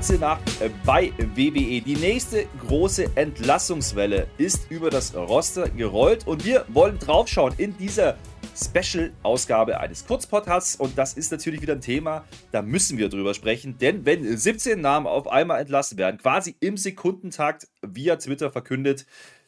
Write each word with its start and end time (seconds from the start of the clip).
schwarze 0.00 0.18
Nacht 0.18 0.62
äh, 0.62 0.70
bei 0.86 1.12
WWE. 1.34 1.82
Die 1.82 1.96
nächste 2.00 2.46
große 2.66 3.16
Entlassungswelle 3.16 4.28
ist 4.38 4.70
über 4.70 4.88
das 4.88 5.14
Roster 5.14 5.68
gerollt 5.68 6.26
und 6.26 6.42
wir 6.46 6.64
wollen 6.68 6.98
draufschauen 6.98 7.52
in 7.58 7.76
dieser 7.76 8.16
Special-Ausgabe 8.56 9.78
eines 9.78 10.06
Kurzpodcasts 10.06 10.76
und 10.76 10.96
das 10.96 11.12
ist 11.12 11.30
natürlich 11.32 11.60
wieder 11.60 11.74
ein 11.74 11.82
Thema, 11.82 12.24
da 12.50 12.62
müssen 12.62 12.96
wir 12.96 13.10
drüber 13.10 13.34
sprechen, 13.34 13.76
denn 13.76 14.06
wenn 14.06 14.24
17 14.38 14.80
Namen 14.80 15.06
auf 15.06 15.28
einmal 15.28 15.60
entlassen 15.60 15.98
werden, 15.98 16.16
quasi 16.16 16.56
im 16.60 16.78
Sekundentakt 16.78 17.68
via 17.82 18.16
Twitter 18.16 18.50
verkündet, 18.50 19.04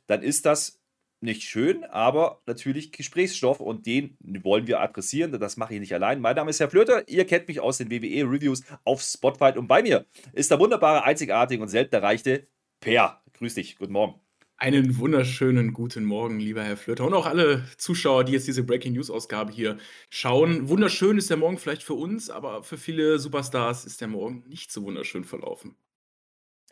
dann 0.07 0.23
ist 0.23 0.45
das 0.45 0.82
nicht 1.23 1.43
schön, 1.43 1.85
aber 1.85 2.43
natürlich 2.47 2.93
Gesprächsstoff 2.93 3.61
und 3.61 3.87
den 3.87 4.17
wollen 4.21 4.67
wir 4.67 4.81
adressieren. 4.81 5.33
Das 5.39 5.57
mache 5.57 5.75
ich 5.75 5.81
nicht 5.81 5.95
allein. 5.95 6.21
Mein 6.21 6.37
Name 6.37 6.51
ist 6.51 6.61
Herr 6.61 6.71
Flöter. 6.71 7.09
Ihr 7.09 7.25
kennt 7.25 7.49
mich 7.49 7.61
aus 7.61 7.79
den 7.79 7.91
WWE-Reviews 7.91 8.63
auf 8.85 9.03
Spotify 9.03 9.57
und 9.57 9.69
bei 9.69 9.83
mir 9.83 10.07
ist 10.33 10.51
der 10.51 10.59
wunderbare, 10.59 11.05
einzigartige 11.05 11.63
und 11.63 11.69
selten 11.69 11.95
erreichte 11.95 12.49
Per. 12.81 13.23
Grüß 13.35 13.55
dich. 13.55 13.79
Guten 13.79 13.93
Morgen. 13.93 14.21
Einen 14.57 14.99
wunderschönen 14.99 15.73
guten 15.73 16.05
Morgen, 16.05 16.39
lieber 16.39 16.63
Herr 16.63 16.77
Flöter 16.77 17.05
und 17.05 17.15
auch 17.15 17.27
alle 17.27 17.65
Zuschauer, 17.79 18.23
die 18.23 18.33
jetzt 18.33 18.47
diese 18.47 18.63
Breaking 18.63 18.93
News 18.93 19.11
Ausgabe 19.11 19.51
hier 19.51 19.77
schauen. 20.09 20.69
Wunderschön 20.69 21.19
ist 21.19 21.31
der 21.31 21.37
Morgen 21.37 21.59
vielleicht 21.59 21.83
für 21.83 21.95
uns, 21.95 22.31
aber 22.31 22.63
für 22.63 22.79
viele 22.79 23.19
Superstars 23.19 23.85
ist 23.85 24.01
der 24.01 24.07
Morgen 24.07 24.45
nicht 24.47 24.71
so 24.71 24.85
wunderschön 24.85 25.25
verlaufen. 25.25 25.75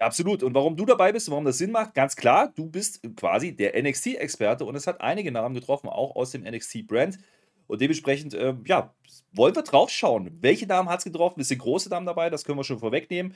Absolut. 0.00 0.42
Und 0.42 0.54
warum 0.54 0.76
du 0.76 0.86
dabei 0.86 1.12
bist, 1.12 1.30
warum 1.30 1.44
das 1.44 1.58
Sinn 1.58 1.72
macht, 1.72 1.94
ganz 1.94 2.16
klar, 2.16 2.52
du 2.54 2.66
bist 2.66 3.00
quasi 3.16 3.54
der 3.54 3.80
NXT-Experte 3.80 4.64
und 4.64 4.74
es 4.74 4.86
hat 4.86 5.00
einige 5.00 5.30
Namen 5.30 5.54
getroffen, 5.54 5.88
auch 5.88 6.16
aus 6.16 6.30
dem 6.30 6.42
NXT-Brand. 6.42 7.18
Und 7.66 7.80
dementsprechend, 7.80 8.34
äh, 8.34 8.54
ja, 8.64 8.94
wollen 9.32 9.54
wir 9.54 9.62
drauf 9.62 9.90
schauen. 9.90 10.38
Welche 10.40 10.66
Namen 10.66 10.88
hat 10.88 11.00
es 11.00 11.04
getroffen? 11.04 11.40
Es 11.40 11.48
sind 11.48 11.58
große 11.58 11.88
Namen 11.90 12.06
dabei, 12.06 12.30
das 12.30 12.44
können 12.44 12.58
wir 12.58 12.64
schon 12.64 12.80
vorwegnehmen. 12.80 13.34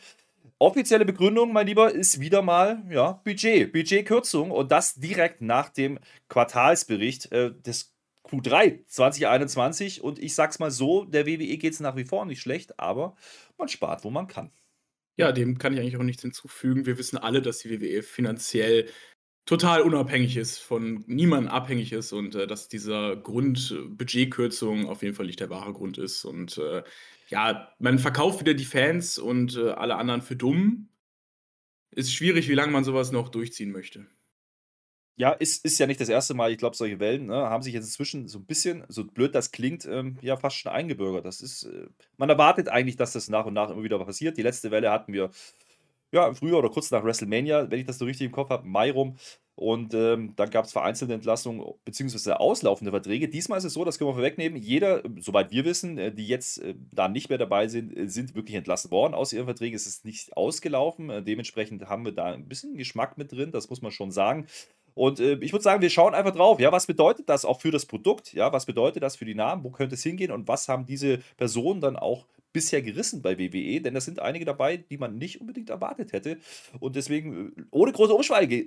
Offizielle 0.58 1.04
Begründung, 1.04 1.52
mein 1.52 1.66
Lieber, 1.66 1.92
ist 1.92 2.18
wieder 2.18 2.42
mal 2.42 2.82
ja, 2.90 3.12
Budget, 3.24 3.72
Budgetkürzung 3.72 4.50
und 4.50 4.72
das 4.72 4.94
direkt 4.94 5.42
nach 5.42 5.68
dem 5.68 5.98
Quartalsbericht 6.28 7.30
äh, 7.30 7.52
des 7.52 7.94
Q3 8.24 8.86
2021. 8.86 10.02
Und 10.02 10.18
ich 10.18 10.34
sag's 10.34 10.58
mal 10.58 10.70
so: 10.70 11.04
der 11.04 11.26
WWE 11.26 11.58
geht 11.58 11.74
es 11.74 11.80
nach 11.80 11.96
wie 11.96 12.04
vor 12.04 12.24
nicht 12.24 12.40
schlecht, 12.40 12.78
aber 12.80 13.14
man 13.58 13.68
spart, 13.68 14.04
wo 14.04 14.10
man 14.10 14.26
kann. 14.26 14.50
Ja, 15.16 15.32
dem 15.32 15.58
kann 15.58 15.72
ich 15.72 15.80
eigentlich 15.80 15.96
auch 15.96 16.02
nichts 16.02 16.22
hinzufügen. 16.22 16.86
Wir 16.86 16.98
wissen 16.98 17.18
alle, 17.18 17.40
dass 17.40 17.58
die 17.58 17.70
WWE 17.70 18.02
finanziell 18.02 18.88
total 19.46 19.82
unabhängig 19.82 20.36
ist, 20.36 20.58
von 20.58 21.04
niemandem 21.06 21.52
abhängig 21.52 21.92
ist 21.92 22.12
und 22.12 22.34
äh, 22.34 22.46
dass 22.46 22.68
dieser 22.68 23.16
Grund 23.16 23.76
Budgetkürzung 23.88 24.88
auf 24.88 25.02
jeden 25.02 25.14
Fall 25.14 25.26
nicht 25.26 25.40
der 25.40 25.50
wahre 25.50 25.72
Grund 25.72 25.98
ist. 25.98 26.24
Und 26.24 26.58
äh, 26.58 26.82
ja, 27.28 27.72
man 27.78 27.98
verkauft 27.98 28.40
wieder 28.40 28.54
die 28.54 28.64
Fans 28.64 29.18
und 29.18 29.56
äh, 29.56 29.70
alle 29.70 29.96
anderen 29.96 30.22
für 30.22 30.36
dumm. 30.36 30.88
Ist 31.90 32.12
schwierig, 32.12 32.48
wie 32.48 32.54
lange 32.54 32.72
man 32.72 32.84
sowas 32.84 33.12
noch 33.12 33.28
durchziehen 33.28 33.70
möchte. 33.70 34.06
Ja, 35.16 35.30
ist, 35.30 35.64
ist 35.64 35.78
ja 35.78 35.86
nicht 35.86 36.00
das 36.00 36.08
erste 36.08 36.34
Mal. 36.34 36.50
Ich 36.50 36.58
glaube, 36.58 36.74
solche 36.74 36.98
Wellen 36.98 37.26
ne, 37.26 37.36
haben 37.36 37.62
sich 37.62 37.72
jetzt 37.72 37.84
inzwischen 37.84 38.26
so 38.26 38.38
ein 38.38 38.46
bisschen, 38.46 38.84
so 38.88 39.04
blöd 39.04 39.34
das 39.34 39.52
klingt, 39.52 39.86
ähm, 39.86 40.18
ja 40.22 40.36
fast 40.36 40.56
schon 40.56 40.72
eingebürgert. 40.72 41.24
Das 41.24 41.40
ist, 41.40 41.64
äh, 41.64 41.86
man 42.16 42.30
erwartet 42.30 42.68
eigentlich, 42.68 42.96
dass 42.96 43.12
das 43.12 43.28
nach 43.28 43.46
und 43.46 43.54
nach 43.54 43.70
immer 43.70 43.84
wieder 43.84 44.04
passiert. 44.04 44.36
Die 44.36 44.42
letzte 44.42 44.72
Welle 44.72 44.90
hatten 44.90 45.12
wir 45.12 45.30
ja 46.10 46.26
im 46.26 46.34
Frühjahr 46.34 46.58
oder 46.58 46.70
kurz 46.70 46.90
nach 46.90 47.04
WrestleMania, 47.04 47.70
wenn 47.70 47.80
ich 47.80 47.86
das 47.86 47.98
so 47.98 48.04
richtig 48.06 48.26
im 48.26 48.32
Kopf 48.32 48.50
habe, 48.50 48.66
Mai 48.66 48.90
rum. 48.90 49.16
Und 49.56 49.94
ähm, 49.94 50.32
dann 50.34 50.50
gab 50.50 50.64
es 50.64 50.72
vereinzelte 50.72 51.14
Entlassungen 51.14 51.64
bzw. 51.84 52.32
auslaufende 52.32 52.90
Verträge. 52.90 53.28
Diesmal 53.28 53.58
ist 53.58 53.64
es 53.64 53.74
so, 53.74 53.84
das 53.84 53.98
können 53.98 54.10
wir 54.10 54.14
vorwegnehmen, 54.14 54.60
jeder, 54.60 55.02
soweit 55.20 55.52
wir 55.52 55.64
wissen, 55.64 55.96
äh, 55.96 56.12
die 56.12 56.26
jetzt 56.26 56.58
äh, 56.58 56.74
da 56.90 57.08
nicht 57.08 57.28
mehr 57.28 57.38
dabei 57.38 57.68
sind, 57.68 57.96
äh, 57.96 58.08
sind 58.08 58.34
wirklich 58.34 58.56
entlassen 58.56 58.90
worden 58.90 59.14
aus 59.14 59.32
ihren 59.32 59.44
Verträgen. 59.44 59.76
Es 59.76 59.86
ist 59.86 60.04
nicht 60.04 60.36
ausgelaufen. 60.36 61.08
Äh, 61.08 61.22
dementsprechend 61.22 61.88
haben 61.88 62.04
wir 62.04 62.10
da 62.10 62.32
ein 62.32 62.48
bisschen 62.48 62.76
Geschmack 62.76 63.16
mit 63.16 63.30
drin, 63.30 63.52
das 63.52 63.70
muss 63.70 63.80
man 63.80 63.92
schon 63.92 64.10
sagen. 64.10 64.48
Und 64.94 65.20
äh, 65.20 65.34
ich 65.40 65.52
würde 65.52 65.62
sagen, 65.62 65.82
wir 65.82 65.90
schauen 65.90 66.14
einfach 66.14 66.34
drauf. 66.34 66.60
Ja, 66.60 66.72
was 66.72 66.86
bedeutet 66.86 67.28
das 67.28 67.44
auch 67.44 67.60
für 67.60 67.70
das 67.70 67.86
Produkt? 67.86 68.32
Ja, 68.32 68.52
was 68.52 68.66
bedeutet 68.66 69.02
das 69.02 69.16
für 69.16 69.24
die 69.24 69.34
Namen? 69.34 69.64
Wo 69.64 69.70
könnte 69.70 69.96
es 69.96 70.02
hingehen? 70.02 70.30
Und 70.30 70.48
was 70.48 70.68
haben 70.68 70.86
diese 70.86 71.18
Personen 71.36 71.80
dann 71.80 71.96
auch 71.96 72.26
bisher 72.52 72.80
gerissen 72.80 73.20
bei 73.20 73.38
WWE? 73.38 73.80
Denn 73.80 73.94
da 73.94 74.00
sind 74.00 74.20
einige 74.20 74.44
dabei, 74.44 74.76
die 74.76 74.96
man 74.96 75.18
nicht 75.18 75.40
unbedingt 75.40 75.70
erwartet 75.70 76.12
hätte. 76.12 76.38
Und 76.78 76.96
deswegen, 76.96 77.48
äh, 77.56 77.62
ohne 77.70 77.92
große 77.92 78.14
Umschweife, 78.14 78.66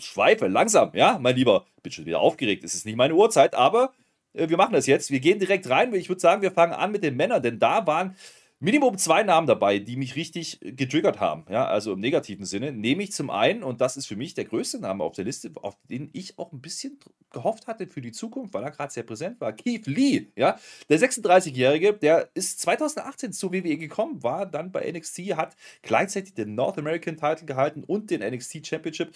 Schweife, 0.00 0.46
langsam, 0.48 0.90
ja, 0.94 1.18
mein 1.20 1.36
Lieber, 1.36 1.66
bin 1.82 1.92
schon 1.92 2.06
wieder 2.06 2.20
aufgeregt. 2.20 2.64
Es 2.64 2.74
ist 2.74 2.86
nicht 2.86 2.96
meine 2.96 3.14
Uhrzeit, 3.14 3.54
aber 3.54 3.92
äh, 4.32 4.48
wir 4.48 4.56
machen 4.56 4.72
das 4.72 4.86
jetzt. 4.86 5.10
Wir 5.10 5.20
gehen 5.20 5.38
direkt 5.38 5.68
rein. 5.68 5.92
Ich 5.94 6.08
würde 6.08 6.20
sagen, 6.20 6.42
wir 6.42 6.52
fangen 6.52 6.72
an 6.72 6.92
mit 6.92 7.04
den 7.04 7.16
Männern, 7.16 7.42
denn 7.42 7.58
da 7.58 7.86
waren 7.86 8.16
Minimum 8.62 8.98
zwei 8.98 9.22
Namen 9.22 9.46
dabei, 9.46 9.78
die 9.78 9.96
mich 9.96 10.16
richtig 10.16 10.60
getriggert 10.60 11.18
haben, 11.18 11.46
ja, 11.48 11.66
also 11.66 11.94
im 11.94 12.00
negativen 12.00 12.44
Sinne. 12.44 12.72
Nehme 12.72 13.02
ich 13.02 13.12
zum 13.12 13.30
einen, 13.30 13.62
und 13.62 13.80
das 13.80 13.96
ist 13.96 14.04
für 14.04 14.16
mich 14.16 14.34
der 14.34 14.44
größte 14.44 14.78
Name 14.78 15.02
auf 15.02 15.14
der 15.14 15.24
Liste, 15.24 15.50
auf 15.62 15.78
den 15.88 16.10
ich 16.12 16.38
auch 16.38 16.52
ein 16.52 16.60
bisschen 16.60 16.98
gehofft 17.30 17.66
hatte 17.66 17.86
für 17.86 18.02
die 18.02 18.12
Zukunft, 18.12 18.52
weil 18.52 18.62
er 18.62 18.70
gerade 18.70 18.92
sehr 18.92 19.02
präsent 19.02 19.40
war, 19.40 19.54
Keith 19.54 19.86
Lee, 19.86 20.26
ja, 20.36 20.58
der 20.90 21.00
36-Jährige, 21.00 21.94
der 21.94 22.28
ist 22.34 22.60
2018 22.60 23.32
zur 23.32 23.50
WWE 23.54 23.78
gekommen, 23.78 24.22
war 24.22 24.44
dann 24.44 24.72
bei 24.72 24.92
NXT, 24.92 25.20
hat 25.36 25.56
gleichzeitig 25.80 26.34
den 26.34 26.54
North 26.54 26.76
American 26.76 27.16
Title 27.16 27.46
gehalten 27.46 27.82
und 27.82 28.10
den 28.10 28.20
NXT 28.20 28.66
Championship. 28.66 29.14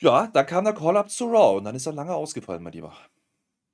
Ja, 0.00 0.26
dann 0.26 0.46
kam 0.46 0.64
der 0.64 0.74
Call-Up 0.74 1.08
zu 1.08 1.26
Raw 1.26 1.58
und 1.58 1.64
dann 1.64 1.76
ist 1.76 1.86
er 1.86 1.92
lange 1.92 2.14
ausgefallen, 2.14 2.64
mein 2.64 2.72
Lieber. 2.72 2.96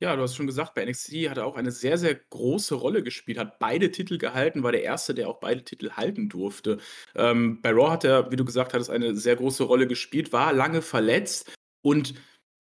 Ja, 0.03 0.16
du 0.16 0.22
hast 0.22 0.34
schon 0.34 0.47
gesagt, 0.47 0.72
bei 0.75 0.84
NXT 0.87 1.28
hat 1.28 1.37
er 1.37 1.44
auch 1.44 1.56
eine 1.56 1.71
sehr, 1.71 1.99
sehr 1.99 2.15
große 2.15 2.75
Rolle 2.75 3.03
gespielt, 3.03 3.37
hat 3.37 3.59
beide 3.59 3.91
Titel 3.91 4.16
gehalten, 4.16 4.62
war 4.62 4.72
der 4.72 4.83
Erste, 4.83 5.15
der 5.15 5.28
auch 5.28 5.41
beide 5.41 5.62
Titel 5.62 5.91
halten 5.91 6.31
durfte. 6.31 6.78
Ähm, 7.15 7.61
bei 7.61 7.71
Raw 7.71 7.91
hat 7.91 8.05
er, 8.05 8.31
wie 8.33 8.37
du 8.37 8.47
gesagt 8.47 8.72
hattest, 8.72 8.88
eine 8.88 9.15
sehr 9.15 9.37
große 9.37 9.62
Rolle 9.62 9.87
gespielt, 9.87 10.33
war 10.33 10.55
lange 10.55 10.81
verletzt 10.81 11.53
und 11.83 12.15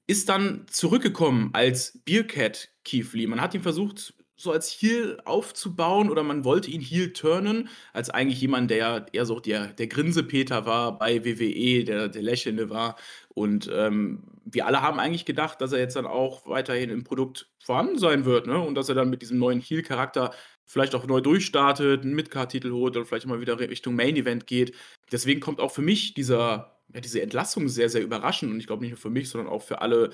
ist 0.06 0.28
dann 0.28 0.66
zurückgekommen 0.68 1.48
als 1.54 2.02
Beercat 2.04 2.68
Keith 2.84 3.14
Lee. 3.14 3.26
Man 3.26 3.40
hat 3.40 3.54
ihn 3.54 3.62
versucht, 3.62 4.12
so 4.40 4.52
als 4.52 4.70
Heel 4.70 5.20
aufzubauen 5.26 6.08
oder 6.08 6.22
man 6.22 6.44
wollte 6.44 6.70
ihn 6.70 6.80
Heel 6.80 7.12
turnen, 7.12 7.68
als 7.92 8.08
eigentlich 8.08 8.40
jemand, 8.40 8.70
der 8.70 9.06
eher 9.12 9.26
so 9.26 9.38
der, 9.38 9.66
der 9.68 9.86
Grinsepeter 9.86 10.64
war 10.64 10.98
bei 10.98 11.24
WWE, 11.26 11.84
der, 11.84 12.08
der 12.08 12.22
Lächelnde 12.22 12.70
war. 12.70 12.96
Und 13.34 13.70
ähm, 13.72 14.22
wir 14.46 14.66
alle 14.66 14.80
haben 14.80 14.98
eigentlich 14.98 15.26
gedacht, 15.26 15.60
dass 15.60 15.72
er 15.72 15.80
jetzt 15.80 15.94
dann 15.96 16.06
auch 16.06 16.46
weiterhin 16.46 16.88
im 16.88 17.04
Produkt 17.04 17.50
vorhanden 17.62 17.98
sein 17.98 18.24
wird, 18.24 18.46
ne? 18.46 18.58
Und 18.58 18.74
dass 18.76 18.88
er 18.88 18.94
dann 18.94 19.10
mit 19.10 19.20
diesem 19.20 19.38
neuen 19.38 19.60
Heel-Charakter 19.60 20.32
vielleicht 20.64 20.94
auch 20.94 21.06
neu 21.06 21.20
durchstartet, 21.20 22.02
einen 22.02 22.14
Midcard-Titel 22.14 22.70
holt 22.72 22.96
oder 22.96 23.04
vielleicht 23.04 23.26
mal 23.26 23.40
wieder 23.40 23.58
Richtung 23.58 23.94
Main-Event 23.94 24.46
geht. 24.46 24.74
Deswegen 25.12 25.40
kommt 25.40 25.60
auch 25.60 25.72
für 25.72 25.82
mich 25.82 26.14
dieser, 26.14 26.80
ja, 26.94 27.00
diese 27.00 27.20
Entlassung 27.20 27.68
sehr, 27.68 27.90
sehr 27.90 28.02
überraschend. 28.02 28.52
Und 28.52 28.60
ich 28.60 28.66
glaube 28.66 28.82
nicht 28.82 28.92
nur 28.92 28.98
für 28.98 29.10
mich, 29.10 29.28
sondern 29.28 29.52
auch 29.52 29.62
für 29.62 29.82
alle 29.82 30.10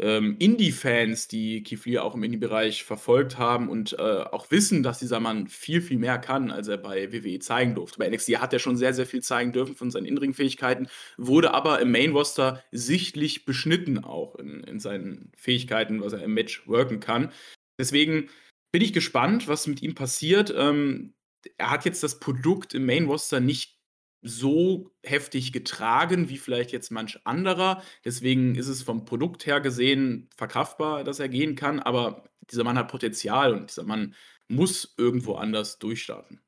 ähm, 0.00 0.36
Indie-Fans, 0.38 1.28
die 1.28 1.62
Kiflier 1.62 2.04
auch 2.04 2.14
im 2.14 2.22
Indie-Bereich 2.22 2.84
verfolgt 2.84 3.38
haben 3.38 3.68
und 3.68 3.92
äh, 3.92 4.02
auch 4.02 4.50
wissen, 4.50 4.82
dass 4.82 4.98
dieser 4.98 5.20
Mann 5.20 5.46
viel, 5.46 5.82
viel 5.82 5.98
mehr 5.98 6.18
kann, 6.18 6.50
als 6.50 6.68
er 6.68 6.78
bei 6.78 7.12
WWE 7.12 7.38
zeigen 7.38 7.74
durfte. 7.74 7.98
Bei 7.98 8.08
NXT 8.08 8.40
hat 8.40 8.52
er 8.52 8.58
schon 8.58 8.76
sehr, 8.76 8.94
sehr 8.94 9.06
viel 9.06 9.22
zeigen 9.22 9.52
dürfen 9.52 9.76
von 9.76 9.90
seinen 9.90 10.06
Innenring-Fähigkeiten, 10.06 10.88
wurde 11.16 11.52
aber 11.52 11.80
im 11.80 11.90
Main-Roster 11.90 12.62
sichtlich 12.72 13.44
beschnitten 13.44 14.02
auch 14.02 14.36
in, 14.36 14.64
in 14.64 14.80
seinen 14.80 15.32
Fähigkeiten, 15.36 16.00
was 16.00 16.14
er 16.14 16.22
im 16.22 16.34
Match 16.34 16.66
worken 16.66 17.00
kann. 17.00 17.30
Deswegen 17.78 18.28
bin 18.72 18.82
ich 18.82 18.92
gespannt, 18.92 19.48
was 19.48 19.66
mit 19.66 19.82
ihm 19.82 19.94
passiert. 19.94 20.52
Ähm, 20.56 21.14
er 21.58 21.70
hat 21.70 21.84
jetzt 21.84 22.02
das 22.02 22.20
Produkt 22.20 22.74
im 22.74 22.86
Main-Roster 22.86 23.40
nicht 23.40 23.79
so 24.22 24.90
heftig 25.02 25.52
getragen 25.52 26.28
wie 26.28 26.38
vielleicht 26.38 26.72
jetzt 26.72 26.90
manch 26.90 27.18
anderer. 27.24 27.82
Deswegen 28.04 28.54
ist 28.54 28.68
es 28.68 28.82
vom 28.82 29.04
Produkt 29.04 29.46
her 29.46 29.60
gesehen 29.60 30.28
verkraftbar, 30.36 31.04
dass 31.04 31.20
er 31.20 31.28
gehen 31.28 31.54
kann. 31.54 31.80
Aber 31.80 32.24
dieser 32.50 32.64
Mann 32.64 32.78
hat 32.78 32.90
Potenzial 32.90 33.54
und 33.54 33.70
dieser 33.70 33.84
Mann 33.84 34.14
muss 34.48 34.94
irgendwo 34.96 35.34
anders 35.34 35.78
durchstarten. 35.78 36.40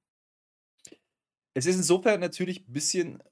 Es 1.54 1.66
ist 1.66 1.76
insofern 1.76 2.20
natürlich 2.20 2.66
ein 2.68 2.72
bisschen 2.72 3.22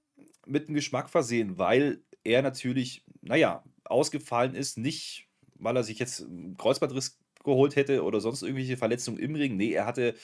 mit 0.47 0.69
dem 0.69 0.75
Geschmack 0.75 1.11
versehen, 1.11 1.59
weil 1.59 2.03
er 2.25 2.43
natürlich, 2.43 3.05
naja, 3.23 3.65
ausgefallen 3.85 4.55
ist, 4.55 4.79
nicht 4.79 5.31
weil 5.61 5.77
er 5.77 5.85
sich 5.85 5.99
jetzt 5.99 6.27
Kreuzbandriss 6.59 7.20
geholt 7.45 7.77
hätte 7.77 8.05
oder 8.05 8.21
sonst 8.21 8.43
irgendwelche 8.43 8.77
Verletzungen 8.77 9.19
im 9.19 9.35
Ring. 9.35 9.57
Nee, 9.57 9.73
er 9.73 9.87
hatte 9.87 10.15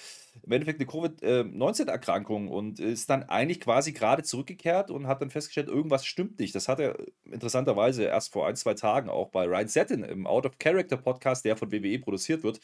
im 0.42 0.52
Endeffekt 0.52 0.80
eine 0.80 0.86
Covid-19-Erkrankung 0.86 2.48
und 2.48 2.78
ist 2.78 3.08
dann 3.08 3.22
eigentlich 3.24 3.60
quasi 3.60 3.92
gerade 3.92 4.22
zurückgekehrt 4.22 4.90
und 4.90 5.06
hat 5.06 5.22
dann 5.22 5.30
festgestellt, 5.30 5.68
irgendwas 5.68 6.04
stimmt 6.04 6.38
nicht. 6.38 6.54
Das 6.54 6.68
hat 6.68 6.78
er 6.78 6.96
interessanterweise 7.24 8.04
erst 8.04 8.32
vor 8.32 8.46
ein, 8.46 8.56
zwei 8.56 8.74
Tagen 8.74 9.08
auch 9.08 9.30
bei 9.30 9.44
Ryan 9.44 9.68
Settin 9.68 10.02
im 10.02 10.26
Out 10.26 10.46
of 10.46 10.58
Character 10.58 10.96
Podcast, 10.98 11.44
der 11.44 11.56
von 11.56 11.72
WWE 11.72 11.98
produziert 11.98 12.42
wird, 12.42 12.60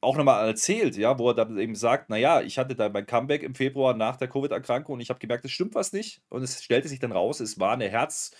auch 0.00 0.16
nochmal 0.16 0.48
erzählt, 0.48 0.96
ja, 0.96 1.18
wo 1.18 1.28
er 1.28 1.34
dann 1.34 1.58
eben 1.58 1.74
sagt, 1.74 2.08
naja, 2.08 2.40
ich 2.40 2.58
hatte 2.58 2.74
da 2.74 2.88
mein 2.88 3.04
Comeback 3.04 3.42
im 3.42 3.54
Februar 3.54 3.94
nach 3.94 4.16
der 4.16 4.28
Covid-Erkrankung 4.28 4.94
und 4.94 5.00
ich 5.00 5.10
habe 5.10 5.18
gemerkt, 5.18 5.44
es 5.44 5.52
stimmt 5.52 5.74
was 5.74 5.92
nicht. 5.92 6.22
Und 6.30 6.42
es 6.42 6.62
stellte 6.62 6.88
sich 6.88 7.00
dann 7.00 7.12
raus, 7.12 7.40
es 7.40 7.58
war 7.58 7.72
eine 7.72 7.88
Herz- 7.88 8.32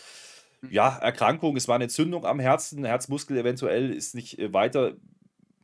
ja, 0.70 0.96
Erkrankung, 0.98 1.56
es 1.56 1.68
war 1.68 1.76
eine 1.76 1.84
Entzündung 1.84 2.24
am 2.24 2.40
Herzen, 2.40 2.84
Herzmuskel 2.84 3.36
eventuell 3.38 3.92
ist 3.92 4.14
nicht 4.14 4.38
äh, 4.38 4.52
weiter 4.52 4.94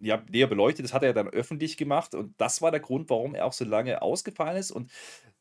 ja, 0.01 0.23
näher 0.31 0.47
beleuchtet. 0.47 0.85
Das 0.85 0.93
hat 0.93 1.03
er 1.03 1.13
dann 1.13 1.29
öffentlich 1.29 1.77
gemacht 1.77 2.15
und 2.15 2.35
das 2.39 2.63
war 2.63 2.71
der 2.71 2.81
Grund, 2.81 3.11
warum 3.11 3.35
er 3.35 3.47
auch 3.47 3.53
so 3.53 3.65
lange 3.65 4.03
ausgefallen 4.03 4.57
ist. 4.57 4.71
Und 4.71 4.91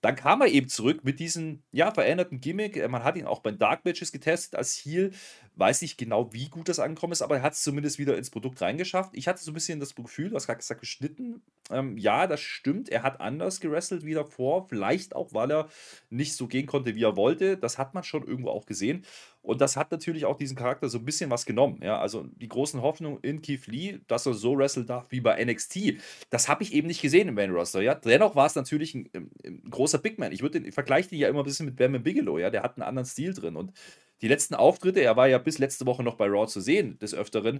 dann 0.03 0.17
kam 0.17 0.41
er 0.41 0.47
eben 0.47 0.67
zurück 0.67 1.05
mit 1.05 1.21
diesem, 1.21 1.63
ja, 1.71 1.89
veränderten 1.89 2.41
Gimmick. 2.41 2.75
Äh, 2.75 2.89
man 2.89 3.05
hat 3.05 3.15
ihn 3.15 3.25
auch 3.25 3.39
bei 3.39 3.51
Dark 3.51 3.85
Matches 3.85 4.11
getestet 4.11 4.55
als 4.55 4.75
Heel. 4.75 5.11
Weiß 5.55 5.81
nicht 5.81 5.97
genau, 5.97 6.33
wie 6.33 6.49
gut 6.49 6.67
das 6.67 6.79
angekommen 6.79 7.13
ist, 7.13 7.21
aber 7.21 7.37
er 7.37 7.41
hat 7.41 7.53
es 7.53 7.63
zumindest 7.63 7.99
wieder 7.99 8.17
ins 8.17 8.29
Produkt 8.29 8.61
reingeschafft. 8.61 9.11
Ich 9.13 9.29
hatte 9.29 9.41
so 9.41 9.51
ein 9.51 9.53
bisschen 9.53 9.79
das 9.79 9.95
Gefühl, 9.95 10.29
du 10.29 10.35
hast 10.35 10.47
gerade 10.47 10.57
gesagt, 10.57 10.81
geschnitten. 10.81 11.41
Ähm, 11.69 11.97
ja, 11.97 12.27
das 12.27 12.41
stimmt. 12.41 12.89
Er 12.89 13.03
hat 13.03 13.21
anders 13.21 13.61
gewrestelt 13.61 14.03
wie 14.03 14.13
davor. 14.13 14.67
Vielleicht 14.67 15.15
auch, 15.15 15.33
weil 15.33 15.51
er 15.51 15.69
nicht 16.09 16.35
so 16.35 16.47
gehen 16.47 16.65
konnte, 16.65 16.95
wie 16.95 17.03
er 17.03 17.15
wollte. 17.15 17.55
Das 17.55 17.77
hat 17.77 17.93
man 17.93 18.03
schon 18.03 18.27
irgendwo 18.27 18.49
auch 18.49 18.65
gesehen. 18.65 19.05
Und 19.43 19.59
das 19.59 19.75
hat 19.75 19.91
natürlich 19.91 20.23
auch 20.25 20.37
diesen 20.37 20.55
Charakter 20.55 20.87
so 20.87 20.97
ein 20.97 21.05
bisschen 21.05 21.29
was 21.29 21.45
genommen. 21.45 21.79
Ja, 21.83 21.99
also 21.99 22.25
die 22.37 22.47
großen 22.47 22.81
Hoffnungen 22.81 23.19
in 23.21 23.41
Keith 23.41 23.67
Lee, 23.67 23.99
dass 24.07 24.25
er 24.25 24.33
so 24.33 24.57
wresteln 24.57 24.87
darf 24.87 25.05
wie 25.09 25.19
bei 25.19 25.43
NXT, 25.43 25.95
das 26.29 26.47
habe 26.47 26.63
ich 26.63 26.73
eben 26.73 26.87
nicht 26.87 27.01
gesehen 27.01 27.27
im 27.27 27.35
Main 27.35 27.51
Roster. 27.51 27.81
Ja, 27.81 27.93
dennoch 27.93 28.35
war 28.35 28.45
es 28.45 28.55
natürlich 28.55 28.95
ein, 28.95 29.09
ein, 29.13 29.61
großer 29.69 29.97
Big 29.97 30.17
Man. 30.17 30.31
Ich 30.31 30.41
den, 30.41 30.65
ich 30.65 30.73
vergleiche 30.73 31.09
den 31.09 31.19
ja 31.19 31.27
immer 31.27 31.41
ein 31.41 31.45
bisschen 31.45 31.65
mit 31.65 31.75
Bam 31.75 32.01
Bigelow. 32.01 32.39
Ja, 32.39 32.49
der 32.49 32.63
hat 32.63 32.77
einen 32.77 32.87
anderen 32.87 33.05
Stil 33.05 33.33
drin. 33.33 33.57
Und 33.57 33.73
die 34.21 34.29
letzten 34.29 34.55
Auftritte, 34.55 35.01
er 35.01 35.17
war 35.17 35.27
ja 35.27 35.37
bis 35.37 35.57
letzte 35.57 35.85
Woche 35.85 36.01
noch 36.03 36.15
bei 36.15 36.27
Raw 36.27 36.47
zu 36.47 36.61
sehen, 36.61 36.97
des 36.99 37.13
Öfteren, 37.13 37.59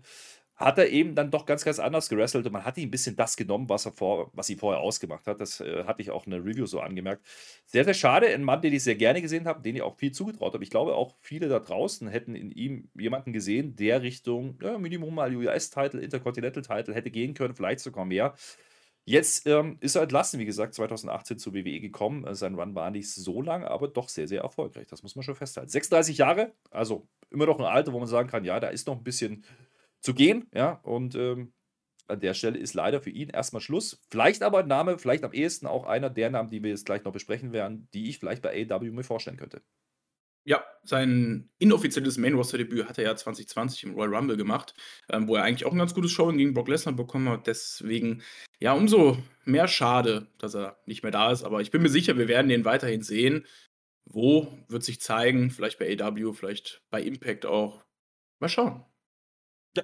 hat 0.56 0.78
er 0.78 0.90
eben 0.90 1.16
dann 1.16 1.32
doch 1.32 1.46
ganz, 1.46 1.66
ganz 1.66 1.80
anders 1.80 2.10
gewrestelt 2.10 2.46
und 2.46 2.52
man 2.52 2.64
hat 2.64 2.78
ihm 2.78 2.88
ein 2.88 2.92
bisschen 2.92 3.16
das 3.16 3.36
genommen, 3.36 3.68
was 3.70 3.86
er 3.86 3.92
vor, 3.92 4.30
was 4.34 4.50
ihn 4.50 4.60
vorher 4.60 4.82
ausgemacht 4.82 5.26
hat. 5.26 5.42
Das 5.42 5.60
äh, 5.60 5.86
hatte 5.86 6.02
ich 6.02 6.12
auch 6.12 6.26
in 6.26 6.32
der 6.32 6.46
Review 6.46 6.66
so 6.68 6.80
angemerkt. 6.80 7.26
Sehr, 7.66 7.84
sehr 7.84 7.94
schade. 7.96 8.28
Ein 8.28 8.44
Mann, 8.44 8.62
den 8.62 8.74
ich 8.74 8.84
sehr 8.84 8.96
gerne 8.96 9.22
gesehen 9.22 9.46
habe, 9.46 9.62
den 9.62 9.76
ich 9.76 9.82
auch 9.82 9.98
viel 9.98 10.12
zugetraut 10.12 10.54
habe. 10.54 10.64
Ich 10.64 10.70
glaube, 10.70 10.96
auch 10.96 11.16
viele 11.22 11.48
da 11.48 11.60
draußen 11.60 12.08
hätten 12.08 12.36
in 12.36 12.52
ihm 12.52 12.90
jemanden 12.96 13.34
gesehen, 13.34 13.76
der 13.76 14.04
Richtung 14.04 14.60
ja, 14.62 14.78
Minimum 14.78 15.16
mal 15.16 15.36
US-Title, 15.36 16.02
Intercontinental-Title 16.02 16.94
hätte 16.94 17.10
gehen 17.10 17.34
können, 17.34 17.56
vielleicht 17.56 17.80
sogar 17.80 18.06
mehr. 18.06 18.36
Jetzt 19.06 19.48
ähm, 19.48 19.78
ist 19.82 19.96
er 19.96 20.04
entlassen, 20.04 20.40
wie 20.40 20.46
gesagt, 20.46 20.76
2018 20.76 21.38
zur 21.38 21.54
WWE 21.54 21.82
gekommen. 21.82 22.26
Äh, 22.26 22.36
sein 22.36 22.56
Run 22.56 22.74
war 22.74 22.90
nicht 22.90 23.12
so 23.12 23.42
lang, 23.42 23.64
aber 23.66 23.90
doch 23.90 24.08
sehr, 24.08 24.28
sehr 24.28 24.42
erfolgreich. 24.42 24.88
Das 24.88 25.04
muss 25.04 25.16
man 25.16 25.24
schon 25.24 25.36
festhalten. 25.36 25.70
36 25.70 26.18
Jahre, 26.20 26.54
also 26.72 27.08
immer 27.30 27.46
noch 27.46 27.60
ein 27.60 27.66
Alter, 27.66 27.92
wo 27.92 28.00
man 28.00 28.08
sagen 28.08 28.30
kann, 28.30 28.46
ja, 28.46 28.60
da 28.62 28.68
ist 28.68 28.88
noch 28.88 28.96
ein 28.98 29.04
bisschen 29.04 29.44
zu 30.04 30.14
gehen. 30.14 30.48
Ja, 30.54 30.80
und 30.84 31.16
ähm, 31.16 31.54
an 32.08 32.20
der 32.20 32.34
Stelle 32.34 32.60
ist 32.60 32.74
leider 32.74 33.02
für 33.02 33.10
ihn 33.10 33.30
erstmal 33.30 33.62
Schluss. 33.62 34.02
Vielleicht 34.10 34.44
aber 34.44 34.60
ein 34.60 34.68
Name, 34.68 35.00
vielleicht 35.00 35.24
am 35.24 35.34
ehesten 35.34 35.66
auch 35.66 35.86
einer 35.86 36.10
der 36.10 36.30
Namen, 36.30 36.50
die 36.50 36.62
wir 36.62 36.70
jetzt 36.70 36.86
gleich 36.86 37.04
noch 37.04 37.14
besprechen 37.14 37.54
werden, 37.54 37.88
die 37.94 38.10
ich 38.10 38.20
vielleicht 38.20 38.42
bei 38.42 38.68
AW 38.70 38.92
mir 38.92 39.04
vorstellen 39.04 39.38
könnte. 39.38 39.62
Ja, 40.46 40.62
sein 40.84 41.50
inoffizielles 41.60 42.18
Main-Roster-Debüt 42.18 42.90
hat 42.90 42.98
er 42.98 43.06
ja 43.06 43.16
2020 43.16 43.86
im 43.86 43.94
Royal 43.94 44.14
Rumble 44.14 44.36
gemacht, 44.36 44.74
ähm, 45.10 45.30
wo 45.30 45.38
er 45.38 45.44
eigentlich 45.44 45.66
auch 45.66 45.72
ein 45.72 45.78
ganz 45.78 45.94
gutes 45.94 46.12
Showing 46.12 46.38
gegen 46.38 46.54
Brock 46.54 46.68
Lesnar 46.68 46.94
bekommen 46.94 47.30
hat. 47.30 47.48
Deswegen, 47.48 48.22
ja, 48.60 48.74
umso 48.74 49.18
mehr 49.46 49.70
schade, 49.70 50.28
dass 50.40 50.54
er 50.54 50.78
nicht 50.86 51.02
mehr 51.02 51.14
da 51.14 51.32
ist. 51.32 51.44
Aber 51.44 51.62
ich 51.62 51.72
bin 51.72 51.82
mir 51.82 51.88
sicher, 51.90 52.18
wir 52.18 52.28
werden 52.28 52.52
ihn 52.52 52.66
weiterhin 52.66 53.04
sehen. 53.04 53.46
Wo 54.04 54.52
wird 54.68 54.84
sich 54.84 55.00
zeigen? 55.00 55.50
Vielleicht 55.50 55.80
bei 55.80 55.98
AW, 55.98 56.34
vielleicht 56.34 56.82
bei 56.90 57.02
Impact 57.02 57.46
auch. 57.46 57.86
Mal 58.40 58.50
schauen. 58.50 58.84
Ja. 59.76 59.84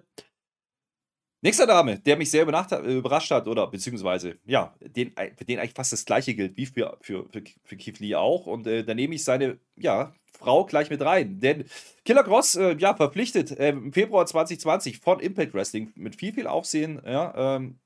Nächster 1.42 1.68
Name, 1.68 2.00
der 2.00 2.18
mich 2.18 2.30
sehr 2.32 2.44
überrascht 2.44 3.32
hat, 3.32 3.48
oder 3.48 3.68
beziehungsweise, 3.68 4.38
ja, 4.46 4.76
den, 4.82 5.14
für 5.38 5.46
den 5.46 5.60
eigentlich 5.60 5.74
fast 5.74 5.94
das 5.94 6.04
Gleiche 6.04 6.34
gilt 6.34 6.58
wie 6.58 6.66
für, 6.66 6.98
für, 7.02 7.30
für, 7.32 7.44
für 7.64 7.78
Keith 7.78 8.00
Lee 8.00 8.16
auch. 8.16 8.46
Und 8.46 8.68
äh, 8.68 8.84
da 8.84 8.94
nehme 8.94 9.16
ich 9.16 9.24
seine, 9.24 9.58
ja, 9.78 10.14
Frau 10.38 10.66
gleich 10.66 10.90
mit 10.90 11.02
rein. 11.02 11.40
Denn 11.40 11.64
Killer 12.04 12.24
Cross, 12.24 12.56
äh, 12.56 12.76
ja, 12.78 12.94
verpflichtet 12.94 13.52
äh, 13.52 13.70
im 13.70 13.94
Februar 13.94 14.26
2020 14.26 15.00
von 15.00 15.22
Impact 15.22 15.54
Wrestling 15.54 15.94
mit 15.96 16.18
viel, 16.18 16.34
viel 16.34 16.48
Aufsehen, 16.48 17.02
ja, 17.06 17.56
ähm, 17.56 17.80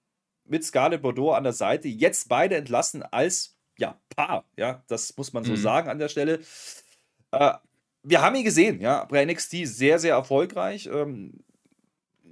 mit 0.46 0.64
Scarlett 0.64 1.04
Bordeaux 1.04 1.34
an 1.34 1.44
der 1.44 1.54
Seite. 1.54 1.88
Jetzt 1.88 2.30
beide 2.30 2.56
entlassen 2.56 3.04
als, 3.04 3.56
ja, 3.78 4.00
Paar, 4.16 4.46
ja, 4.58 4.84
das 4.88 5.16
muss 5.16 5.32
man 5.32 5.44
so 5.44 5.52
mhm. 5.52 5.58
sagen 5.58 5.90
an 5.90 6.00
der 6.00 6.10
Stelle. 6.10 6.40
Äh, 7.32 7.54
wir 8.02 8.22
haben 8.22 8.36
ihn 8.36 8.44
gesehen, 8.44 8.82
ja, 8.82 9.06
bei 9.06 9.24
NXT 9.24 9.66
sehr, 9.66 10.00
sehr 10.00 10.16
erfolgreich. 10.16 10.90
Ähm, 10.92 11.40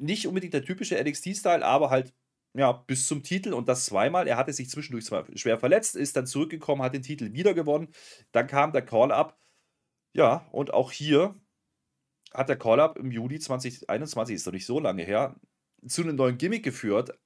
nicht 0.02 0.28
unbedingt 0.28 0.54
der 0.54 0.64
typische 0.66 1.02
NXT-Style, 1.02 1.66
aber 1.66 1.90
halt 1.90 2.14
ja, 2.54 2.72
bis 2.74 3.08
zum 3.08 3.24
Titel 3.24 3.54
und 3.54 3.70
das 3.70 3.86
zweimal. 3.86 4.28
Er 4.28 4.38
hatte 4.38 4.52
sich 4.52 4.70
zwischendurch 4.70 5.06
schwer 5.36 5.58
verletzt, 5.58 5.96
ist 5.96 6.18
dann 6.18 6.28
zurückgekommen, 6.28 6.82
hat 6.82 6.94
den 6.94 7.02
Titel 7.02 7.34
wieder 7.34 7.54
gewonnen. 7.54 7.88
Dann 8.34 8.48
kam 8.48 8.74
der 8.74 8.82
Call-Up 8.82 9.38
ja, 10.14 10.48
und 10.52 10.74
auch 10.74 10.92
hier 10.92 11.36
hat 12.34 12.50
der 12.50 12.58
Call-Up 12.58 12.98
im 12.98 13.12
Juli 13.12 13.40
2021, 13.40 14.36
ist 14.36 14.48
doch 14.48 14.52
nicht 14.52 14.66
so 14.66 14.80
lange 14.80 15.04
her, 15.04 15.36
zu 15.88 16.02
einem 16.04 16.16
neuen 16.16 16.38
Gimmick 16.38 16.64
geführt, 16.64 17.18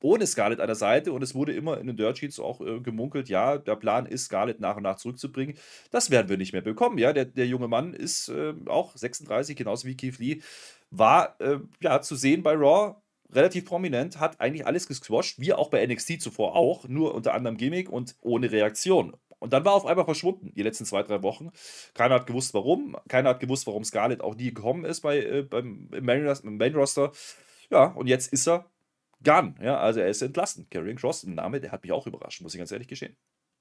ohne 0.00 0.26
Scarlett 0.26 0.60
an 0.60 0.68
der 0.68 0.76
Seite 0.76 1.12
und 1.12 1.22
es 1.22 1.34
wurde 1.34 1.52
immer 1.52 1.78
in 1.78 1.88
den 1.88 1.96
Dirt 1.96 2.18
Sheets 2.18 2.38
auch 2.38 2.60
äh, 2.60 2.80
gemunkelt, 2.80 3.28
ja, 3.28 3.58
der 3.58 3.76
Plan 3.76 4.06
ist, 4.06 4.26
Scarlett 4.26 4.60
nach 4.60 4.76
und 4.76 4.84
nach 4.84 4.96
zurückzubringen. 4.96 5.56
Das 5.90 6.10
werden 6.10 6.28
wir 6.28 6.36
nicht 6.36 6.52
mehr 6.52 6.62
bekommen, 6.62 6.98
ja. 6.98 7.12
Der, 7.12 7.24
der 7.24 7.46
junge 7.46 7.68
Mann 7.68 7.94
ist 7.94 8.28
äh, 8.28 8.54
auch 8.66 8.96
36, 8.96 9.56
genauso 9.56 9.88
wie 9.88 9.96
Keith 9.96 10.18
Lee, 10.18 10.40
war 10.90 11.40
äh, 11.40 11.58
ja 11.80 12.00
zu 12.00 12.16
sehen 12.16 12.42
bei 12.42 12.54
Raw, 12.54 12.96
relativ 13.30 13.66
prominent, 13.66 14.20
hat 14.20 14.40
eigentlich 14.40 14.66
alles 14.66 14.86
gesquasht, 14.86 15.38
wie 15.38 15.52
auch 15.52 15.70
bei 15.70 15.86
NXT 15.86 16.22
zuvor 16.22 16.56
auch, 16.56 16.88
nur 16.88 17.14
unter 17.14 17.34
anderem 17.34 17.56
Gimmick 17.56 17.90
und 17.90 18.16
ohne 18.20 18.50
Reaktion. 18.50 19.16
Und 19.38 19.52
dann 19.52 19.64
war 19.64 19.74
auf 19.74 19.86
einmal 19.86 20.04
verschwunden, 20.04 20.52
die 20.54 20.62
letzten 20.62 20.84
zwei, 20.84 21.02
drei 21.02 21.22
Wochen. 21.22 21.50
Keiner 21.94 22.16
hat 22.16 22.26
gewusst, 22.26 22.54
warum. 22.54 22.96
Keiner 23.08 23.30
hat 23.30 23.40
gewusst, 23.40 23.66
warum 23.66 23.84
Scarlett 23.84 24.20
auch 24.20 24.34
nie 24.34 24.52
gekommen 24.52 24.84
ist 24.84 25.00
bei, 25.02 25.18
äh, 25.18 25.42
beim 25.42 25.88
Main 25.90 26.74
Roster. 26.74 27.12
Ja, 27.70 27.84
und 27.84 28.08
jetzt 28.08 28.32
ist 28.32 28.48
er 28.48 28.68
gone. 29.22 29.54
Ja, 29.62 29.78
also 29.78 30.00
er 30.00 30.08
ist 30.08 30.22
entlassen. 30.22 30.66
Carrying 30.70 30.96
Cross, 30.96 31.24
ein 31.24 31.34
Name, 31.34 31.60
der 31.60 31.70
hat 31.70 31.82
mich 31.82 31.92
auch 31.92 32.06
überrascht, 32.06 32.40
muss 32.40 32.54
ich 32.54 32.58
ganz 32.58 32.72
ehrlich 32.72 32.88
gestehen. 32.88 33.16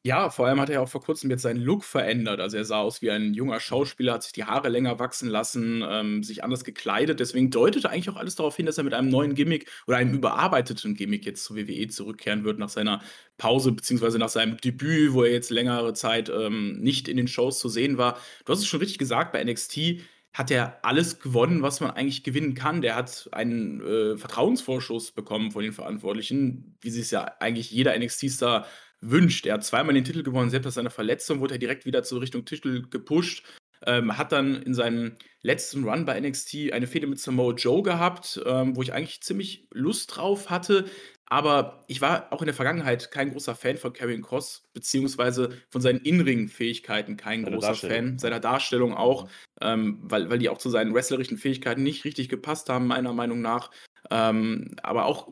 Ja, 0.08 0.30
vor 0.30 0.48
allem 0.48 0.62
hat 0.62 0.70
er 0.70 0.76
ja 0.76 0.80
auch 0.80 0.88
vor 0.88 1.02
kurzem 1.02 1.30
jetzt 1.32 1.42
seinen 1.42 1.60
Look 1.60 1.84
verändert. 1.84 2.40
Also 2.40 2.56
er 2.56 2.64
sah 2.64 2.80
aus 2.80 3.02
wie 3.02 3.12
ein 3.12 3.34
junger 3.34 3.60
Schauspieler, 3.60 4.14
hat 4.14 4.24
sich 4.24 4.32
die 4.32 4.46
Haare 4.46 4.70
länger 4.70 5.00
wachsen 5.00 5.28
lassen, 5.28 5.84
ähm, 5.86 6.24
sich 6.24 6.46
anders 6.46 6.64
gekleidet. 6.64 7.20
Deswegen 7.20 7.52
deutete 7.52 7.90
eigentlich 7.90 8.10
auch 8.10 8.16
alles 8.16 8.36
darauf 8.36 8.56
hin, 8.56 8.66
dass 8.66 8.78
er 8.78 8.86
mit 8.86 8.94
einem 8.94 9.10
neuen 9.10 9.36
Gimmick 9.36 9.70
oder 9.86 9.98
einem 9.98 10.14
überarbeiteten 10.14 10.96
Gimmick 10.96 11.26
jetzt 11.26 11.44
zur 11.44 11.58
WWE 11.58 11.90
zurückkehren 11.90 12.46
wird 12.46 12.58
nach 12.58 12.70
seiner 12.70 13.02
Pause, 13.38 13.74
beziehungsweise 13.74 14.18
nach 14.18 14.30
seinem 14.30 14.56
Debüt, 14.56 15.12
wo 15.12 15.24
er 15.24 15.32
jetzt 15.34 15.50
längere 15.50 15.94
Zeit 15.94 16.30
ähm, 16.30 16.80
nicht 16.80 17.10
in 17.10 17.18
den 17.18 17.28
Shows 17.28 17.60
zu 17.60 17.68
sehen 17.68 17.98
war. 17.98 18.18
Du 18.46 18.54
hast 18.54 18.60
es 18.60 18.68
schon 18.68 18.80
richtig 18.80 19.00
gesagt, 19.00 19.34
bei 19.34 19.44
NXT 19.44 20.00
hat 20.34 20.52
er 20.52 20.86
alles 20.86 21.20
gewonnen, 21.20 21.64
was 21.64 21.82
man 21.82 21.92
eigentlich 21.92 22.24
gewinnen 22.24 22.54
kann. 22.54 22.82
Der 22.82 22.96
hat 22.96 23.28
einen 23.34 23.82
äh, 23.82 24.18
Vertrauensvorschuss 24.18 25.12
bekommen 25.12 25.52
von 25.52 25.64
den 25.64 25.74
Verantwortlichen, 25.74 26.78
wie 26.80 26.92
sich 26.92 27.02
es 27.04 27.12
ja 27.12 27.26
eigentlich 27.40 27.72
jeder 27.72 27.98
NXT-Star 27.98 28.68
wünscht. 29.02 29.46
Er 29.46 29.56
hat 29.56 29.64
zweimal 29.64 29.94
den 29.94 30.04
Titel 30.04 30.24
gewonnen, 30.24 30.50
selbst 30.50 30.66
nach 30.66 30.74
seiner 30.74 30.90
Verletzung 30.90 31.40
wurde 31.40 31.56
er 31.56 31.60
direkt 31.60 31.86
wieder 31.86 32.04
zur 32.04 32.22
Richtung 32.22 32.46
Titel 32.46 32.88
gepusht. 32.90 33.46
Ähm, 33.86 34.18
hat 34.18 34.32
dann 34.32 34.64
in 34.64 34.74
seinem 34.74 35.18
letzten 35.44 35.84
Run 35.84 36.06
bei 36.06 36.20
NXT 36.20 36.74
eine 36.74 36.88
Fehde 36.88 37.06
mit 37.06 37.20
Samoa 37.20 37.54
Joe 37.54 37.84
gehabt, 37.84 38.42
ähm, 38.44 38.76
wo 38.76 38.82
ich 38.82 38.92
eigentlich 38.92 39.22
ziemlich 39.22 39.68
Lust 39.72 40.16
drauf 40.16 40.50
hatte. 40.50 40.86
Aber 41.30 41.84
ich 41.88 42.02
war 42.02 42.32
auch 42.32 42.42
in 42.42 42.46
der 42.46 42.56
Vergangenheit 42.56 43.12
kein 43.12 43.32
großer 43.32 43.54
Fan 43.54 43.78
von 43.78 43.94
Karrion 43.94 44.22
Cross, 44.22 44.64
beziehungsweise 44.74 45.50
von 45.70 45.82
seinen 45.82 46.00
Innenring-Fähigkeiten 46.00 47.18
kein 47.18 47.44
Seine 47.44 47.58
großer 47.58 47.76
Fan. 47.76 48.18
Seiner 48.18 48.40
Darstellung 48.40 48.94
auch, 48.94 49.30
ähm, 49.62 50.00
weil, 50.04 50.30
weil 50.30 50.40
die 50.40 50.50
auch 50.50 50.58
zu 50.58 50.70
seinen 50.70 50.96
wrestlerischen 50.96 51.38
Fähigkeiten 51.38 51.84
nicht 51.84 52.06
richtig 52.06 52.30
gepasst 52.30 52.70
haben, 52.70 52.88
meiner 52.88 53.14
Meinung 53.14 53.42
nach. 53.42 53.72
Ähm, 54.10 54.76
aber 54.82 55.06
auch 55.06 55.28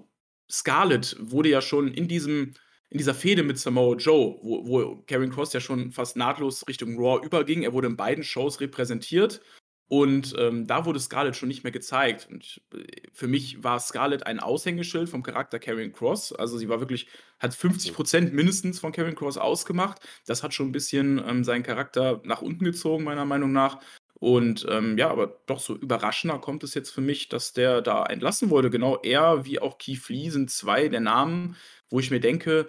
Scarlett 0.52 1.16
wurde 1.20 1.50
ja 1.50 1.62
schon 1.62 1.88
in 1.88 2.08
diesem 2.08 2.54
in 2.90 2.98
dieser 2.98 3.16
Fehde 3.16 3.44
mit 3.44 3.58
Samoa 3.58 3.96
Joe, 3.96 4.38
wo, 4.42 4.68
wo 4.68 5.04
Karen 5.08 5.32
Cross 5.32 5.54
ja 5.54 5.60
schon 5.60 5.92
fast 5.92 6.18
nahtlos 6.18 6.68
Richtung 6.68 6.98
Raw 6.98 7.26
überging. 7.26 7.64
Er 7.64 7.74
wurde 7.74 7.88
in 7.88 7.98
beiden 7.98 8.24
Shows 8.24 8.62
repräsentiert 8.62 9.42
und 9.88 10.34
ähm, 10.40 10.66
da 10.66 10.86
wurde 10.86 11.00
Scarlett 11.00 11.36
schon 11.36 11.48
nicht 11.48 11.64
mehr 11.64 11.72
gezeigt. 11.72 12.28
Und 12.32 12.62
äh, 12.74 12.86
für 13.14 13.28
mich 13.28 13.64
war 13.64 13.80
Scarlett 13.80 14.26
ein 14.26 14.40
Aushängeschild 14.40 15.10
vom 15.10 15.22
Charakter 15.22 15.60
Karen 15.60 15.94
Cross. 15.94 16.34
Also 16.34 16.58
sie 16.58 16.70
war 16.70 16.80
wirklich, 16.80 17.08
hat 17.40 17.54
50 17.54 17.94
Prozent 17.94 18.34
mindestens 18.34 18.80
von 18.80 18.92
Karen 18.92 19.16
Cross 19.16 19.38
ausgemacht. 19.38 20.00
Das 20.26 20.42
hat 20.42 20.54
schon 20.54 20.70
ein 20.70 20.72
bisschen 20.72 21.22
ähm, 21.28 21.44
seinen 21.44 21.64
Charakter 21.64 22.22
nach 22.24 22.42
unten 22.42 22.66
gezogen, 22.66 23.04
meiner 23.04 23.26
Meinung 23.26 23.52
nach. 23.52 23.80
Und 24.20 24.66
ähm, 24.70 24.98
ja, 24.98 25.10
aber 25.12 25.40
doch 25.46 25.60
so 25.60 25.76
überraschender 25.76 26.40
kommt 26.40 26.64
es 26.64 26.74
jetzt 26.74 26.90
für 26.90 27.02
mich, 27.02 27.30
dass 27.30 27.54
der 27.54 27.82
da 27.82 28.06
entlassen 28.06 28.50
wurde. 28.50 28.72
Genau 28.72 28.98
er 29.04 29.46
wie 29.46 29.60
auch 29.60 29.78
Keith 29.78 30.10
Lee 30.10 30.30
sind 30.30 30.50
zwei 30.50 30.88
der 30.88 31.02
Namen, 31.02 31.58
wo 31.90 32.00
ich 32.00 32.12
mir 32.12 32.20
denke, 32.20 32.68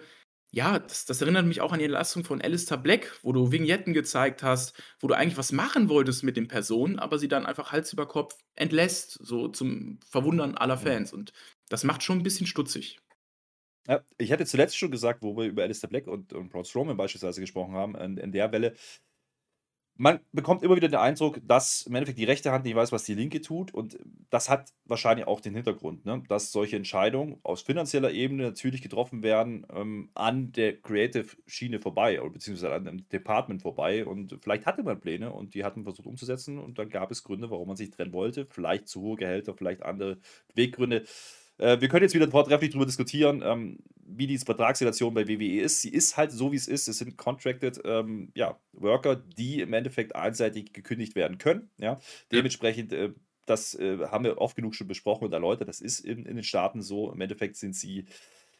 ja, 0.51 0.79
das, 0.79 1.05
das 1.05 1.21
erinnert 1.21 1.45
mich 1.45 1.61
auch 1.61 1.73
an 1.73 1.79
die 1.79 1.85
Entlassung 1.85 2.23
von 2.23 2.41
Alistair 2.41 2.77
Black, 2.77 3.19
wo 3.21 3.33
du 3.33 3.51
Vignetten 3.51 3.93
gezeigt 3.93 4.43
hast, 4.43 4.73
wo 4.99 5.07
du 5.07 5.13
eigentlich 5.13 5.37
was 5.37 5.51
machen 5.51 5.89
wolltest 5.89 6.23
mit 6.23 6.37
den 6.37 6.47
Personen, 6.47 6.99
aber 6.99 7.19
sie 7.19 7.27
dann 7.27 7.45
einfach 7.45 7.71
Hals 7.71 7.91
über 7.91 8.07
Kopf 8.07 8.37
entlässt, 8.55 9.19
so 9.21 9.49
zum 9.49 9.99
Verwundern 10.09 10.55
aller 10.55 10.77
Fans. 10.77 11.11
Und 11.11 11.33
das 11.69 11.83
macht 11.83 12.01
schon 12.01 12.19
ein 12.19 12.23
bisschen 12.23 12.47
stutzig. 12.47 12.99
Ja, 13.87 14.03
ich 14.17 14.31
hatte 14.31 14.45
zuletzt 14.45 14.77
schon 14.77 14.91
gesagt, 14.91 15.21
wo 15.21 15.35
wir 15.37 15.45
über 15.45 15.63
Alistair 15.63 15.89
Black 15.89 16.07
und, 16.07 16.33
und 16.33 16.49
Braun 16.49 16.65
Strowman 16.65 16.97
beispielsweise 16.97 17.39
gesprochen 17.39 17.73
haben, 17.73 17.95
in, 17.95 18.17
in 18.17 18.31
der 18.31 18.51
Welle, 18.51 18.75
man 19.97 20.19
bekommt 20.31 20.63
immer 20.63 20.75
wieder 20.75 20.87
den 20.87 20.99
Eindruck, 20.99 21.39
dass 21.45 21.81
im 21.83 21.95
Endeffekt 21.95 22.19
die 22.19 22.25
rechte 22.25 22.51
Hand 22.51 22.65
nicht 22.65 22.75
weiß, 22.75 22.91
was 22.91 23.03
die 23.03 23.15
linke 23.15 23.41
tut. 23.41 23.73
Und 23.73 23.97
das 24.29 24.49
hat 24.49 24.73
wahrscheinlich 24.85 25.27
auch 25.27 25.41
den 25.41 25.55
Hintergrund, 25.55 26.05
ne? 26.05 26.23
dass 26.29 26.51
solche 26.51 26.75
Entscheidungen 26.75 27.39
aus 27.43 27.61
finanzieller 27.61 28.11
Ebene 28.11 28.43
natürlich 28.43 28.81
getroffen 28.81 29.23
werden 29.23 29.65
ähm, 29.73 30.09
an 30.13 30.51
der 30.51 30.79
Creative-Schiene 30.81 31.79
vorbei, 31.79 32.21
oder 32.21 32.31
beziehungsweise 32.31 32.73
an 32.73 32.85
dem 32.85 33.09
Department 33.09 33.63
vorbei. 33.63 34.05
Und 34.05 34.37
vielleicht 34.41 34.65
hatte 34.65 34.83
man 34.83 34.99
Pläne 34.99 35.31
und 35.31 35.55
die 35.55 35.63
hatten 35.63 35.83
versucht 35.83 36.07
umzusetzen. 36.07 36.59
Und 36.59 36.77
dann 36.77 36.89
gab 36.89 37.11
es 37.11 37.23
Gründe, 37.23 37.49
warum 37.49 37.67
man 37.67 37.77
sich 37.77 37.89
trennen 37.89 38.13
wollte. 38.13 38.45
Vielleicht 38.45 38.87
zu 38.87 39.01
hohe 39.01 39.17
Gehälter, 39.17 39.55
vielleicht 39.55 39.83
andere 39.83 40.19
Weggründe. 40.53 41.03
Äh, 41.57 41.81
wir 41.81 41.87
können 41.87 42.03
jetzt 42.03 42.15
wieder 42.15 42.29
vortrefflich 42.29 42.71
darüber 42.71 42.85
diskutieren, 42.85 43.41
ähm, 43.43 43.79
wie 44.05 44.27
die 44.27 44.37
Vertragssituation 44.37 45.13
bei 45.13 45.27
WWE 45.27 45.61
ist. 45.61 45.81
Sie 45.81 45.89
ist 45.89 46.17
halt 46.17 46.31
so, 46.31 46.51
wie 46.51 46.55
es 46.55 46.67
ist. 46.67 46.87
Es 46.87 46.99
sind 46.99 47.17
contracted 47.17 47.81
ähm, 47.85 48.31
ja, 48.35 48.59
Worker, 48.73 49.15
die 49.15 49.61
im 49.61 49.73
Endeffekt 49.73 50.15
einseitig 50.15 50.73
gekündigt 50.73 51.15
werden 51.15 51.37
können. 51.37 51.69
Ja? 51.77 51.99
Dementsprechend, 52.31 52.93
äh, 52.93 53.11
das 53.45 53.75
äh, 53.75 53.99
haben 54.07 54.25
wir 54.25 54.39
oft 54.39 54.55
genug 54.55 54.75
schon 54.75 54.87
besprochen 54.87 55.25
und 55.25 55.33
erläutert, 55.33 55.67
das 55.67 55.81
ist 55.81 55.99
in, 56.01 56.25
in 56.25 56.35
den 56.35 56.43
Staaten 56.43 56.81
so. 56.81 57.11
Im 57.11 57.21
Endeffekt 57.21 57.55
sind 57.55 57.75
sie 57.75 58.05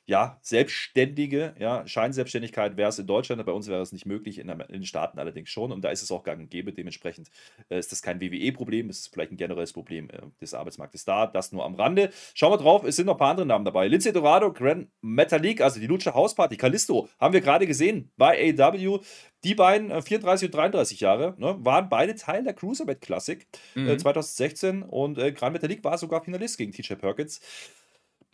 ja, 0.08 0.40
Selbstständige, 0.42 1.54
ja, 1.60 1.86
Scheinselbstständigkeit 1.86 2.78
wäre 2.78 2.88
es 2.88 2.98
in 2.98 3.08
Deutschland, 3.08 3.46
bei 3.46 3.52
uns 3.52 3.68
wäre 3.68 3.82
es 3.82 3.92
nicht 3.92 4.06
möglich, 4.06 4.40
in, 4.40 4.48
den 4.48 4.86
Staaten 4.86 5.20
allerdings 5.20 5.50
schon. 5.50 5.74
Und 5.74 5.82
da 5.82 5.90
ist 5.90 6.02
es 6.02 6.12
auch 6.12 6.24
gang 6.24 6.40
und 6.40 6.50
gäbe. 6.50 6.72
Dementsprechend 6.72 7.30
äh, 7.70 7.78
ist 7.78 7.92
das 7.92 8.02
kein 8.02 8.22
WWE-Problem, 8.22 8.90
es 8.90 9.00
ist 9.00 9.14
vielleicht 9.14 9.34
ein 9.34 9.38
generelles 9.38 9.74
Problem 9.74 10.10
äh, 10.10 10.22
des 10.40 10.54
Arbeitsmarktes 10.54 11.04
da. 11.04 11.28
Das 11.28 11.52
nur 11.52 11.66
am 11.66 11.76
Rande. 11.76 12.10
Schauen 12.34 12.54
wir 12.54 12.58
drauf, 12.58 12.86
es 12.86 12.96
sind 12.96 13.06
noch 13.06 13.16
ein 13.16 13.20
paar 13.20 13.32
andere 13.32 13.46
Namen 13.46 13.66
dabei. 13.66 13.90
Lindsay 13.90 14.14
Dorado, 14.14 14.54
Grand 14.54 14.88
Metalik, 15.02 15.60
also 15.60 15.82
die 15.82 15.88
Lucha 15.88 16.14
House 16.14 16.36
Party, 16.36 16.56
Callisto, 16.56 17.10
haben 17.20 17.34
wir 17.34 17.42
gerade 17.42 17.68
gesehen 17.68 18.10
bei 18.16 18.56
AW. 18.58 19.00
Die 19.44 19.56
beiden, 19.56 19.92
äh, 19.92 20.02
34 20.02 20.48
und 20.48 20.56
33 20.56 21.02
Jahre, 21.02 21.36
ne, 21.38 21.58
waren 21.60 21.90
beide 21.90 22.16
Teil 22.16 22.46
der 22.46 22.54
Cruiserweight 22.54 23.02
Classic 23.02 23.46
äh, 23.76 23.80
mhm. 23.80 24.00
2016 24.00 24.84
und 24.84 25.18
äh, 25.18 25.34
Grand 25.34 25.52
Metalik 25.52 25.84
war 25.84 25.98
sogar 25.98 26.24
Finalist 26.24 26.58
gegen 26.58 26.72
TJ 26.72 26.94
Perkins. 26.94 27.42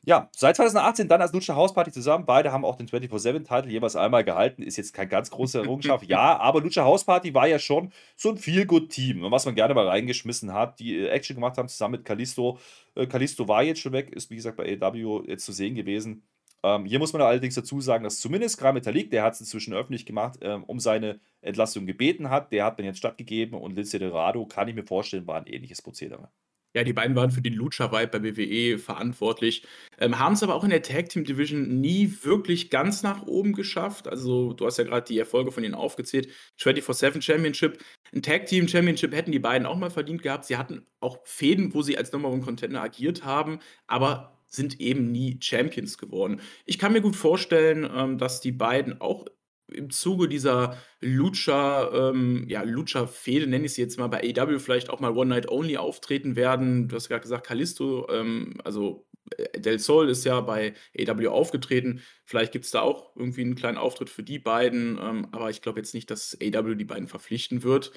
Ja, 0.06 0.30
seit 0.36 0.58
2018 0.58 1.08
dann 1.08 1.22
als 1.22 1.32
Lucha 1.32 1.56
House 1.56 1.74
Party 1.74 1.90
zusammen. 1.92 2.26
Beide 2.26 2.52
haben 2.52 2.66
auch 2.66 2.76
den 2.76 2.88
24-7-Titel 2.88 3.70
jeweils 3.70 3.96
einmal 3.96 4.26
gehalten. 4.26 4.62
Ist 4.62 4.76
jetzt 4.76 4.94
kein 4.94 5.08
ganz 5.08 5.32
große 5.32 5.60
Errungenschaft. 5.60 6.06
ja, 6.10 6.38
aber 6.40 6.60
Lucha 6.60 6.84
House 6.84 7.06
Party 7.06 7.34
war 7.34 7.48
ja 7.48 7.58
schon 7.58 7.94
so 8.18 8.30
ein 8.30 8.38
Feel-Good-Team, 8.38 9.32
was 9.32 9.46
man 9.46 9.56
gerne 9.56 9.74
mal 9.74 9.88
reingeschmissen 9.88 10.54
hat, 10.54 10.80
die 10.80 10.98
äh, 10.98 11.08
Action 11.08 11.36
gemacht 11.36 11.58
haben 11.58 11.70
zusammen 11.70 11.94
mit 11.94 12.06
Kalisto. 12.06 12.60
Äh, 12.96 13.08
Kalisto 13.08 13.48
war 13.48 13.64
jetzt 13.64 13.80
schon 13.80 13.94
weg, 13.94 14.10
ist 14.12 14.30
wie 14.30 14.36
gesagt 14.36 14.58
bei 14.58 14.78
AW 14.82 15.24
jetzt 15.26 15.46
zu 15.46 15.54
sehen 15.54 15.74
gewesen. 15.74 16.24
Ähm, 16.64 16.86
hier 16.86 17.00
muss 17.00 17.14
man 17.14 17.22
allerdings 17.22 17.56
dazu 17.56 17.80
sagen, 17.80 18.04
dass 18.04 18.20
zumindest 18.20 18.58
Kram 18.58 18.76
Metalik, 18.76 19.10
der 19.10 19.24
hat 19.24 19.34
es 19.34 19.40
inzwischen 19.40 19.74
öffentlich 19.74 20.06
gemacht, 20.06 20.40
ähm, 20.42 20.66
um 20.66 20.82
seine 20.82 21.22
Entlassung 21.42 21.86
gebeten 21.86 22.30
hat. 22.30 22.52
Der 22.52 22.66
hat 22.66 22.78
mir 22.78 22.86
jetzt 22.86 22.98
stattgegeben 22.98 23.58
und 23.58 23.76
Lindsay 23.76 24.00
Dorado, 24.00 24.46
kann 24.46 24.68
ich 24.68 24.76
mir 24.76 24.84
vorstellen, 24.84 25.28
war 25.28 25.38
ein 25.38 25.48
ähnliches 25.48 25.82
Prozedere. 25.82 26.30
Ja, 26.76 26.84
die 26.84 26.94
beiden 26.94 27.16
waren 27.16 27.32
für 27.32 27.42
den 27.42 27.54
Lucha-Vibe 27.54 28.20
bei 28.20 28.24
WWE 28.24 28.80
verantwortlich, 28.80 29.66
ähm, 30.00 30.18
haben 30.18 30.34
es 30.34 30.44
aber 30.44 30.56
auch 30.56 30.64
in 30.64 30.72
der 30.72 30.82
Tag 30.82 31.10
Team 31.10 31.24
Division 31.24 31.80
nie 31.82 32.12
wirklich 32.24 32.70
ganz 32.72 33.04
nach 33.04 33.24
oben 33.28 33.54
geschafft. 33.54 34.08
Also, 34.08 34.54
du 34.54 34.66
hast 34.66 34.78
ja 34.78 34.84
gerade 34.84 35.06
die 35.08 35.20
Erfolge 35.20 35.52
von 35.52 35.64
ihnen 35.64 35.76
aufgezählt. 35.76 36.30
24-7 36.58 37.22
Championship, 37.22 37.78
ein 38.14 38.24
Tag 38.24 38.48
Team 38.48 38.68
Championship 38.68 39.14
hätten 39.14 39.32
die 39.32 39.40
beiden 39.40 39.68
auch 39.68 39.78
mal 39.78 39.92
verdient 39.92 40.24
gehabt. 40.24 40.46
Sie 40.46 40.58
hatten 40.58 40.86
auch 41.00 41.20
Fäden, 41.26 41.74
wo 41.74 41.82
sie 41.84 41.98
als 41.98 42.12
Number 42.12 42.30
One 42.30 42.42
Contender 42.42 42.82
agiert 42.82 43.24
haben, 43.24 43.60
aber 43.88 44.40
sind 44.48 44.80
eben 44.80 45.12
nie 45.12 45.40
Champions 45.42 45.98
geworden. 45.98 46.42
Ich 46.66 46.78
kann 46.78 46.94
mir 46.94 47.02
gut 47.02 47.16
vorstellen, 47.16 47.90
ähm, 47.94 48.18
dass 48.18 48.42
die 48.42 48.52
beiden 48.52 49.02
auch 49.02 49.26
im 49.68 49.90
Zuge 49.90 50.28
dieser 50.28 50.78
Lucha, 51.02 52.10
ähm, 52.10 52.46
ja, 52.48 52.64
nenne 52.64 53.66
ich 53.66 53.74
sie 53.74 53.82
jetzt 53.82 53.98
mal, 53.98 54.08
bei 54.08 54.22
AEW 54.22 54.60
vielleicht 54.60 54.90
auch 54.90 55.00
mal 55.00 55.16
One 55.16 55.30
Night 55.30 55.50
Only 55.50 55.78
auftreten 55.78 56.36
werden. 56.36 56.88
Du 56.88 56.96
hast 56.96 57.10
gerade 57.10 57.22
gesagt, 57.22 57.48
Kalisto, 57.48 58.08
ähm, 58.10 58.60
also 58.64 59.08
äh, 59.38 59.60
Del 59.60 59.80
Sol 59.80 60.10
ist 60.10 60.26
ja 60.26 60.42
bei 60.42 60.74
AEW 60.98 61.30
aufgetreten. 61.30 62.02
Vielleicht 62.26 62.52
gibt 62.52 62.66
es 62.66 62.72
da 62.72 62.82
auch 62.82 63.16
irgendwie 63.16 63.42
einen 63.42 63.56
kleinen 63.56 63.78
Auftritt 63.78 64.10
für 64.10 64.24
die 64.24 64.40
beiden, 64.40 64.98
ähm, 65.02 65.28
aber 65.32 65.50
ich 65.50 65.62
glaube 65.62 65.80
jetzt 65.80 65.94
nicht, 65.94 66.10
dass 66.12 66.38
AEW 66.42 66.76
die 66.76 66.86
beiden 66.86 67.08
verpflichten 67.08 67.64
wird. 67.64 67.92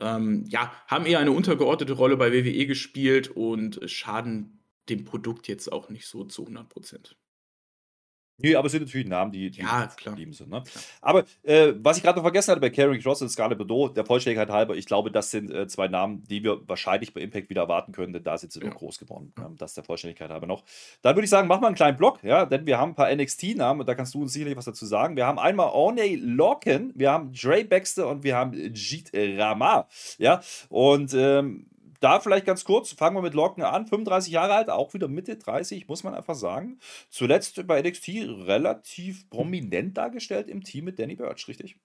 Ähm, 0.00 0.44
ja, 0.48 0.72
haben 0.86 1.06
eher 1.06 1.18
eine 1.18 1.32
untergeordnete 1.32 1.92
Rolle 1.92 2.16
bei 2.16 2.32
WWE 2.32 2.66
gespielt 2.66 3.28
und 3.28 3.80
schaden 3.86 4.62
dem 4.88 5.04
Produkt 5.04 5.48
jetzt 5.48 5.70
auch 5.70 5.90
nicht 5.90 6.06
so 6.06 6.24
zu 6.24 6.42
100 6.42 6.68
Prozent. 6.68 7.16
Nee, 8.38 8.56
aber 8.56 8.66
es 8.66 8.72
sind 8.72 8.84
natürlich 8.84 9.06
Namen, 9.06 9.30
die, 9.30 9.50
die 9.50 9.60
Ja, 9.60 9.88
geblieben 10.02 10.32
sind. 10.32 10.50
Ne? 10.50 10.62
Aber 11.00 11.24
äh, 11.42 11.74
was 11.76 11.96
ich 11.96 12.02
gerade 12.02 12.16
noch 12.16 12.24
vergessen 12.24 12.50
hatte 12.50 12.60
bei 12.60 12.70
Carrie 12.70 12.98
Cross 12.98 13.22
und 13.22 13.28
Scarlett 13.28 13.58
Bordeaux, 13.58 13.88
der 13.88 14.04
Vollständigkeit 14.04 14.50
halber, 14.50 14.74
ich 14.74 14.86
glaube, 14.86 15.10
das 15.10 15.30
sind 15.30 15.50
äh, 15.50 15.66
zwei 15.68 15.88
Namen, 15.88 16.24
die 16.24 16.42
wir 16.42 16.66
wahrscheinlich 16.68 17.14
bei 17.14 17.20
Impact 17.20 17.50
wieder 17.50 17.62
erwarten 17.62 17.92
können, 17.92 18.12
denn 18.12 18.24
da 18.24 18.38
sind 18.38 18.52
sie 18.52 18.60
ja. 18.60 18.66
noch 18.66 18.76
groß 18.76 18.98
geworden. 18.98 19.32
Ja. 19.38 19.50
Das 19.58 19.74
der 19.74 19.84
Vollständigkeit 19.84 20.30
halber 20.30 20.46
noch. 20.46 20.64
Dann 21.02 21.14
würde 21.14 21.24
ich 21.24 21.30
sagen, 21.30 21.46
mach 21.46 21.60
mal 21.60 21.68
einen 21.68 21.76
kleinen 21.76 21.96
Block, 21.96 22.22
ja, 22.22 22.46
denn 22.46 22.66
wir 22.66 22.78
haben 22.78 22.92
ein 22.92 22.94
paar 22.94 23.14
NXT-Namen 23.14 23.80
und 23.80 23.88
da 23.88 23.94
kannst 23.94 24.14
du 24.14 24.22
uns 24.22 24.32
sicherlich 24.32 24.56
was 24.56 24.64
dazu 24.64 24.86
sagen. 24.86 25.16
Wir 25.16 25.26
haben 25.26 25.38
einmal 25.38 25.68
Orney 25.68 26.16
Lorcan, 26.16 26.92
wir 26.94 27.12
haben 27.12 27.32
Dre 27.32 27.64
Baxter 27.64 28.08
und 28.08 28.24
wir 28.24 28.36
haben 28.36 28.52
Jeet 28.74 29.10
Rama. 29.14 29.86
Ja, 30.18 30.40
und 30.68 31.14
ähm, 31.14 31.66
da 32.02 32.20
vielleicht 32.20 32.46
ganz 32.46 32.64
kurz, 32.64 32.92
fangen 32.92 33.16
wir 33.16 33.22
mit 33.22 33.34
Locken 33.34 33.62
an. 33.62 33.86
35 33.86 34.32
Jahre 34.32 34.54
alt, 34.54 34.70
auch 34.70 34.94
wieder 34.94 35.08
Mitte 35.08 35.36
30, 35.36 35.88
muss 35.88 36.04
man 36.04 36.14
einfach 36.14 36.34
sagen. 36.34 36.78
Zuletzt 37.08 37.66
bei 37.66 37.80
NXT 37.80 38.08
relativ 38.46 39.28
prominent 39.30 39.96
dargestellt 39.96 40.48
im 40.48 40.62
Team 40.64 40.84
mit 40.84 40.98
Danny 40.98 41.16
Birch, 41.16 41.46
richtig? 41.48 41.76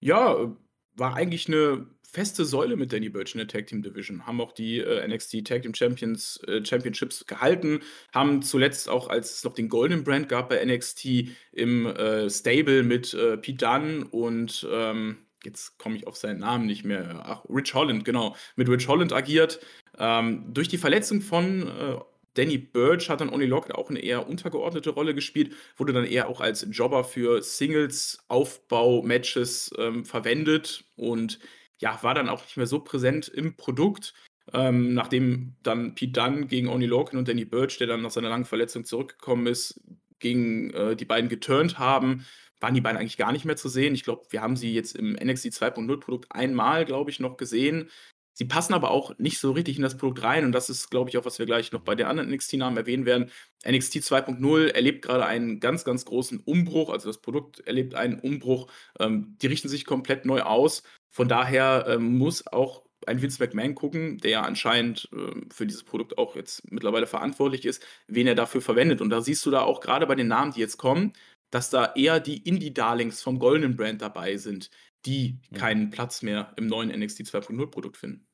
Ja, 0.00 0.54
war 0.96 1.14
eigentlich 1.14 1.48
eine 1.48 1.86
feste 2.02 2.44
Säule 2.44 2.76
mit 2.76 2.92
Danny 2.92 3.08
Birch 3.08 3.34
in 3.34 3.38
der 3.38 3.48
Tag 3.48 3.66
Team 3.68 3.82
Division. 3.82 4.26
Haben 4.26 4.40
auch 4.40 4.52
die 4.52 4.78
äh, 4.78 5.06
NXT 5.06 5.46
Tag 5.46 5.62
Team 5.62 5.74
Champions, 5.74 6.40
äh, 6.46 6.64
Championships 6.64 7.26
gehalten. 7.26 7.80
Haben 8.12 8.42
zuletzt 8.42 8.88
auch, 8.88 9.08
als 9.08 9.34
es 9.34 9.44
noch 9.44 9.54
den 9.54 9.68
Golden 9.68 10.02
Brand 10.02 10.28
gab 10.28 10.48
bei 10.48 10.64
NXT, 10.64 11.28
im 11.52 11.86
äh, 11.86 12.28
Stable 12.28 12.82
mit 12.82 13.14
äh, 13.14 13.36
Pete 13.36 13.64
Dunne 13.64 14.06
und 14.10 14.66
ähm, 14.70 15.18
jetzt 15.44 15.78
komme 15.78 15.96
ich 15.96 16.06
auf 16.06 16.16
seinen 16.16 16.40
Namen 16.40 16.66
nicht 16.66 16.84
mehr. 16.84 17.22
Ach, 17.24 17.44
Rich 17.48 17.74
Holland, 17.74 18.04
genau. 18.04 18.36
Mit 18.56 18.68
Rich 18.68 18.88
Holland 18.88 19.12
agiert. 19.12 19.60
Ähm, 19.98 20.52
durch 20.52 20.68
die 20.68 20.78
Verletzung 20.78 21.20
von 21.20 21.68
äh, 21.68 21.98
Danny 22.34 22.58
Birch 22.58 23.08
hat 23.10 23.20
dann 23.20 23.30
Oni 23.30 23.46
Lockett 23.46 23.74
auch 23.74 23.90
eine 23.90 23.98
eher 24.00 24.28
untergeordnete 24.28 24.90
Rolle 24.90 25.14
gespielt, 25.14 25.54
wurde 25.76 25.92
dann 25.92 26.04
eher 26.04 26.28
auch 26.28 26.40
als 26.40 26.66
Jobber 26.70 27.02
für 27.04 27.42
Singles-Aufbau-Matches 27.42 29.72
ähm, 29.78 30.04
verwendet 30.04 30.84
und 30.96 31.38
ja, 31.78 32.02
war 32.02 32.14
dann 32.14 32.28
auch 32.28 32.42
nicht 32.42 32.56
mehr 32.56 32.66
so 32.66 32.80
präsent 32.80 33.28
im 33.28 33.56
Produkt. 33.56 34.14
Ähm, 34.52 34.94
nachdem 34.94 35.54
dann 35.62 35.94
Pete 35.94 36.10
Dunne 36.12 36.46
gegen 36.46 36.68
Oni 36.68 36.86
Locken 36.86 37.16
und 37.18 37.28
Danny 37.28 37.44
Birch, 37.44 37.78
der 37.78 37.86
dann 37.86 38.02
nach 38.02 38.10
seiner 38.10 38.30
langen 38.30 38.44
Verletzung 38.44 38.84
zurückgekommen 38.84 39.46
ist, 39.46 39.80
gegen 40.18 40.70
äh, 40.70 40.96
die 40.96 41.04
beiden 41.04 41.28
geturnt 41.28 41.78
haben, 41.78 42.26
waren 42.60 42.74
die 42.74 42.80
beiden 42.80 42.98
eigentlich 42.98 43.16
gar 43.16 43.32
nicht 43.32 43.44
mehr 43.44 43.56
zu 43.56 43.68
sehen. 43.68 43.94
Ich 43.94 44.04
glaube, 44.04 44.26
wir 44.30 44.42
haben 44.42 44.56
sie 44.56 44.72
jetzt 44.72 44.96
im 44.96 45.12
NXT 45.12 45.46
2.0 45.46 45.96
Produkt 45.98 46.26
einmal, 46.30 46.84
glaube 46.84 47.10
ich, 47.10 47.20
noch 47.20 47.36
gesehen. 47.36 47.90
Sie 48.32 48.44
passen 48.46 48.74
aber 48.74 48.90
auch 48.90 49.18
nicht 49.18 49.38
so 49.38 49.52
richtig 49.52 49.76
in 49.76 49.82
das 49.82 49.98
Produkt 49.98 50.22
rein 50.22 50.44
und 50.44 50.52
das 50.52 50.70
ist, 50.70 50.90
glaube 50.90 51.10
ich, 51.10 51.18
auch, 51.18 51.24
was 51.24 51.38
wir 51.38 51.46
gleich 51.46 51.72
noch 51.72 51.82
bei 51.82 51.94
den 51.94 52.06
anderen 52.06 52.30
NXT-Namen 52.30 52.76
erwähnen 52.76 53.04
werden. 53.04 53.30
NXT 53.68 53.96
2.0 53.96 54.68
erlebt 54.68 55.02
gerade 55.02 55.26
einen 55.26 55.60
ganz, 55.60 55.84
ganz 55.84 56.04
großen 56.06 56.40
Umbruch, 56.40 56.90
also 56.90 57.08
das 57.08 57.20
Produkt 57.20 57.60
erlebt 57.60 57.94
einen 57.94 58.18
Umbruch. 58.18 58.70
Ähm, 58.98 59.36
die 59.42 59.46
richten 59.46 59.68
sich 59.68 59.84
komplett 59.84 60.24
neu 60.24 60.40
aus. 60.42 60.84
Von 61.10 61.28
daher 61.28 61.84
ähm, 61.88 62.16
muss 62.16 62.46
auch 62.46 62.84
ein 63.06 63.20
Vince 63.20 63.42
McMahon 63.42 63.74
gucken, 63.74 64.18
der 64.18 64.30
ja 64.30 64.42
anscheinend 64.42 65.08
äh, 65.12 65.40
für 65.52 65.66
dieses 65.66 65.84
Produkt 65.84 66.18
auch 66.18 66.36
jetzt 66.36 66.70
mittlerweile 66.70 67.06
verantwortlich 67.06 67.64
ist, 67.64 67.84
wen 68.06 68.26
er 68.26 68.34
dafür 68.34 68.62
verwendet. 68.62 69.00
Und 69.00 69.10
da 69.10 69.20
siehst 69.20 69.44
du 69.44 69.50
da 69.50 69.62
auch 69.62 69.80
gerade 69.80 70.06
bei 70.06 70.14
den 70.14 70.28
Namen, 70.28 70.52
die 70.52 70.60
jetzt 70.60 70.78
kommen, 70.78 71.12
dass 71.50 71.70
da 71.70 71.92
eher 71.94 72.20
die 72.20 72.38
Indie-Darlings 72.38 73.22
vom 73.22 73.38
Golden 73.38 73.76
Brand 73.76 74.02
dabei 74.02 74.36
sind, 74.36 74.70
die 75.06 75.38
ja. 75.50 75.58
keinen 75.58 75.90
Platz 75.90 76.22
mehr 76.22 76.52
im 76.56 76.66
neuen 76.66 76.90
NXT 76.90 77.20
2.0 77.22 77.66
Produkt 77.66 77.96
finden. 77.96 78.26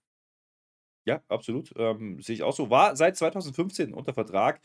Ja, 1.04 1.23
absolut. 1.28 1.73
Ähm, 1.76 2.20
sehe 2.20 2.35
ich 2.35 2.42
auch 2.42 2.54
so. 2.54 2.68
War 2.68 2.96
seit 2.96 3.16
2015 3.16 3.94
unter 3.94 4.12
Vertrag. 4.12 4.61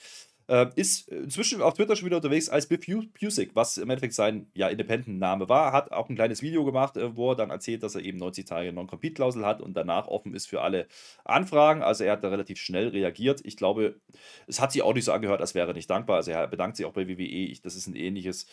Äh, 0.51 0.69
ist 0.75 1.07
inzwischen 1.07 1.61
auf 1.61 1.75
Twitter 1.75 1.95
schon 1.95 2.07
wieder 2.07 2.17
unterwegs 2.17 2.49
als 2.49 2.67
Biff 2.67 2.85
Pusick, 3.13 3.55
was 3.55 3.77
im 3.77 3.89
Endeffekt 3.89 4.13
sein 4.13 4.47
ja, 4.53 4.67
Independent-Name 4.67 5.47
war. 5.47 5.71
Hat 5.71 5.93
auch 5.93 6.09
ein 6.09 6.15
kleines 6.15 6.41
Video 6.41 6.65
gemacht, 6.65 6.97
äh, 6.97 7.15
wo 7.15 7.31
er 7.31 7.35
dann 7.37 7.51
erzählt, 7.51 7.83
dass 7.83 7.95
er 7.95 8.01
eben 8.01 8.17
90 8.17 8.43
Tage 8.47 8.73
Non-Compete-Klausel 8.73 9.45
hat 9.45 9.61
und 9.61 9.75
danach 9.75 10.07
offen 10.07 10.33
ist 10.33 10.47
für 10.47 10.59
alle 10.61 10.87
Anfragen. 11.23 11.81
Also 11.83 12.03
er 12.03 12.11
hat 12.11 12.25
da 12.25 12.27
relativ 12.27 12.59
schnell 12.59 12.89
reagiert. 12.89 13.39
Ich 13.45 13.55
glaube, 13.55 14.01
es 14.45 14.59
hat 14.59 14.73
sich 14.73 14.81
auch 14.81 14.93
nicht 14.93 15.05
so 15.05 15.13
angehört, 15.13 15.39
als 15.39 15.55
wäre 15.55 15.69
er 15.69 15.73
nicht 15.73 15.89
dankbar. 15.89 16.17
Also 16.17 16.31
er 16.31 16.45
bedankt 16.49 16.75
sich 16.75 16.85
auch 16.85 16.91
bei 16.91 17.07
WWE. 17.07 17.23
Ich, 17.23 17.61
das 17.61 17.77
ist 17.77 17.87
ein 17.87 17.95
ähnliches 17.95 18.45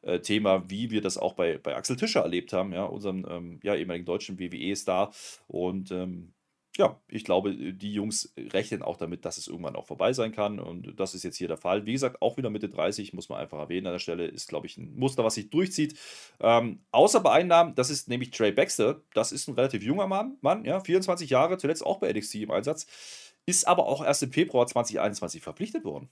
äh, 0.00 0.20
Thema, 0.20 0.70
wie 0.70 0.90
wir 0.90 1.02
das 1.02 1.18
auch 1.18 1.34
bei, 1.34 1.58
bei 1.58 1.76
Axel 1.76 1.96
Tischer 1.96 2.22
erlebt 2.22 2.54
haben, 2.54 2.72
ja, 2.72 2.84
unserem 2.84 3.26
ähm, 3.28 3.60
ja, 3.62 3.74
ehemaligen 3.74 4.06
deutschen 4.06 4.38
WWE-Star. 4.38 5.12
Und 5.48 5.90
ähm, 5.90 6.32
ja, 6.78 6.98
ich 7.08 7.24
glaube, 7.24 7.54
die 7.54 7.92
Jungs 7.92 8.32
rechnen 8.36 8.82
auch 8.82 8.96
damit, 8.96 9.24
dass 9.24 9.36
es 9.36 9.46
irgendwann 9.46 9.76
auch 9.76 9.86
vorbei 9.86 10.12
sein 10.14 10.32
kann. 10.32 10.58
Und 10.58 10.98
das 10.98 11.14
ist 11.14 11.22
jetzt 11.22 11.36
hier 11.36 11.48
der 11.48 11.58
Fall. 11.58 11.84
Wie 11.84 11.92
gesagt, 11.92 12.22
auch 12.22 12.38
wieder 12.38 12.48
Mitte 12.48 12.68
30, 12.70 13.12
muss 13.12 13.28
man 13.28 13.38
einfach 13.38 13.58
erwähnen 13.58 13.86
an 13.86 13.92
der 13.92 13.98
Stelle, 13.98 14.26
ist, 14.26 14.48
glaube 14.48 14.66
ich, 14.66 14.78
ein 14.78 14.94
Muster, 14.96 15.22
was 15.22 15.34
sich 15.34 15.50
durchzieht. 15.50 15.98
Ähm, 16.40 16.80
außer 16.90 17.20
bei 17.20 17.32
Einnahmen, 17.32 17.74
das 17.74 17.90
ist 17.90 18.08
nämlich 18.08 18.30
Trey 18.30 18.52
Baxter. 18.52 19.02
Das 19.12 19.32
ist 19.32 19.48
ein 19.48 19.54
relativ 19.54 19.82
junger 19.82 20.06
Mann, 20.06 20.38
Mann 20.40 20.64
ja, 20.64 20.80
24 20.80 21.28
Jahre, 21.28 21.58
zuletzt 21.58 21.84
auch 21.84 21.98
bei 21.98 22.10
NXT 22.12 22.36
im 22.36 22.50
Einsatz. 22.50 22.86
Ist 23.44 23.66
aber 23.68 23.86
auch 23.86 24.04
erst 24.04 24.22
im 24.22 24.32
Februar 24.32 24.66
2021 24.66 25.42
verpflichtet 25.42 25.84
worden. 25.84 26.08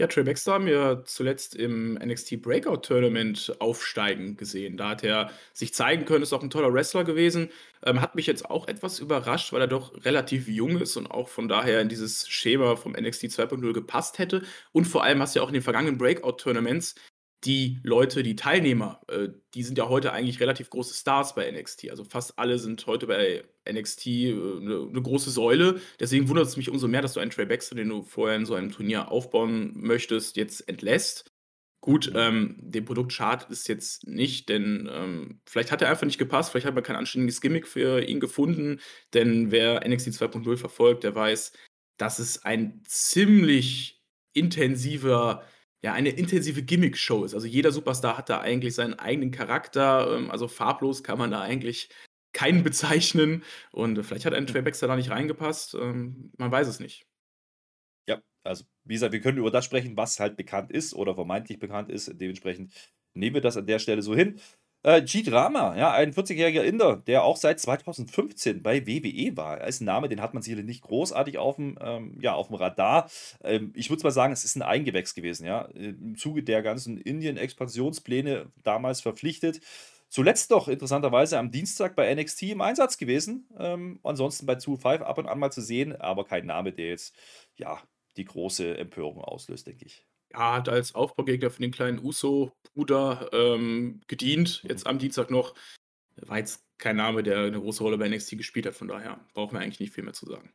Ja, 0.00 0.06
Trey 0.06 0.24
Baxter 0.24 0.54
haben 0.54 0.64
wir 0.64 1.02
zuletzt 1.04 1.54
im 1.54 1.92
NXT 1.92 2.40
Breakout 2.40 2.78
Tournament 2.78 3.54
aufsteigen 3.58 4.34
gesehen. 4.34 4.78
Da 4.78 4.88
hat 4.88 5.04
er 5.04 5.30
sich 5.52 5.74
zeigen 5.74 6.06
können, 6.06 6.22
ist 6.22 6.32
auch 6.32 6.42
ein 6.42 6.48
toller 6.48 6.72
Wrestler 6.72 7.04
gewesen. 7.04 7.50
Ähm, 7.84 8.00
hat 8.00 8.14
mich 8.14 8.26
jetzt 8.26 8.48
auch 8.48 8.66
etwas 8.66 8.98
überrascht, 8.98 9.52
weil 9.52 9.60
er 9.60 9.66
doch 9.66 10.02
relativ 10.06 10.48
jung 10.48 10.80
ist 10.80 10.96
und 10.96 11.10
auch 11.10 11.28
von 11.28 11.48
daher 11.48 11.82
in 11.82 11.90
dieses 11.90 12.26
Schema 12.30 12.76
vom 12.76 12.92
NXT 12.92 13.24
2.0 13.24 13.74
gepasst 13.74 14.18
hätte. 14.18 14.40
Und 14.72 14.86
vor 14.86 15.04
allem 15.04 15.20
hast 15.20 15.34
du 15.34 15.40
ja 15.40 15.44
auch 15.44 15.48
in 15.48 15.54
den 15.54 15.62
vergangenen 15.62 15.98
Breakout 15.98 16.38
Tournaments 16.38 16.94
die 17.44 17.80
Leute, 17.82 18.22
die 18.22 18.36
Teilnehmer, 18.36 19.00
äh, 19.08 19.28
die 19.54 19.62
sind 19.62 19.78
ja 19.78 19.88
heute 19.88 20.12
eigentlich 20.12 20.40
relativ 20.40 20.68
große 20.70 20.94
Stars 20.94 21.34
bei 21.34 21.50
NXT. 21.50 21.90
Also 21.90 22.04
fast 22.04 22.38
alle 22.38 22.58
sind 22.58 22.86
heute 22.86 23.06
bei 23.06 23.44
NXT 23.70 24.06
äh, 24.06 24.32
eine, 24.32 24.88
eine 24.88 25.02
große 25.02 25.30
Säule. 25.30 25.80
Deswegen 25.98 26.28
wundert 26.28 26.46
es 26.46 26.56
mich 26.56 26.68
umso 26.68 26.86
mehr, 26.88 27.02
dass 27.02 27.14
du 27.14 27.20
einen 27.20 27.30
Trey 27.30 27.46
Baxter, 27.46 27.76
den 27.76 27.88
du 27.88 28.02
vorher 28.02 28.36
in 28.36 28.46
so 28.46 28.54
einem 28.54 28.70
Turnier 28.70 29.10
aufbauen 29.10 29.72
möchtest, 29.74 30.36
jetzt 30.36 30.68
entlässt. 30.68 31.32
Gut, 31.82 32.12
ähm, 32.14 32.56
dem 32.60 32.84
Produkt 32.84 33.10
schadet 33.14 33.48
es 33.50 33.66
jetzt 33.66 34.06
nicht, 34.06 34.50
denn 34.50 34.86
ähm, 34.92 35.40
vielleicht 35.46 35.72
hat 35.72 35.80
er 35.80 35.88
einfach 35.88 36.04
nicht 36.04 36.18
gepasst, 36.18 36.50
vielleicht 36.50 36.66
hat 36.66 36.74
man 36.74 36.84
kein 36.84 36.96
anständiges 36.96 37.40
Gimmick 37.40 37.66
für 37.66 38.02
ihn 38.06 38.20
gefunden, 38.20 38.80
denn 39.14 39.50
wer 39.50 39.88
NXT 39.88 40.08
2.0 40.08 40.58
verfolgt, 40.58 41.04
der 41.04 41.14
weiß, 41.14 41.52
dass 41.96 42.18
es 42.18 42.44
ein 42.44 42.82
ziemlich 42.86 44.02
intensiver 44.34 45.42
ja, 45.82 45.94
eine 45.94 46.10
intensive 46.10 46.62
Gimmick-Show 46.62 47.24
ist. 47.24 47.34
Also 47.34 47.46
jeder 47.46 47.72
Superstar 47.72 48.18
hat 48.18 48.28
da 48.28 48.40
eigentlich 48.40 48.74
seinen 48.74 48.94
eigenen 48.94 49.30
Charakter. 49.30 50.16
Ähm, 50.16 50.30
also 50.30 50.48
farblos 50.48 51.02
kann 51.02 51.18
man 51.18 51.30
da 51.30 51.40
eigentlich 51.40 51.88
keinen 52.32 52.62
bezeichnen. 52.62 53.44
Und 53.72 53.98
äh, 53.98 54.02
vielleicht 54.02 54.26
hat 54.26 54.34
ein 54.34 54.46
Trey 54.46 54.62
Baxter 54.62 54.88
da 54.88 54.96
nicht 54.96 55.10
reingepasst. 55.10 55.74
Ähm, 55.74 56.32
man 56.36 56.50
weiß 56.50 56.68
es 56.68 56.80
nicht. 56.80 57.06
Ja, 58.06 58.20
also 58.44 58.64
wie 58.84 58.94
gesagt, 58.94 59.12
wir 59.12 59.20
können 59.20 59.38
über 59.38 59.50
das 59.50 59.64
sprechen, 59.64 59.96
was 59.96 60.20
halt 60.20 60.36
bekannt 60.36 60.70
ist 60.70 60.94
oder 60.94 61.14
vermeintlich 61.14 61.58
bekannt 61.58 61.90
ist. 61.90 62.12
Dementsprechend 62.20 62.72
nehmen 63.14 63.34
wir 63.34 63.42
das 63.42 63.56
an 63.56 63.66
der 63.66 63.78
Stelle 63.78 64.02
so 64.02 64.14
hin. 64.14 64.38
Äh, 64.82 65.02
G-Drama, 65.02 65.76
ja, 65.76 65.92
ein 65.92 66.14
40-jähriger 66.14 66.62
Inder, 66.62 66.96
der 66.96 67.22
auch 67.24 67.36
seit 67.36 67.60
2015 67.60 68.62
bei 68.62 68.86
WWE 68.86 69.36
war. 69.36 69.58
Er 69.58 69.68
ist 69.68 69.82
ein 69.82 69.84
Name, 69.84 70.08
den 70.08 70.22
hat 70.22 70.32
man 70.32 70.42
sicherlich 70.42 70.64
nicht 70.64 70.82
großartig 70.82 71.36
auf 71.36 71.56
dem, 71.56 71.78
ähm, 71.82 72.18
ja, 72.22 72.32
auf 72.34 72.46
dem 72.46 72.56
Radar. 72.56 73.10
Ähm, 73.44 73.72
ich 73.76 73.90
würde 73.90 74.02
mal 74.04 74.10
sagen, 74.10 74.32
es 74.32 74.44
ist 74.44 74.56
ein 74.56 74.62
Eingewächs 74.62 75.14
gewesen, 75.14 75.44
ja. 75.46 75.66
Im 75.74 76.16
Zuge 76.16 76.42
der 76.42 76.62
ganzen 76.62 76.96
Indien-Expansionspläne 76.96 78.50
damals 78.64 79.02
verpflichtet. 79.02 79.60
Zuletzt 80.08 80.50
doch 80.50 80.66
interessanterweise 80.66 81.38
am 81.38 81.50
Dienstag 81.50 81.94
bei 81.94 82.12
NXT 82.14 82.44
im 82.44 82.62
Einsatz 82.62 82.96
gewesen. 82.96 83.48
Ähm, 83.58 84.00
ansonsten 84.02 84.46
bei 84.46 84.54
2-5 84.54 85.02
ab 85.02 85.18
und 85.18 85.26
an 85.26 85.38
mal 85.38 85.52
zu 85.52 85.60
sehen, 85.60 85.94
aber 86.00 86.24
kein 86.24 86.46
Name, 86.46 86.72
der 86.72 86.88
jetzt, 86.88 87.14
ja, 87.56 87.80
die 88.16 88.24
große 88.24 88.78
Empörung 88.78 89.20
auslöst, 89.20 89.66
denke 89.66 89.84
ich. 89.84 90.09
Ja, 90.32 90.54
hat 90.54 90.68
als 90.68 90.94
Aufbaugegner 90.94 91.50
für 91.50 91.62
den 91.62 91.72
kleinen 91.72 91.98
Uso-Bruder 91.98 93.30
ähm, 93.32 94.00
gedient, 94.06 94.62
jetzt 94.68 94.86
am 94.86 94.98
Dienstag 94.98 95.30
noch. 95.30 95.54
War 96.16 96.38
jetzt 96.38 96.64
kein 96.78 96.96
Name, 96.96 97.22
der 97.22 97.38
eine 97.38 97.60
große 97.60 97.82
Rolle 97.82 97.98
bei 97.98 98.08
NXT 98.08 98.36
gespielt 98.38 98.66
hat, 98.66 98.74
von 98.74 98.88
daher 98.88 99.20
brauchen 99.34 99.54
wir 99.54 99.60
eigentlich 99.60 99.80
nicht 99.80 99.92
viel 99.92 100.04
mehr 100.04 100.12
zu 100.12 100.26
sagen. 100.26 100.52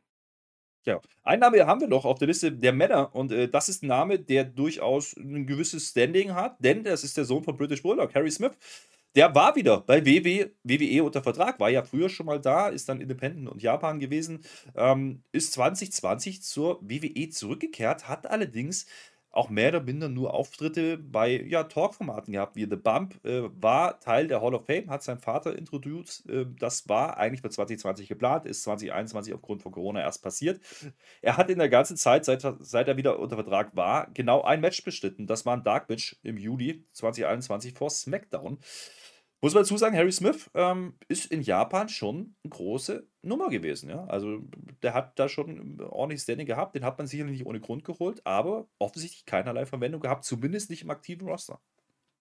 Ja, 0.86 1.00
einen 1.24 1.40
Name 1.40 1.66
haben 1.66 1.80
wir 1.80 1.88
noch 1.88 2.04
auf 2.04 2.18
der 2.18 2.28
Liste 2.28 2.52
der 2.52 2.72
Männer 2.72 3.12
und 3.14 3.32
äh, 3.32 3.48
das 3.48 3.68
ist 3.68 3.82
ein 3.82 3.88
Name, 3.88 4.20
der 4.20 4.44
durchaus 4.44 5.16
ein 5.16 5.44
gewisses 5.46 5.90
Standing 5.90 6.34
hat, 6.34 6.56
denn 6.60 6.84
das 6.84 7.02
ist 7.02 7.16
der 7.16 7.24
Sohn 7.24 7.42
von 7.42 7.56
British 7.56 7.82
Bulldog, 7.82 8.14
Harry 8.14 8.30
Smith. 8.30 8.52
Der 9.16 9.34
war 9.34 9.56
wieder 9.56 9.80
bei 9.80 10.04
WWE, 10.04 10.52
WWE 10.62 11.02
unter 11.02 11.22
Vertrag, 11.22 11.58
war 11.58 11.70
ja 11.70 11.82
früher 11.82 12.08
schon 12.08 12.26
mal 12.26 12.40
da, 12.40 12.68
ist 12.68 12.88
dann 12.88 13.00
Independent 13.00 13.48
und 13.48 13.62
Japan 13.62 13.98
gewesen, 13.98 14.44
ähm, 14.76 15.22
ist 15.32 15.54
2020 15.54 16.42
zur 16.42 16.78
WWE 16.82 17.30
zurückgekehrt, 17.30 18.08
hat 18.08 18.26
allerdings 18.26 18.86
auch 19.36 19.50
mehr 19.50 19.68
oder 19.68 19.82
minder 19.82 20.08
nur 20.08 20.34
Auftritte 20.34 20.98
bei 20.98 21.42
ja, 21.42 21.64
Talk-Formaten 21.64 22.32
gehabt, 22.32 22.56
wie 22.56 22.64
The 22.64 22.76
Bump, 22.76 23.22
äh, 23.24 23.42
war 23.60 24.00
Teil 24.00 24.28
der 24.28 24.40
Hall 24.40 24.54
of 24.54 24.66
Fame, 24.66 24.90
hat 24.90 25.02
sein 25.02 25.18
Vater 25.18 25.56
introduced. 25.56 26.28
Äh, 26.28 26.46
das 26.58 26.88
war 26.88 27.18
eigentlich 27.18 27.42
für 27.42 27.50
2020 27.50 28.08
geplant, 28.08 28.46
ist 28.46 28.62
2021 28.62 29.34
aufgrund 29.34 29.62
von 29.62 29.72
Corona 29.72 30.00
erst 30.00 30.22
passiert. 30.22 30.60
Er 31.22 31.36
hat 31.36 31.50
in 31.50 31.58
der 31.58 31.68
ganzen 31.68 31.96
Zeit, 31.96 32.24
seit, 32.24 32.46
seit 32.60 32.88
er 32.88 32.96
wieder 32.96 33.18
unter 33.18 33.36
Vertrag 33.36 33.76
war, 33.76 34.08
genau 34.14 34.42
ein 34.42 34.60
Match 34.60 34.82
bestritten. 34.84 35.26
Das 35.26 35.44
war 35.46 35.56
ein 35.56 35.64
Dark 35.64 35.88
Match 35.88 36.16
im 36.22 36.36
Juli 36.38 36.84
2021 36.92 37.74
vor 37.74 37.90
SmackDown. 37.90 38.58
Muss 39.46 39.54
man 39.54 39.62
dazu 39.62 39.76
sagen, 39.76 39.96
Harry 39.96 40.10
Smith 40.10 40.50
ähm, 40.54 40.94
ist 41.06 41.30
in 41.30 41.40
Japan 41.40 41.88
schon 41.88 42.34
eine 42.42 42.50
große 42.50 43.06
Nummer 43.22 43.48
gewesen. 43.48 43.88
Ja? 43.88 44.04
Also 44.06 44.40
der 44.82 44.92
hat 44.92 45.16
da 45.20 45.28
schon 45.28 45.80
ordentlich 45.80 46.20
Standing 46.20 46.48
gehabt. 46.48 46.74
Den 46.74 46.84
hat 46.84 46.98
man 46.98 47.06
sicherlich 47.06 47.38
nicht 47.38 47.46
ohne 47.46 47.60
Grund 47.60 47.84
geholt, 47.84 48.26
aber 48.26 48.66
offensichtlich 48.80 49.24
keinerlei 49.24 49.64
Verwendung 49.64 50.00
gehabt, 50.00 50.24
zumindest 50.24 50.68
nicht 50.68 50.82
im 50.82 50.90
aktiven 50.90 51.28
Roster. 51.28 51.60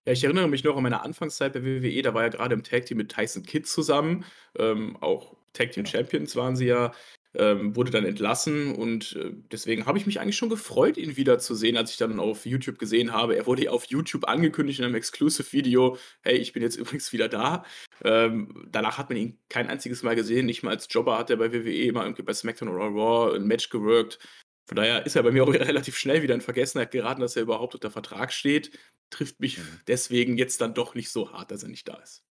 Ja, 0.06 0.14
ich 0.14 0.24
erinnere 0.24 0.48
mich 0.48 0.64
noch 0.64 0.78
an 0.78 0.84
meine 0.84 1.02
Anfangszeit 1.02 1.54
bei 1.54 1.64
WWE, 1.64 2.04
da 2.04 2.14
war 2.14 2.22
er 2.22 2.30
gerade 2.30 2.54
im 2.54 2.62
Tag 2.62 2.86
Team 2.86 2.98
mit 2.98 3.12
Tyson 3.12 3.42
Kidd 3.42 3.68
zusammen. 3.68 4.24
Ähm, 4.56 4.96
auch 5.02 5.36
Tag 5.54 5.72
Team. 5.72 5.88
Champions 5.88 6.36
waren 6.36 6.56
sie 6.56 6.68
ja 6.68 6.92
ähm, 7.38 7.76
wurde 7.76 7.92
dann 7.92 8.06
entlassen 8.06 8.74
und 8.74 9.16
äh, 9.16 9.32
deswegen 9.52 9.86
habe 9.86 9.98
ich 9.98 10.06
mich 10.06 10.20
eigentlich 10.20 10.38
schon 10.38 10.50
gefreut, 10.50 10.98
ihn 10.98 11.18
wiederzusehen, 11.18 11.78
als 11.78 11.92
ich 11.92 11.98
dann 11.98 12.20
auf 12.20 12.46
YouTube 12.46 12.80
gesehen 12.80 13.14
habe. 13.14 13.36
Er 13.36 13.46
wurde 13.46 13.72
auf 13.72 13.86
YouTube 13.86 14.28
angekündigt 14.28 14.80
in 14.80 14.86
einem 14.86 14.96
Exclusive-Video. 14.96 15.98
Hey, 16.22 16.38
ich 16.38 16.54
bin 16.54 16.64
jetzt 16.64 16.76
übrigens 16.78 17.14
wieder 17.14 17.30
da. 17.30 17.64
Ähm, 18.04 18.68
danach 18.72 18.98
hat 18.98 19.10
man 19.10 19.18
ihn 19.18 19.40
kein 19.50 19.68
einziges 19.68 20.04
Mal 20.04 20.16
gesehen. 20.16 20.46
Nicht 20.46 20.64
mal 20.64 20.72
als 20.72 20.88
Jobber 20.90 21.18
hat 21.18 21.30
er 21.30 21.38
bei 21.38 21.54
WWE 21.54 21.84
immer 21.84 22.12
bei 22.12 22.34
SmackDown 22.34 22.70
oder 22.70 22.86
Raw 22.86 23.36
ein 23.36 23.46
Match 23.46 23.70
gewirkt. 23.70 24.20
Von 24.68 24.78
daher 24.78 25.06
ist 25.06 25.16
er 25.16 25.24
bei 25.24 25.32
mir 25.32 25.44
auch 25.44 25.48
relativ 25.54 25.98
schnell 25.98 26.24
wieder 26.24 26.34
in 26.36 26.42
Vergessenheit 26.42 26.92
geraten, 26.92 27.22
dass 27.22 27.36
er 27.36 27.44
überhaupt 27.44 27.76
unter 27.76 27.92
Vertrag 27.92 28.34
steht. 28.34 28.78
Trifft 29.10 29.40
mich 29.40 29.60
mhm. 29.60 29.82
deswegen 29.88 30.38
jetzt 30.38 30.62
dann 30.62 30.74
doch 30.74 30.96
nicht 30.96 31.12
so 31.12 31.32
hart, 31.32 31.52
dass 31.52 31.64
er 31.64 31.70
nicht 31.70 31.88
da 31.88 31.96
ist. 31.96 32.25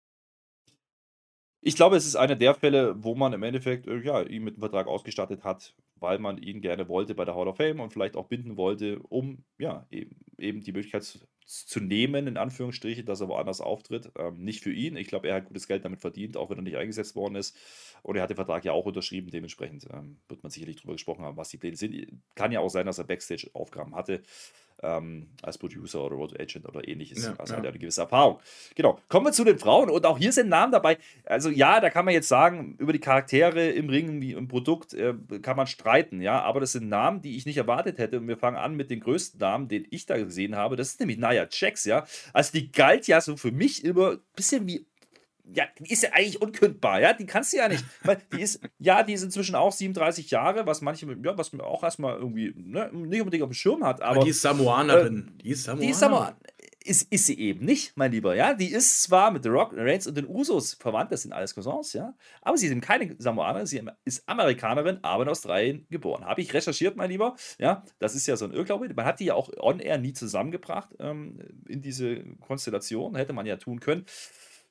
Ich 1.66 1.76
glaube, 1.76 1.96
es 1.96 2.04
ist 2.04 2.14
einer 2.16 2.36
der 2.36 2.54
Fälle, 2.54 2.94
wo 3.02 3.14
man 3.14 3.32
im 3.32 3.42
Endeffekt, 3.42 3.86
äh, 3.86 3.96
ja, 4.02 4.20
ihn 4.20 4.44
mit 4.44 4.54
'nem 4.56 4.60
Vertrag 4.60 4.86
ausgestattet 4.86 5.44
hat, 5.44 5.74
weil 6.04 6.18
man 6.18 6.38
ihn 6.38 6.60
gerne 6.60 6.88
wollte 6.88 7.14
bei 7.14 7.24
der 7.24 7.34
Hall 7.34 7.48
of 7.48 7.56
Fame 7.56 7.80
und 7.80 7.92
vielleicht 7.92 8.14
auch 8.14 8.26
binden 8.26 8.58
wollte, 8.58 9.00
um, 9.08 9.42
ja, 9.58 9.86
eben 9.90 10.14
eben 10.38 10.60
die 10.62 10.72
Möglichkeit 10.72 11.04
z 11.04 11.26
zu 11.46 11.78
nehmen, 11.78 12.26
in 12.26 12.38
Anführungsstrichen, 12.38 13.04
dass 13.04 13.20
er 13.20 13.28
woanders 13.28 13.60
auftritt. 13.60 14.10
Ähm, 14.18 14.42
nicht 14.42 14.62
für 14.62 14.72
ihn. 14.72 14.96
Ich 14.96 15.08
glaube, 15.08 15.28
er 15.28 15.34
hat 15.34 15.44
gutes 15.44 15.68
Geld 15.68 15.84
damit 15.84 16.00
verdient, 16.00 16.38
auch 16.38 16.48
wenn 16.48 16.56
er 16.56 16.62
nicht 16.62 16.78
eingesetzt 16.78 17.16
worden 17.16 17.34
ist. 17.34 17.54
Und 18.02 18.16
er 18.16 18.22
hat 18.22 18.30
den 18.30 18.36
Vertrag 18.36 18.64
ja 18.64 18.72
auch 18.72 18.86
unterschrieben. 18.86 19.30
Dementsprechend, 19.30 19.86
ähm, 19.92 20.16
wird 20.26 20.42
man 20.42 20.48
sicherlich 20.48 20.76
drüber 20.76 20.94
gesprochen 20.94 21.22
haben, 21.22 21.36
was 21.36 21.50
die 21.50 21.58
Pläne 21.58 21.76
sind. 21.76 22.22
Kann 22.34 22.50
ja 22.50 22.60
auch 22.60 22.70
sein, 22.70 22.86
dass 22.86 22.96
er 22.96 23.04
Backstage-Aufgaben 23.04 23.94
hatte 23.94 24.22
ähm, 24.82 25.28
als 25.42 25.58
Producer 25.58 26.04
oder 26.04 26.16
Road 26.16 26.38
Agent 26.38 26.66
oder 26.66 26.86
ähnliches. 26.86 27.24
Ja, 27.24 27.34
also 27.38 27.52
ja. 27.52 27.58
hat 27.58 27.64
er 27.64 27.70
eine 27.70 27.78
gewisse 27.78 28.02
Erfahrung. 28.02 28.40
Genau. 28.74 28.98
Kommen 29.08 29.26
wir 29.26 29.32
zu 29.32 29.44
den 29.44 29.58
Frauen 29.58 29.90
und 29.90 30.04
auch 30.06 30.18
hier 30.18 30.32
sind 30.32 30.48
Namen 30.48 30.72
dabei. 30.72 30.98
Also 31.24 31.50
ja, 31.50 31.80
da 31.80 31.90
kann 31.90 32.04
man 32.04 32.14
jetzt 32.14 32.28
sagen, 32.28 32.76
über 32.78 32.92
die 32.92 33.00
Charaktere 33.00 33.70
im 33.70 33.88
Ring 33.88 34.20
wie 34.20 34.32
im 34.32 34.48
Produkt 34.48 34.94
äh, 34.94 35.14
kann 35.42 35.56
man 35.56 35.66
streiten, 35.66 35.93
ja, 36.20 36.40
aber 36.40 36.60
das 36.60 36.72
sind 36.72 36.88
Namen, 36.88 37.22
die 37.22 37.36
ich 37.36 37.46
nicht 37.46 37.56
erwartet 37.56 37.98
hätte 37.98 38.18
und 38.18 38.28
wir 38.28 38.36
fangen 38.36 38.56
an 38.56 38.74
mit 38.74 38.90
den 38.90 39.00
größten 39.00 39.40
Namen, 39.40 39.68
den 39.68 39.86
ich 39.90 40.06
da 40.06 40.16
gesehen 40.16 40.56
habe. 40.56 40.76
Das 40.76 40.88
ist 40.88 41.00
nämlich 41.00 41.18
Naya 41.18 41.46
Jax, 41.50 41.84
ja. 41.84 42.06
Also 42.32 42.52
die 42.52 42.70
galt 42.70 43.06
ja 43.06 43.20
so 43.20 43.36
für 43.36 43.52
mich 43.52 43.84
immer 43.84 44.12
ein 44.12 44.20
bisschen 44.34 44.66
wie 44.66 44.86
ja, 45.52 45.64
die 45.78 45.92
ist 45.92 46.02
ja 46.02 46.10
eigentlich 46.12 46.40
unkündbar, 46.40 47.00
ja, 47.00 47.12
die 47.12 47.26
kannst 47.26 47.52
du 47.52 47.58
ja 47.58 47.68
nicht. 47.68 47.84
Die 48.32 48.40
ist, 48.40 48.60
ja, 48.78 49.02
die 49.02 49.12
ist 49.12 49.22
inzwischen 49.22 49.54
auch 49.54 49.72
37 49.72 50.30
Jahre, 50.30 50.64
was 50.66 50.80
manche, 50.80 51.06
ja, 51.22 51.36
was 51.36 51.52
man 51.52 51.60
auch 51.60 51.82
erstmal 51.82 52.16
irgendwie 52.16 52.54
ne, 52.56 52.90
nicht 52.92 53.20
unbedingt 53.20 53.42
auf 53.42 53.50
dem 53.50 53.54
Schirm 53.54 53.84
hat. 53.84 54.00
Aber, 54.00 54.16
aber 54.16 54.24
die 54.24 54.30
ist 54.30 54.40
Samoanerin. 54.40 55.34
Äh, 55.38 55.42
die 55.42 55.50
ist 55.50 55.64
Samoanerin. 55.64 55.86
Die 55.86 55.90
ist 55.90 56.00
Samoanerin. 56.00 56.36
Ist, 56.86 57.10
ist 57.10 57.26
sie 57.26 57.38
eben 57.38 57.64
nicht, 57.64 57.96
mein 57.96 58.12
Lieber, 58.12 58.36
ja. 58.36 58.52
Die 58.52 58.70
ist 58.70 59.02
zwar 59.02 59.30
mit 59.30 59.42
The 59.42 59.48
Rock, 59.48 59.72
Reigns 59.74 60.06
und 60.06 60.16
den 60.16 60.28
Usos 60.28 60.74
verwandt, 60.74 61.10
das 61.12 61.22
sind 61.22 61.32
alles 61.32 61.54
Cousins, 61.54 61.94
ja. 61.94 62.14
Aber 62.42 62.58
sie 62.58 62.68
eben 62.68 62.82
keine 62.82 63.16
Samoanerin, 63.18 63.66
sie 63.66 63.82
ist 64.04 64.28
Amerikanerin, 64.28 64.98
aber 65.02 65.22
in 65.22 65.30
Australien 65.30 65.86
geboren. 65.88 66.24
Habe 66.24 66.42
ich 66.42 66.52
recherchiert, 66.52 66.96
mein 66.96 67.10
Lieber, 67.10 67.36
ja. 67.58 67.84
Das 67.98 68.14
ist 68.14 68.26
ja 68.26 68.36
so 68.36 68.44
ein 68.44 68.52
Irrglaube. 68.52 68.92
Man 68.94 69.06
hat 69.06 69.18
die 69.18 69.26
ja 69.26 69.34
auch 69.34 69.48
on-air 69.58 69.96
nie 69.98 70.12
zusammengebracht 70.12 70.90
ähm, 70.98 71.38
in 71.66 71.80
diese 71.80 72.22
Konstellation, 72.40 73.16
hätte 73.16 73.32
man 73.32 73.46
ja 73.46 73.56
tun 73.56 73.80
können 73.80 74.04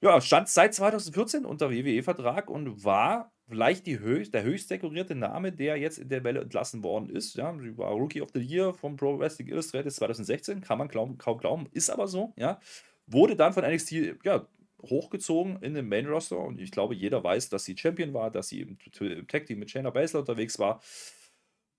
ja, 0.04 0.19
stand 0.19 0.49
seit 0.49 0.73
2014 0.73 1.45
unter 1.45 1.71
WWE-Vertrag 1.71 2.49
und 2.49 2.84
war 2.84 3.32
vielleicht 3.53 3.85
höchst, 3.85 4.33
der 4.33 4.43
höchst 4.43 4.71
dekorierte 4.71 5.13
Name, 5.13 5.51
der 5.51 5.77
jetzt 5.77 5.99
in 5.99 6.09
der 6.09 6.23
Welle 6.23 6.41
entlassen 6.41 6.83
worden 6.83 7.09
ist. 7.09 7.35
Ja, 7.35 7.55
sie 7.59 7.77
war 7.77 7.91
Rookie 7.91 8.21
of 8.21 8.29
the 8.33 8.39
Year 8.39 8.73
vom 8.73 8.95
Pro 8.95 9.19
Wrestling 9.19 9.47
Illustrated 9.47 9.93
2016, 9.93 10.61
kann 10.61 10.79
man 10.79 10.87
kaum, 10.87 11.17
kaum 11.19 11.37
glauben, 11.37 11.67
ist 11.71 11.91
aber 11.91 12.07
so. 12.07 12.33
Ja, 12.35 12.59
wurde 13.05 13.35
dann 13.35 13.53
von 13.53 13.63
NXT 13.63 13.91
ja, 14.23 14.47
hochgezogen 14.81 15.61
in 15.61 15.75
den 15.75 15.87
Main 15.87 16.07
Roster 16.07 16.39
und 16.39 16.59
ich 16.59 16.71
glaube, 16.71 16.95
jeder 16.95 17.23
weiß, 17.23 17.49
dass 17.49 17.63
sie 17.63 17.77
Champion 17.77 18.13
war, 18.13 18.31
dass 18.31 18.47
sie 18.47 18.61
im, 18.61 18.77
im 18.99 19.27
Tag 19.27 19.45
Team 19.45 19.59
mit 19.59 19.69
Shayna 19.69 19.91
Baszler 19.91 20.21
unterwegs 20.21 20.57
war. 20.57 20.81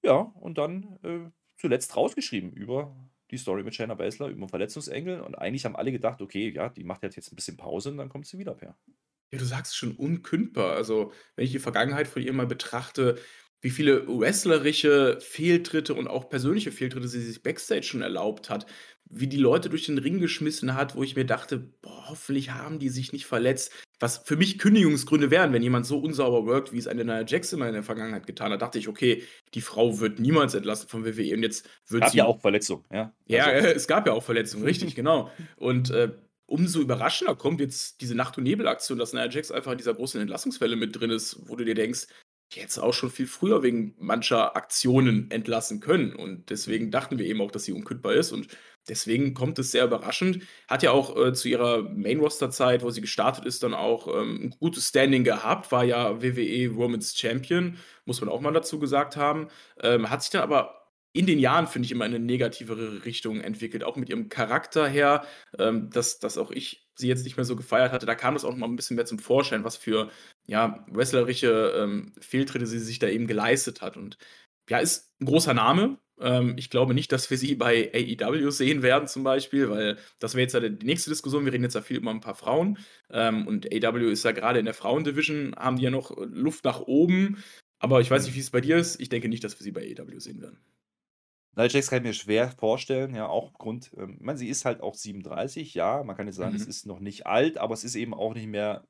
Ja, 0.04 0.32
und 0.40 0.58
dann 0.58 0.98
äh, 1.02 1.30
zuletzt 1.56 1.96
rausgeschrieben 1.96 2.52
über 2.52 2.94
die 3.30 3.38
Story 3.38 3.64
mit 3.64 3.74
Shayna 3.74 3.94
Baszler, 3.94 4.28
über 4.28 4.48
Verletzungsengel 4.48 5.20
und 5.20 5.34
eigentlich 5.34 5.64
haben 5.64 5.76
alle 5.76 5.90
gedacht, 5.90 6.22
okay, 6.22 6.50
ja, 6.50 6.68
die 6.68 6.84
macht 6.84 7.02
jetzt 7.02 7.32
ein 7.32 7.36
bisschen 7.36 7.56
Pause 7.56 7.90
und 7.90 7.96
dann 7.96 8.08
kommt 8.08 8.26
sie 8.26 8.38
wieder 8.38 8.54
per. 8.54 8.76
Ja, 9.34 9.38
du 9.38 9.44
sagst 9.44 9.76
schon 9.76 9.92
unkündbar. 9.92 10.74
Also, 10.76 11.12
wenn 11.36 11.44
ich 11.44 11.52
die 11.52 11.58
Vergangenheit 11.58 12.08
von 12.08 12.22
ihr 12.22 12.32
mal 12.32 12.46
betrachte, 12.46 13.16
wie 13.60 13.70
viele 13.70 14.06
wrestlerische 14.06 15.18
Fehltritte 15.20 15.94
und 15.94 16.06
auch 16.06 16.28
persönliche 16.28 16.70
Fehltritte 16.70 17.08
sie 17.08 17.22
sich 17.22 17.42
backstage 17.42 17.82
schon 17.82 18.02
erlaubt 18.02 18.50
hat, 18.50 18.66
wie 19.06 19.26
die 19.26 19.38
Leute 19.38 19.70
durch 19.70 19.86
den 19.86 19.98
Ring 19.98 20.18
geschmissen 20.18 20.74
hat, 20.74 20.96
wo 20.96 21.02
ich 21.02 21.16
mir 21.16 21.24
dachte, 21.24 21.58
boah, 21.58 22.08
hoffentlich 22.10 22.50
haben 22.50 22.78
die 22.78 22.88
sich 22.88 23.12
nicht 23.12 23.26
verletzt. 23.26 23.72
Was 24.00 24.18
für 24.18 24.36
mich 24.36 24.58
Kündigungsgründe 24.58 25.30
wären, 25.30 25.52
wenn 25.52 25.62
jemand 25.62 25.86
so 25.86 25.98
unsauber 25.98 26.46
workt, 26.46 26.72
wie 26.72 26.78
es 26.78 26.86
eine 26.86 27.04
Nia 27.04 27.24
Jackson 27.26 27.58
mal 27.58 27.68
in 27.68 27.74
der 27.74 27.82
Vergangenheit 27.82 28.26
getan 28.26 28.52
hat, 28.52 28.60
dachte 28.60 28.78
ich, 28.78 28.88
okay, 28.88 29.22
die 29.54 29.60
Frau 29.60 30.00
wird 30.00 30.18
niemals 30.18 30.54
entlassen 30.54 30.88
von 30.88 31.04
WWE 31.04 31.34
und 31.34 31.42
jetzt 31.42 31.68
wird 31.88 32.02
Gab 32.02 32.10
sie. 32.10 32.18
ja 32.18 32.26
auch 32.26 32.40
Verletzungen, 32.40 32.84
ja. 32.92 33.14
Ja, 33.26 33.44
Also, 33.44 33.68
es 33.74 33.86
gab 33.86 34.06
ja 34.06 34.12
auch 34.12 34.22
Verletzungen, 34.22 34.64
richtig, 34.64 34.94
genau. 34.96 35.30
Und 35.56 35.90
äh, 35.90 36.10
umso 36.46 36.80
überraschender 36.80 37.34
kommt 37.34 37.60
jetzt 37.60 38.00
diese 38.00 38.14
Nacht- 38.14 38.38
und 38.38 38.44
Nebel-Aktion, 38.44 38.98
dass 38.98 39.12
Nia 39.12 39.28
Jax 39.28 39.50
einfach 39.50 39.72
in 39.72 39.78
dieser 39.78 39.94
großen 39.94 40.20
Entlassungswelle 40.20 40.76
mit 40.76 40.98
drin 40.98 41.10
ist, 41.10 41.38
wo 41.48 41.56
du 41.56 41.64
dir 41.64 41.74
denkst, 41.74 42.06
die 42.52 42.60
hätte 42.60 42.82
auch 42.82 42.94
schon 42.94 43.10
viel 43.10 43.26
früher 43.26 43.62
wegen 43.62 43.94
mancher 43.98 44.56
Aktionen 44.56 45.30
entlassen 45.30 45.80
können. 45.80 46.14
Und 46.14 46.50
deswegen 46.50 46.90
dachten 46.90 47.18
wir 47.18 47.26
eben 47.26 47.40
auch, 47.40 47.50
dass 47.50 47.64
sie 47.64 47.72
unkündbar 47.72 48.14
ist. 48.14 48.32
Und 48.32 48.48
deswegen 48.88 49.34
kommt 49.34 49.58
es 49.58 49.72
sehr 49.72 49.84
überraschend. 49.84 50.42
Hat 50.68 50.82
ja 50.82 50.92
auch 50.92 51.16
äh, 51.16 51.32
zu 51.32 51.48
ihrer 51.48 51.82
Main-Roster-Zeit, 51.82 52.82
wo 52.82 52.90
sie 52.90 53.00
gestartet 53.00 53.44
ist, 53.44 53.62
dann 53.62 53.74
auch 53.74 54.06
ähm, 54.06 54.44
ein 54.44 54.50
gutes 54.60 54.88
Standing 54.88 55.24
gehabt, 55.24 55.72
war 55.72 55.84
ja 55.84 56.22
WWE 56.22 56.76
Women's 56.76 57.18
Champion, 57.18 57.78
muss 58.04 58.20
man 58.20 58.30
auch 58.30 58.40
mal 58.40 58.52
dazu 58.52 58.78
gesagt 58.78 59.16
haben. 59.16 59.48
Ähm, 59.80 60.10
hat 60.10 60.22
sich 60.22 60.30
dann 60.30 60.42
aber 60.42 60.83
in 61.14 61.26
den 61.26 61.38
Jahren, 61.38 61.68
finde 61.68 61.86
ich, 61.86 61.92
immer 61.92 62.06
in 62.06 62.14
eine 62.14 62.24
negativere 62.24 63.04
Richtung 63.04 63.40
entwickelt, 63.40 63.84
auch 63.84 63.96
mit 63.96 64.08
ihrem 64.08 64.28
Charakter 64.28 64.86
her, 64.88 65.24
ähm, 65.58 65.88
dass, 65.90 66.18
dass 66.18 66.36
auch 66.36 66.50
ich 66.50 66.88
sie 66.96 67.06
jetzt 67.06 67.22
nicht 67.22 67.36
mehr 67.36 67.44
so 67.44 67.54
gefeiert 67.54 67.92
hatte. 67.92 68.04
Da 68.04 68.16
kam 68.16 68.34
das 68.34 68.44
auch 68.44 68.54
mal 68.56 68.66
ein 68.66 68.74
bisschen 68.74 68.96
mehr 68.96 69.06
zum 69.06 69.20
Vorschein, 69.20 69.62
was 69.62 69.76
für 69.76 70.10
ja, 70.46 70.84
wrestlerische 70.90 71.72
ähm, 71.76 72.12
Fehltritte 72.20 72.66
sie 72.66 72.80
sich 72.80 72.98
da 72.98 73.06
eben 73.08 73.28
geleistet 73.28 73.80
hat. 73.80 73.96
Und 73.96 74.18
ja, 74.68 74.78
ist 74.78 75.14
ein 75.20 75.26
großer 75.26 75.54
Name. 75.54 75.98
Ähm, 76.20 76.56
ich 76.58 76.68
glaube 76.68 76.94
nicht, 76.94 77.12
dass 77.12 77.30
wir 77.30 77.38
sie 77.38 77.54
bei 77.54 77.92
AEW 77.94 78.50
sehen 78.50 78.82
werden, 78.82 79.06
zum 79.06 79.22
Beispiel, 79.22 79.70
weil 79.70 79.98
das 80.18 80.34
wäre 80.34 80.42
jetzt 80.42 80.54
die 80.54 80.86
nächste 80.86 81.10
Diskussion. 81.10 81.44
Wir 81.44 81.52
reden 81.52 81.64
jetzt 81.64 81.74
ja 81.74 81.82
viel 81.82 81.98
über 81.98 82.10
ein 82.10 82.20
paar 82.20 82.34
Frauen. 82.34 82.78
Ähm, 83.10 83.46
und 83.46 83.72
AEW 83.72 84.10
ist 84.10 84.24
ja 84.24 84.32
gerade 84.32 84.58
in 84.58 84.64
der 84.64 84.74
Frauendivision, 84.74 85.54
haben 85.56 85.76
die 85.76 85.84
ja 85.84 85.90
noch 85.90 86.10
Luft 86.16 86.64
nach 86.64 86.80
oben. 86.80 87.42
Aber 87.78 88.00
ich 88.00 88.10
weiß 88.10 88.24
nicht, 88.26 88.34
wie 88.34 88.40
es 88.40 88.50
bei 88.50 88.60
dir 88.60 88.78
ist. 88.78 89.00
Ich 89.00 89.10
denke 89.10 89.28
nicht, 89.28 89.44
dass 89.44 89.58
wir 89.60 89.62
sie 89.62 89.72
bei 89.72 89.82
AEW 89.82 90.18
sehen 90.18 90.40
werden. 90.40 90.58
Nia 91.56 91.66
Jax 91.68 91.88
kann 91.88 91.98
ich 91.98 92.04
mir 92.04 92.14
schwer 92.14 92.50
vorstellen, 92.50 93.14
ja, 93.14 93.28
auch 93.28 93.48
aufgrund, 93.48 93.92
ähm, 93.96 94.14
ich 94.18 94.24
meine, 94.24 94.38
sie 94.38 94.48
ist 94.48 94.64
halt 94.64 94.80
auch 94.80 94.94
37, 94.94 95.74
ja, 95.74 96.02
man 96.02 96.16
kann 96.16 96.26
jetzt 96.26 96.36
sagen, 96.36 96.54
es 96.56 96.66
Mhm. 96.66 96.66
ist 96.66 96.86
noch 96.86 97.00
nicht 97.00 97.26
alt, 97.26 97.58
aber 97.58 97.74
es 97.74 97.84
ist 97.84 97.94
eben 97.94 98.14
auch 98.14 98.34
nicht 98.34 98.46
mehr 98.48 98.86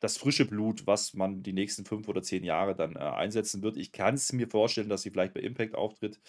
das 0.00 0.16
frische 0.18 0.46
Blut, 0.46 0.86
was 0.86 1.14
man 1.14 1.42
die 1.42 1.52
nächsten 1.52 1.84
fünf 1.84 2.08
oder 2.08 2.22
zehn 2.22 2.44
Jahre 2.44 2.74
dann 2.76 2.96
äh, 2.96 3.00
einsetzen 3.00 3.62
wird. 3.62 3.76
Ich 3.76 3.92
kann 3.92 4.14
es 4.14 4.32
mir 4.32 4.48
vorstellen, 4.48 4.88
dass 4.88 5.02
sie 5.02 5.10
vielleicht 5.10 5.34
bei 5.34 5.40
Impact 5.40 5.74
auftritt. 5.74 6.20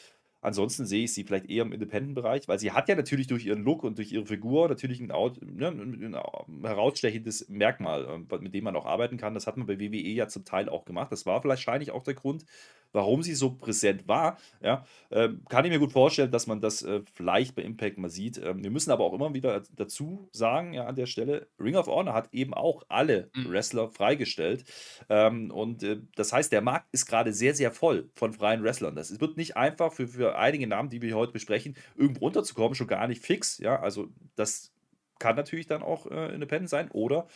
Ansonsten 0.42 0.86
sehe 0.88 1.04
ich 1.06 1.14
sie 1.14 1.24
vielleicht 1.24 1.46
eher 1.50 1.64
im 1.64 1.72
Independent-Bereich, 1.74 2.48
weil 2.48 2.60
sie 2.60 2.72
hat 2.72 2.90
ja 2.90 2.96
natürlich 2.96 3.28
durch 3.28 3.46
ihren 3.46 3.64
Look 3.64 3.84
und 3.84 3.98
durch 4.00 4.12
ihre 4.12 4.26
Figur 4.26 4.70
natürlich 4.70 5.00
ein, 5.00 5.12
Out, 5.12 5.40
ne, 5.44 5.68
ein 5.70 6.62
herausstechendes 6.66 7.48
Merkmal, 7.50 8.26
äh, 8.32 8.38
mit 8.40 8.54
dem 8.56 8.64
man 8.66 8.76
auch 8.76 8.86
arbeiten 8.88 9.18
kann. 9.18 9.36
Das 9.36 9.48
hat 9.48 9.58
man 9.58 9.68
bei 9.68 9.80
WWE 9.80 9.98
ja 10.10 10.28
zum 10.28 10.46
Teil 10.46 10.70
auch 10.70 10.86
gemacht. 10.86 11.12
Das 11.12 11.26
war 11.28 11.44
wahrscheinlich 11.44 11.92
auch 11.92 12.04
der 12.04 12.16
Grund, 12.16 12.46
warum 12.94 13.24
sie 13.24 13.36
so 13.36 13.56
präsent 13.56 14.08
war. 14.08 14.38
Ja, 14.62 14.86
ähm, 15.12 15.44
kann 15.50 15.66
ich 15.66 15.72
mir 15.72 15.80
gut 15.80 15.92
vorstellen, 15.92 16.32
dass 16.32 16.48
man 16.48 16.62
das 16.62 16.82
äh, 16.84 17.02
vielleicht 17.14 17.56
bei 17.56 17.62
Impact 17.64 17.98
mal 17.98 18.10
sieht. 18.10 18.38
Ähm, 18.38 18.64
wir 18.64 18.72
müssen 18.72 18.92
aber 18.92 19.04
auch 19.04 19.14
immer 19.14 19.34
wieder 19.34 19.64
dazu 19.76 20.30
sagen, 20.32 20.74
ja, 20.74 20.86
an 20.86 20.96
der 20.96 21.06
Stelle, 21.06 21.48
Ring 21.60 21.76
of 21.76 21.88
Honor 21.88 22.14
hat 22.14 22.30
eben 22.34 22.54
auch 22.54 22.84
alle 22.90 23.32
Mhm. 23.36 23.50
Wrestler 23.52 23.90
freigestellt. 23.90 24.66
Ähm, 25.10 25.52
und 25.52 25.84
äh, 25.84 26.02
das 26.16 26.34
heißt, 26.34 26.52
der 26.52 26.62
Markt 26.62 26.88
ist 26.92 27.06
gerade 27.06 27.34
sehr, 27.34 27.54
sehr 27.54 27.72
voll 27.72 28.10
von 28.16 28.34
freien 28.34 28.64
Wrestlern. 28.64 28.96
Das 28.96 29.20
wird 29.20 29.38
nicht 29.38 29.58
einfach 29.58 29.94
für, 29.94 30.08
für 30.08 30.38
einige 30.38 30.68
Namen, 30.68 30.90
die 30.90 31.02
wir 31.02 31.16
heute 31.16 31.32
besprechen, 31.34 31.76
irgendwo 31.96 32.22
runterzukommen, 32.26 32.76
schon 32.76 32.88
gar 32.88 33.08
nicht 33.08 33.24
fix. 33.24 33.58
Ja, 33.58 33.80
also 33.80 34.10
das 34.36 34.74
kann 35.20 35.36
natürlich 35.36 35.68
dann 35.68 35.84
auch 35.84 36.08
äh, 36.10 36.34
Independent 36.34 36.70
sein 36.70 36.90
oder 36.92 37.28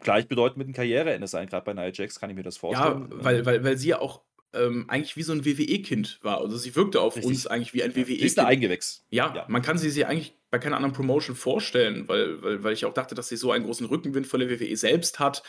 gleichbedeutend 0.00 0.58
mit 0.58 0.66
einem 0.66 0.74
Karriereende 0.74 1.26
sein. 1.26 1.48
Gerade 1.48 1.64
bei 1.64 1.74
Nia 1.74 1.90
Jax 1.92 2.18
kann 2.20 2.30
ich 2.30 2.36
mir 2.36 2.42
das 2.42 2.56
Ja, 2.66 2.96
vorstellen. 2.96 3.10
weil, 3.10 3.44
Ähm, 3.44 3.46
weil, 3.46 3.64
weil 3.64 3.78
sie 3.78 3.88
ja 3.88 3.98
auch 4.00 4.24
ähm, 4.52 4.84
eigentlich 4.88 5.16
wie 5.16 5.22
so 5.22 5.32
ein 5.32 5.44
WWE-Kind 5.44 6.18
war. 6.22 6.40
Also 6.40 6.56
sie 6.56 6.74
wirkte 6.74 7.00
auf 7.00 7.16
uns 7.16 7.26
richtig. 7.26 7.50
eigentlich 7.50 7.74
wie 7.74 7.82
ein 7.82 7.90
Ja, 7.94 8.04
sie 8.04 8.14
ist 8.14 8.38
ein 8.38 8.44
WWE-Kind. 8.44 8.48
Eingewächs. 8.48 9.06
Ja, 9.10 9.34
Ja. 9.34 9.44
man 9.48 9.62
kann 9.62 9.78
sie 9.78 9.90
sich 9.90 10.06
eigentlich 10.06 10.34
bei 10.50 10.58
keiner 10.58 10.76
anderen 10.76 10.94
Promotion 10.94 11.36
vorstellen, 11.36 12.08
weil, 12.08 12.42
weil, 12.42 12.62
weil 12.64 12.72
ich 12.72 12.84
auch 12.86 12.94
dachte, 12.94 13.14
dass 13.14 13.28
sie 13.28 13.36
so 13.36 13.52
einen 13.52 13.64
großen 13.64 13.86
Rückenwind 13.86 14.26
von 14.26 14.40
der 14.40 14.48
WWE 14.48 14.76
selbst 14.76 15.18
hat. 15.18 15.42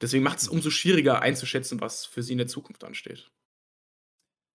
Deswegen 0.00 0.22
macht 0.22 0.38
es 0.38 0.48
umso 0.48 0.70
schwieriger 0.70 1.20
einzuschätzen, 1.22 1.80
was 1.80 2.06
für 2.06 2.22
sie 2.22 2.32
in 2.32 2.38
der 2.38 2.46
Zukunft 2.46 2.84
ansteht. 2.84 3.30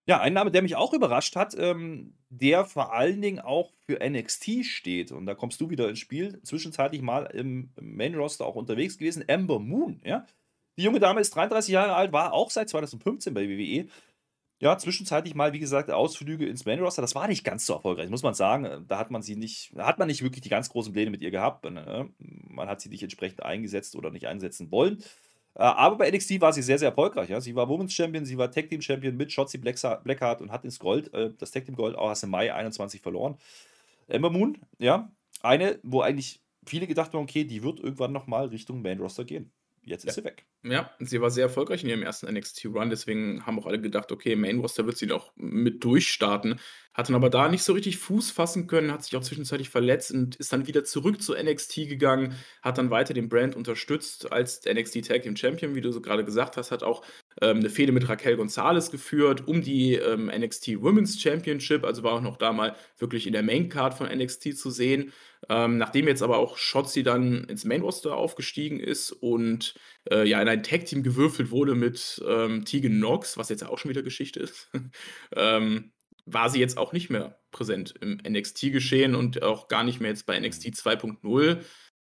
Ja, 0.05 0.19
ein 0.19 0.33
Name, 0.33 0.51
der 0.51 0.61
mich 0.63 0.75
auch 0.75 0.93
überrascht 0.93 1.35
hat, 1.37 1.55
ähm, 1.57 2.17
der 2.29 2.65
vor 2.65 2.93
allen 2.93 3.21
Dingen 3.21 3.39
auch 3.39 3.71
für 3.85 3.99
NXT 4.05 4.65
steht. 4.65 5.11
Und 5.13 5.25
da 5.25 5.33
kommst 5.35 5.61
du 5.61 5.69
wieder 5.69 5.87
ins 5.87 5.99
Spiel. 5.99 6.41
Zwischenzeitlich 6.43 7.01
mal 7.01 7.23
im 7.33 7.71
Main 7.79 8.15
Roster 8.15 8.45
auch 8.45 8.55
unterwegs 8.55 8.97
gewesen. 8.97 9.23
Amber 9.29 9.59
Moon, 9.59 10.01
ja. 10.03 10.25
Die 10.77 10.83
junge 10.83 10.99
Dame 10.99 11.21
ist 11.21 11.35
33 11.35 11.71
Jahre 11.73 11.93
alt, 11.95 12.11
war 12.11 12.33
auch 12.33 12.49
seit 12.49 12.69
2015 12.69 13.33
bei 13.33 13.47
WWE. 13.47 13.87
Ja, 14.59 14.77
zwischenzeitlich 14.77 15.35
mal, 15.35 15.51
wie 15.51 15.59
gesagt, 15.59 15.91
Ausflüge 15.91 16.45
ins 16.47 16.65
Main 16.65 16.79
Roster. 16.79 17.01
Das 17.01 17.15
war 17.15 17.27
nicht 17.27 17.43
ganz 17.43 17.65
so 17.65 17.73
erfolgreich, 17.73 18.09
muss 18.09 18.23
man 18.23 18.33
sagen. 18.33 18.85
Da 18.87 18.97
hat 18.97 19.11
man 19.11 19.21
sie 19.21 19.35
nicht, 19.35 19.71
da 19.75 19.85
hat 19.85 19.99
man 19.99 20.07
nicht 20.07 20.23
wirklich 20.23 20.41
die 20.41 20.49
ganz 20.49 20.69
großen 20.69 20.93
Pläne 20.93 21.11
mit 21.11 21.21
ihr 21.21 21.31
gehabt. 21.31 21.65
Man 21.65 22.69
hat 22.69 22.79
sie 22.79 22.87
nicht 22.89 23.03
entsprechend 23.03 23.43
eingesetzt 23.43 23.95
oder 23.95 24.09
nicht 24.09 24.25
einsetzen 24.27 24.71
wollen. 24.71 24.99
Äh, 25.55 25.63
Aber 25.63 25.97
bei 25.97 26.09
NXT 26.09 26.39
war 26.39 26.53
sie 26.53 26.61
sehr, 26.61 26.79
sehr 26.79 26.89
erfolgreich. 26.89 27.29
Sie 27.43 27.55
war 27.55 27.67
Women's 27.67 27.93
Champion, 27.93 28.25
sie 28.25 28.37
war 28.37 28.49
Tag 28.51 28.69
Team 28.69 28.81
Champion 28.81 29.17
mit 29.17 29.31
Shotzi 29.33 29.57
Blackheart 29.57 30.41
und 30.41 30.51
hat 30.51 30.63
ins 30.63 30.79
Gold, 30.79 31.13
äh, 31.13 31.31
das 31.37 31.51
Tag 31.51 31.65
Team 31.65 31.75
Gold 31.75 31.95
auch 31.97 32.07
erst 32.09 32.23
im 32.23 32.29
Mai 32.29 32.53
21 32.53 33.01
verloren. 33.01 33.37
Ember 34.07 34.29
Moon, 34.29 34.57
ja, 34.79 35.11
eine, 35.41 35.79
wo 35.83 36.01
eigentlich 36.01 36.41
viele 36.65 36.87
gedacht 36.87 37.13
haben, 37.13 37.21
okay, 37.21 37.43
die 37.43 37.63
wird 37.63 37.79
irgendwann 37.81 38.13
nochmal 38.13 38.47
Richtung 38.47 38.81
Main 38.81 38.99
Roster 38.99 39.25
gehen. 39.25 39.51
Jetzt 39.83 40.05
ist 40.05 40.15
Ja. 40.15 40.21
sie 40.21 40.23
weg. 40.23 40.45
Ja, 40.65 40.89
sie 40.99 41.19
war 41.19 41.29
sehr 41.29 41.43
erfolgreich 41.43 41.83
in 41.83 41.89
ihrem 41.89 42.03
ersten 42.03 42.33
NXT-Run, 42.33 42.89
deswegen 42.89 43.45
haben 43.45 43.59
auch 43.59 43.65
alle 43.65 43.81
gedacht, 43.81 44.13
okay, 44.13 44.37
Main 44.37 44.59
Roster 44.59 44.85
wird 44.85 44.97
sie 44.97 45.07
noch 45.07 45.33
mit 45.35 45.83
durchstarten. 45.83 46.57
Hat 46.93 47.09
dann 47.09 47.15
aber 47.15 47.29
da 47.29 47.49
nicht 47.49 47.63
so 47.63 47.73
richtig 47.73 47.97
Fuß 47.97 48.31
fassen 48.31 48.65
können, 48.67 48.89
hat 48.89 49.03
sich 49.03 49.13
auch 49.17 49.23
zwischenzeitlich 49.23 49.69
verletzt 49.69 50.11
und 50.11 50.37
ist 50.37 50.53
dann 50.53 50.65
wieder 50.65 50.85
zurück 50.85 51.21
zu 51.21 51.33
NXT 51.33 51.89
gegangen, 51.89 52.35
hat 52.61 52.77
dann 52.77 52.91
weiter 52.91 53.13
den 53.13 53.27
Brand 53.27 53.57
unterstützt 53.57 54.31
als 54.31 54.61
NXT 54.65 55.05
Tag 55.05 55.23
Team 55.23 55.35
Champion, 55.35 55.75
wie 55.75 55.81
du 55.81 55.91
so 55.91 55.99
gerade 55.99 56.23
gesagt 56.23 56.55
hast, 56.55 56.71
hat 56.71 56.81
auch 56.81 57.03
ähm, 57.41 57.57
eine 57.57 57.69
Fehde 57.69 57.91
mit 57.91 58.07
Raquel 58.07 58.37
Gonzalez 58.37 58.89
geführt 58.89 59.45
um 59.45 59.61
die 59.61 59.95
ähm, 59.95 60.27
NXT 60.33 60.81
Women's 60.81 61.19
Championship, 61.19 61.83
also 61.83 62.03
war 62.03 62.13
auch 62.13 62.21
noch 62.21 62.37
da 62.37 62.53
mal 62.53 62.73
wirklich 62.97 63.27
in 63.27 63.33
der 63.33 63.43
Main 63.43 63.67
Card 63.67 63.95
von 63.95 64.07
NXT 64.07 64.57
zu 64.57 64.69
sehen. 64.69 65.11
Ähm, 65.49 65.77
nachdem 65.77 66.07
jetzt 66.07 66.23
aber 66.23 66.37
auch 66.37 66.57
Shotzi 66.57 67.03
dann 67.03 67.43
ins 67.45 67.65
Main 67.65 67.81
Roster 67.81 68.15
aufgestiegen 68.15 68.79
ist 68.79 69.11
und 69.11 69.75
äh, 70.09 70.27
ja 70.27 70.41
in 70.41 70.47
ein 70.47 70.63
Tag 70.63 70.85
Team 70.85 71.03
gewürfelt 71.03 71.51
wurde 71.51 71.75
mit 71.75 72.23
ähm, 72.27 72.65
Tegan 72.65 72.93
Knox, 72.93 73.37
was 73.37 73.49
jetzt 73.49 73.65
auch 73.65 73.77
schon 73.77 73.89
wieder 73.89 74.03
Geschichte 74.03 74.39
ist, 74.39 74.71
ähm, 75.35 75.91
war 76.25 76.49
sie 76.49 76.59
jetzt 76.59 76.77
auch 76.77 76.93
nicht 76.93 77.09
mehr 77.09 77.39
präsent 77.51 77.95
im 77.99 78.19
NXT-Geschehen 78.25 79.15
und 79.15 79.43
auch 79.43 79.67
gar 79.67 79.83
nicht 79.83 79.99
mehr 79.99 80.11
jetzt 80.11 80.25
bei 80.25 80.39
NXT 80.39 80.67
2.0. 80.67 81.59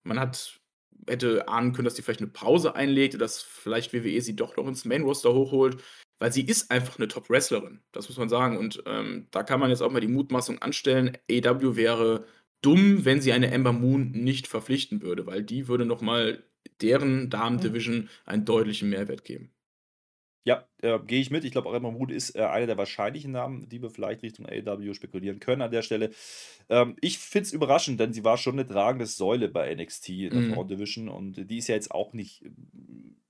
Man 0.04 0.18
hat 0.18 0.58
hätte 1.06 1.48
ahnen 1.48 1.72
können, 1.72 1.84
dass 1.84 1.94
die 1.94 2.02
vielleicht 2.02 2.20
eine 2.20 2.30
Pause 2.30 2.74
einlegt, 2.74 3.20
dass 3.20 3.42
vielleicht 3.42 3.92
WWE 3.92 4.20
sie 4.20 4.36
doch 4.36 4.56
noch 4.56 4.66
ins 4.66 4.84
Main 4.84 5.02
Roster 5.02 5.32
hochholt, 5.32 5.82
weil 6.18 6.32
sie 6.32 6.42
ist 6.42 6.70
einfach 6.70 6.98
eine 6.98 7.08
Top-Wrestlerin, 7.08 7.80
das 7.92 8.08
muss 8.08 8.18
man 8.18 8.28
sagen. 8.28 8.58
Und 8.58 8.82
ähm, 8.86 9.28
da 9.30 9.42
kann 9.42 9.60
man 9.60 9.70
jetzt 9.70 9.82
auch 9.82 9.90
mal 9.90 10.00
die 10.00 10.08
Mutmaßung 10.08 10.60
anstellen, 10.60 11.16
AW 11.30 11.76
wäre 11.76 12.26
dumm, 12.62 13.04
wenn 13.04 13.20
sie 13.20 13.32
eine 13.32 13.50
Ember 13.50 13.72
Moon 13.72 14.10
nicht 14.12 14.46
verpflichten 14.46 15.02
würde, 15.02 15.26
weil 15.26 15.42
die 15.42 15.68
würde 15.68 15.86
nochmal 15.86 16.42
deren 16.80 17.30
Damen-Division 17.30 18.08
einen 18.24 18.44
deutlichen 18.44 18.90
Mehrwert 18.90 19.24
geben. 19.24 19.52
Ja, 20.44 20.66
äh, 20.80 20.98
gehe 21.00 21.20
ich 21.20 21.30
mit. 21.30 21.44
Ich 21.44 21.52
glaube, 21.52 21.68
auch 21.68 21.74
Emma 21.74 21.90
Moon 21.90 22.08
ist 22.08 22.34
äh, 22.34 22.40
einer 22.40 22.66
der 22.66 22.78
wahrscheinlichen 22.78 23.32
Namen, 23.32 23.68
die 23.68 23.82
wir 23.82 23.90
vielleicht 23.90 24.22
Richtung 24.22 24.46
AEW 24.46 24.94
spekulieren 24.94 25.40
können 25.40 25.60
an 25.60 25.70
der 25.70 25.82
Stelle. 25.82 26.10
Ähm, 26.70 26.96
ich 27.02 27.18
finde 27.18 27.46
es 27.46 27.52
überraschend, 27.52 28.00
denn 28.00 28.14
sie 28.14 28.24
war 28.24 28.38
schon 28.38 28.54
eine 28.54 28.66
tragende 28.66 29.04
Säule 29.04 29.48
bei 29.48 29.74
NXT 29.74 30.08
in 30.08 30.30
der 30.30 30.40
Mhm. 30.40 30.54
Frauendivision 30.54 31.08
und 31.08 31.50
die 31.50 31.58
ist 31.58 31.68
ja 31.68 31.74
jetzt 31.74 31.90
auch 31.90 32.14
nicht 32.14 32.44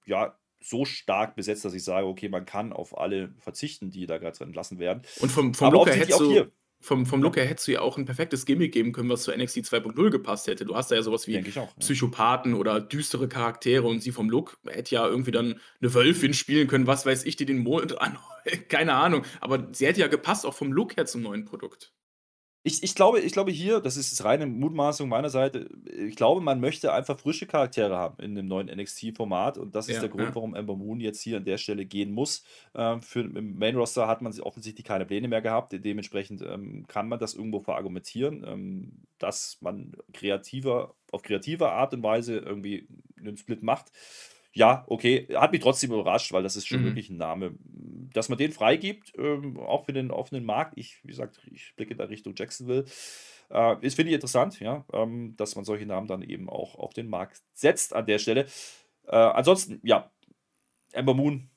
ja, 0.06 0.38
so 0.60 0.84
stark 0.84 1.34
besetzt, 1.34 1.64
dass 1.64 1.74
ich 1.74 1.82
sage, 1.82 2.06
okay, 2.06 2.28
man 2.28 2.46
kann 2.46 2.72
auf 2.72 2.96
alle 2.96 3.34
verzichten, 3.38 3.90
die 3.90 4.06
da 4.06 4.18
gerade 4.18 4.44
entlassen 4.44 4.78
werden. 4.78 5.02
Und 5.20 5.30
vom, 5.32 5.54
vom 5.54 5.66
Aber 5.68 5.78
Look 5.78 5.88
her 5.88 5.96
hättest 5.96 6.14
auch 6.14 6.24
du, 6.24 6.30
hier. 6.30 6.52
Vom, 6.80 7.06
vom 7.06 7.22
Look 7.22 7.36
her 7.36 7.44
hättest 7.44 7.68
du 7.68 7.72
ja 7.72 7.80
auch 7.80 7.98
ein 7.98 8.04
perfektes 8.04 8.46
Gimmick 8.46 8.72
geben 8.72 8.92
können, 8.92 9.08
was 9.08 9.24
zu 9.24 9.36
NXT 9.36 9.58
2.0 9.58 10.10
gepasst 10.10 10.46
hätte. 10.46 10.64
Du 10.64 10.76
hast 10.76 10.90
da 10.90 10.94
ja 10.94 11.02
sowas 11.02 11.26
wie 11.26 11.38
auch. 11.38 11.44
Ja. 11.54 11.68
Psychopathen 11.80 12.54
oder 12.54 12.80
düstere 12.80 13.28
Charaktere 13.28 13.86
und 13.86 14.00
sie 14.00 14.12
vom 14.12 14.30
Look 14.30 14.58
hätte 14.66 14.94
ja 14.94 15.06
irgendwie 15.06 15.32
dann 15.32 15.60
eine 15.80 15.94
Wölfin 15.94 16.34
spielen 16.34 16.68
können, 16.68 16.86
was 16.86 17.04
weiß 17.04 17.24
ich, 17.24 17.36
die 17.36 17.46
den 17.46 17.58
Mond 17.58 17.98
an. 18.00 18.18
Keine 18.68 18.94
Ahnung. 18.94 19.24
Aber 19.40 19.68
sie 19.72 19.86
hätte 19.86 20.00
ja 20.00 20.06
gepasst, 20.06 20.46
auch 20.46 20.54
vom 20.54 20.72
Look 20.72 20.96
her 20.96 21.06
zum 21.06 21.22
neuen 21.22 21.44
Produkt. 21.44 21.92
Ich, 22.68 22.82
ich, 22.82 22.94
glaube, 22.94 23.20
ich 23.20 23.32
glaube 23.32 23.50
hier, 23.50 23.80
das 23.80 23.96
ist 23.96 24.22
reine 24.24 24.46
Mutmaßung 24.46 25.08
meiner 25.08 25.30
Seite, 25.30 25.70
ich 25.90 26.16
glaube, 26.16 26.42
man 26.42 26.60
möchte 26.60 26.92
einfach 26.92 27.18
frische 27.18 27.46
Charaktere 27.46 27.96
haben 27.96 28.22
in 28.22 28.34
dem 28.34 28.46
neuen 28.46 28.66
NXT-Format 28.66 29.56
und 29.56 29.74
das 29.74 29.88
ist 29.88 29.94
Ja, 29.94 30.00
der 30.02 30.10
Grund, 30.10 30.28
ja. 30.28 30.34
warum 30.34 30.54
Ember 30.54 30.76
Moon 30.76 31.00
jetzt 31.00 31.22
hier 31.22 31.38
an 31.38 31.44
der 31.44 31.56
Stelle 31.56 31.86
gehen 31.86 32.12
muss. 32.12 32.44
Ähm, 32.74 33.00
für, 33.00 33.20
Im 33.20 33.58
Main-Roster 33.58 34.06
hat 34.06 34.20
man 34.20 34.38
offensichtlich 34.40 34.84
keine 34.84 35.06
Pläne 35.06 35.28
mehr 35.28 35.40
gehabt, 35.40 35.72
dementsprechend 35.72 36.42
ähm, 36.42 36.84
kann 36.88 37.08
man 37.08 37.18
das 37.18 37.32
irgendwo 37.32 37.60
verargumentieren, 37.60 38.44
ähm, 38.46 38.92
dass 39.18 39.56
man 39.62 39.92
kreativer, 40.12 40.94
auf 41.10 41.22
kreative 41.22 41.70
Art 41.70 41.94
und 41.94 42.02
Weise 42.02 42.36
irgendwie 42.36 42.86
einen 43.18 43.38
Split 43.38 43.62
macht. 43.62 43.90
Ja, 44.58 44.82
okay, 44.88 45.28
hat 45.36 45.52
mich 45.52 45.60
trotzdem 45.60 45.92
überrascht, 45.92 46.32
weil 46.32 46.42
das 46.42 46.56
ist 46.56 46.66
schon 46.66 46.80
Mhm. 46.80 46.86
wirklich 46.86 47.10
ein 47.10 47.16
Name, 47.16 47.52
dass 48.12 48.28
man 48.28 48.38
den 48.38 48.50
freigibt, 48.50 49.12
ähm, 49.16 49.56
auch 49.56 49.84
für 49.84 49.92
den 49.92 50.10
offenen 50.10 50.44
Markt. 50.44 50.72
Ich, 50.76 50.98
wie 51.04 51.08
gesagt, 51.10 51.40
ich 51.52 51.74
blicke 51.76 51.94
da 51.94 52.04
Richtung 52.06 52.34
Jacksonville. 52.36 52.84
Äh, 53.50 53.76
ist, 53.86 53.94
finde 53.94 54.10
ich 54.10 54.14
interessant, 54.16 54.58
ja, 54.58 54.84
ähm, 54.92 55.36
dass 55.36 55.54
man 55.54 55.64
solche 55.64 55.86
Namen 55.86 56.08
dann 56.08 56.22
eben 56.22 56.50
auch 56.50 56.74
auf 56.74 56.92
den 56.92 57.08
Markt 57.08 57.40
setzt 57.54 57.94
an 57.94 58.06
der 58.06 58.18
Stelle. 58.18 58.46
Äh, 59.06 59.14
ansonsten, 59.16 59.78
ja, 59.84 60.10
Ember 60.92 61.14
Moon, 61.14 61.50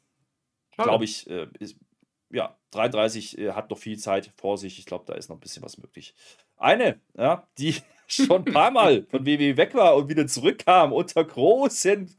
glaube 0.77 1.05
ich, 1.05 1.27
äh, 1.27 1.47
ist, 1.59 1.77
ja, 2.31 2.57
33 2.71 3.37
äh, 3.39 3.51
hat 3.53 3.71
noch 3.71 3.79
viel 3.79 3.97
Zeit 3.97 4.31
vor 4.37 4.57
sich. 4.59 4.77
Ich 4.79 4.85
glaube, 4.85 5.05
da 5.07 5.13
ist 5.15 5.29
noch 5.29 5.37
ein 5.37 5.41
bisschen 5.41 5.63
was 5.63 5.77
möglich. 5.79 6.13
Eine, 6.57 7.01
ja, 7.17 7.47
die 7.57 7.75
schon 8.07 8.45
ein 8.45 8.53
paar 8.53 8.71
Mal 8.71 9.05
von 9.09 9.25
WWE 9.25 9.57
weg 9.57 9.73
war 9.73 9.95
und 9.95 10.07
wieder 10.09 10.27
zurückkam 10.27 10.93
unter 10.93 11.23
großen 11.25 12.15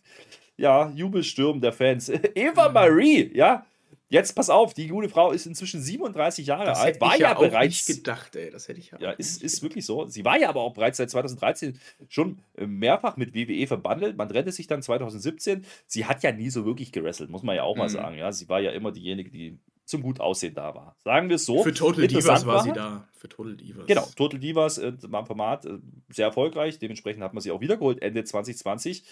ja, 0.56 0.90
Jubelstürmen 0.90 1.60
der 1.60 1.72
Fans. 1.72 2.08
Eva. 2.34 2.68
Marie, 2.68 3.30
ja. 3.34 3.64
Jetzt 4.08 4.34
pass 4.34 4.50
auf, 4.50 4.74
die 4.74 4.88
gute 4.88 5.08
Frau 5.08 5.32
ist 5.32 5.46
inzwischen 5.46 5.80
37 5.80 6.46
Jahre 6.46 6.66
Das 6.66 6.80
alt, 6.80 7.00
war 7.00 7.14
ich 7.14 7.20
ja, 7.20 7.32
ja 7.32 7.38
bereits. 7.38 7.88
nicht 7.88 7.96
gedacht, 7.98 8.36
ey. 8.36 8.50
Das 8.50 8.68
hätte 8.68 8.78
ich 8.78 8.90
ja 8.90 8.98
Ja, 9.00 9.10
ist, 9.12 9.42
ist 9.42 9.62
wirklich 9.62 9.86
so. 9.86 10.06
Sie 10.06 10.22
war 10.22 10.38
ja 10.38 10.50
aber 10.50 10.60
auch 10.60 10.74
bereits 10.74 10.98
seit 10.98 11.08
2013 11.08 11.78
schon 12.10 12.38
mehrfach 12.58 13.16
mit 13.16 13.34
WWE 13.34 13.66
verbandelt. 13.66 14.18
Man 14.18 14.28
trennte 14.28 14.52
sich 14.52 14.66
dann 14.66 14.82
2017. 14.82 15.64
Sie 15.86 16.04
hat 16.04 16.22
ja 16.22 16.30
nie 16.30 16.50
so 16.50 16.66
wirklich 16.66 16.92
gewrestelt, 16.92 17.30
muss 17.30 17.42
man 17.42 17.56
ja 17.56 17.62
auch 17.62 17.74
mal 17.74 17.84
Mhm. 17.88 17.92
sagen. 17.92 18.18
Ja, 18.18 18.30
sie 18.32 18.50
war 18.50 18.60
ja 18.60 18.72
immer 18.72 18.92
diejenige, 18.92 19.30
die 19.30 19.58
zum 19.86 20.02
gut 20.02 20.20
Aussehen 20.20 20.52
da 20.54 20.74
war. 20.74 20.94
Sagen 21.02 21.30
wir 21.30 21.36
es 21.36 21.46
so. 21.46 21.62
Für 21.62 21.72
Total 21.72 22.06
Divas 22.06 22.24
Interessant 22.24 22.46
war 22.46 22.62
sie 22.64 22.68
war- 22.68 22.76
da. 22.76 23.08
Für 23.14 23.28
Total 23.30 23.56
Divas. 23.56 23.86
Genau, 23.86 24.06
Total 24.14 24.38
Divas 24.38 24.76
äh, 24.76 24.92
war 25.10 25.20
im 25.20 25.26
Format 25.26 25.64
äh, 25.64 25.78
sehr 26.10 26.26
erfolgreich. 26.26 26.78
Dementsprechend 26.78 27.22
hat 27.22 27.32
man 27.32 27.40
sie 27.40 27.50
auch 27.50 27.62
wiedergeholt 27.62 28.02
Ende 28.02 28.24
2020. 28.24 29.04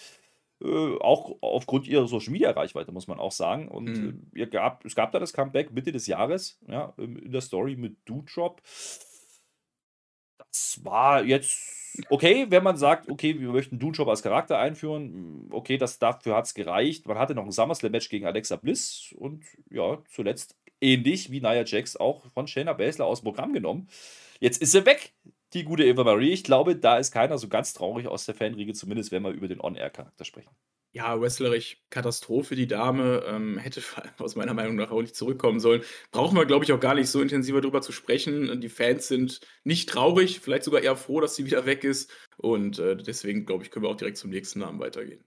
Äh, 0.63 0.97
auch 0.99 1.37
aufgrund 1.41 1.87
ihrer 1.87 2.07
Social 2.07 2.31
Media 2.31 2.51
Reichweite, 2.51 2.91
muss 2.91 3.07
man 3.07 3.19
auch 3.19 3.31
sagen. 3.31 3.67
Und 3.67 3.99
Mhm. 3.99 4.31
äh, 4.35 4.45
gab, 4.47 4.85
es 4.85 4.95
gab 4.95 5.11
da 5.11 5.19
das 5.19 5.33
Comeback 5.33 5.71
Mitte 5.71 5.91
des 5.91 6.07
Jahres, 6.07 6.59
ja, 6.67 6.93
ähm, 6.97 7.17
in 7.17 7.31
der 7.31 7.41
Story 7.41 7.75
mit 7.75 7.97
Doodrop. 8.05 8.61
Das 10.37 10.79
war 10.83 11.23
jetzt 11.23 11.59
okay, 12.09 12.47
wenn 12.49 12.63
man 12.63 12.77
sagt, 12.77 13.09
okay, 13.09 13.39
wir 13.39 13.49
möchten 13.49 13.79
Doodrop 13.79 14.07
als 14.07 14.23
Charakter 14.23 14.57
einführen. 14.59 15.47
Okay, 15.51 15.77
das, 15.77 15.99
dafür 15.99 16.35
hat 16.35 16.45
es 16.45 16.53
gereicht. 16.53 17.05
Man 17.07 17.17
hatte 17.17 17.35
noch 17.35 17.45
ein 17.45 17.51
SummerSlam-Match 17.51 18.09
gegen 18.09 18.25
Alexa 18.25 18.55
Bliss 18.55 19.13
und 19.17 19.43
ja, 19.69 20.01
zuletzt 20.09 20.55
ähnlich 20.79 21.31
wie 21.31 21.41
Nia 21.41 21.63
Jax 21.65 21.95
auch 21.97 22.25
von 22.31 22.47
Shayna 22.47 22.73
Baszler 22.73 23.05
aus 23.05 23.21
dem 23.21 23.25
Programm 23.25 23.53
genommen. 23.53 23.87
Jetzt 24.39 24.61
ist 24.61 24.71
sie 24.71 24.85
weg, 24.85 25.13
die 25.53 25.63
gute 25.63 25.83
Eva 25.83 26.03
Marie. 26.03 26.31
Ich 26.31 26.43
glaube, 26.43 26.75
da 26.75 26.97
ist 26.97 27.11
keiner 27.11 27.37
so 27.37 27.47
ganz 27.47 27.73
traurig 27.73 28.07
aus 28.07 28.25
der 28.25 28.35
Fanriege, 28.35 28.73
zumindest 28.73 29.11
wenn 29.11 29.23
wir 29.23 29.31
über 29.31 29.47
den 29.47 29.61
On-Air-Charakter 29.61 30.25
sprechen. 30.25 30.51
Ja, 30.93 31.19
wrestlerisch 31.21 31.77
Katastrophe, 31.89 32.55
die 32.55 32.67
Dame. 32.67 33.23
Ähm, 33.25 33.57
hätte 33.57 33.81
aus 34.19 34.35
meiner 34.35 34.53
Meinung 34.53 34.75
nach 34.75 34.91
auch 34.91 35.01
nicht 35.01 35.15
zurückkommen 35.15 35.61
sollen. 35.61 35.83
Brauchen 36.11 36.35
wir, 36.35 36.45
glaube 36.45 36.65
ich, 36.65 36.73
auch 36.73 36.81
gar 36.81 36.95
nicht 36.95 37.09
so 37.09 37.21
intensiver 37.21 37.61
drüber 37.61 37.81
zu 37.81 37.93
sprechen. 37.93 38.59
Die 38.59 38.69
Fans 38.69 39.07
sind 39.07 39.39
nicht 39.63 39.87
traurig, 39.87 40.41
vielleicht 40.41 40.65
sogar 40.65 40.81
eher 40.81 40.97
froh, 40.97 41.21
dass 41.21 41.35
sie 41.35 41.45
wieder 41.45 41.65
weg 41.65 41.85
ist. 41.85 42.11
Und 42.37 42.79
äh, 42.79 42.97
deswegen, 42.97 43.45
glaube 43.45 43.63
ich, 43.63 43.71
können 43.71 43.85
wir 43.85 43.89
auch 43.89 43.95
direkt 43.95 44.17
zum 44.17 44.31
nächsten 44.31 44.59
Namen 44.59 44.79
weitergehen. 44.79 45.23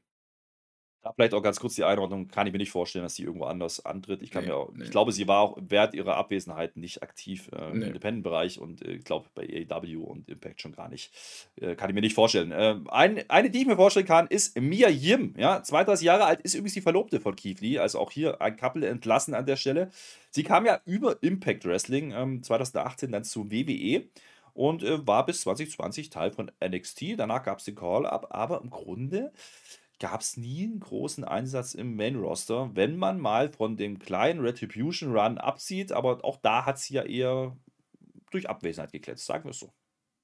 Da 1.05 1.13
vielleicht 1.13 1.35
auch 1.35 1.43
ganz 1.43 1.61
kurz 1.61 1.75
die 1.75 1.85
Einordnung, 1.85 2.29
kann 2.29 2.47
ich 2.47 2.53
mir 2.55 2.59
nicht 2.59 2.71
vorstellen, 2.71 3.03
dass 3.03 3.15
sie 3.15 3.25
irgendwo 3.25 3.45
anders 3.45 3.85
antritt. 3.85 4.23
Ich, 4.23 4.31
kann 4.31 4.45
Nee, 4.45 4.49
mir 4.49 4.57
auch, 4.57 4.73
nee. 4.73 4.85
ich 4.85 4.91
glaube, 4.91 5.13
sie 5.13 5.29
war 5.29 5.41
auch 5.41 5.59
während 5.61 5.93
ihrer 5.93 6.17
Abwesenheit 6.17 6.79
nicht 6.79 7.03
aktiv 7.03 7.51
äh, 7.53 7.71
im 7.71 7.81
Nee. 7.81 7.87
Independent-Bereich 7.89 8.59
und 8.59 8.81
äh, 8.81 8.93
ich 8.93 9.05
glaube 9.05 9.29
bei 9.35 9.43
AEW 9.71 10.03
und 10.03 10.27
Impact 10.31 10.63
schon 10.63 10.73
gar 10.73 10.89
nicht. 10.89 11.13
Äh, 11.61 11.75
kann 11.77 11.91
ich 11.91 11.95
mir 11.95 12.01
nicht 12.01 12.15
vorstellen. 12.15 12.55
Ähm, 12.57 12.89
ein, 12.91 13.23
eine, 13.29 13.51
die 13.51 13.61
ich 13.61 13.67
mir 13.67 13.77
vorstellen 13.77 14.07
kann, 14.07 14.29
ist 14.29 14.59
Mia 14.59 14.89
Yim. 14.89 15.35
Ja, 15.37 15.63
32 15.63 16.07
Jahre 16.07 16.25
alt, 16.25 16.41
ist 16.41 16.55
übrigens 16.55 16.73
die 16.73 16.81
Verlobte 16.81 17.21
von 17.21 17.37
Keith 17.37 17.61
Lee, 17.61 17.79
also 17.79 17.99
auch 17.99 18.11
hier 18.11 18.41
ein 18.41 18.57
Couple 18.57 18.87
entlassen 18.89 19.35
an 19.35 19.45
der 19.45 19.57
Stelle. 19.57 19.91
Sie 20.31 20.43
kam 20.43 20.65
ja 20.65 20.81
über 20.87 21.23
Impact 21.23 21.67
Wrestling 21.67 22.13
ähm, 22.13 22.43
2018 22.43 23.13
dann 23.13 23.25
zu 23.25 23.51
WWE 23.51 24.05
und 24.55 24.83
äh, 24.83 25.07
war 25.07 25.27
bis 25.27 25.43
2020 25.43 26.09
Teil 26.09 26.31
von 26.31 26.51
NXT. 26.67 27.19
Danach 27.19 27.43
gab 27.43 27.59
es 27.59 27.67
den 27.67 27.75
Call-Up, 27.75 28.29
aber 28.31 28.63
im 28.63 28.71
Grunde 28.71 29.33
gab 30.05 30.21
es 30.21 30.37
nie 30.37 30.65
einen 30.65 30.81
großen 30.81 31.25
Einsatz 31.25 31.73
im 31.73 31.97
Main-Roster, 31.97 32.71
wenn 32.75 32.99
man 32.99 33.19
mal 33.19 33.51
von 33.51 33.79
dem 33.79 33.99
kleinen 33.99 34.41
Retribution 34.41 35.17
Run 35.17 35.39
absieht, 35.39 35.93
aber 35.93 36.23
auch 36.27 36.37
da 36.43 36.67
hat 36.67 36.79
sie 36.79 36.93
ja 36.93 37.05
eher 37.05 37.57
durch 38.31 38.47
Abwesenheit 38.47 38.93
gekletzt, 38.93 39.25
sagen 39.25 39.45
wir 39.45 39.53
es 39.53 39.61
so. 39.61 39.73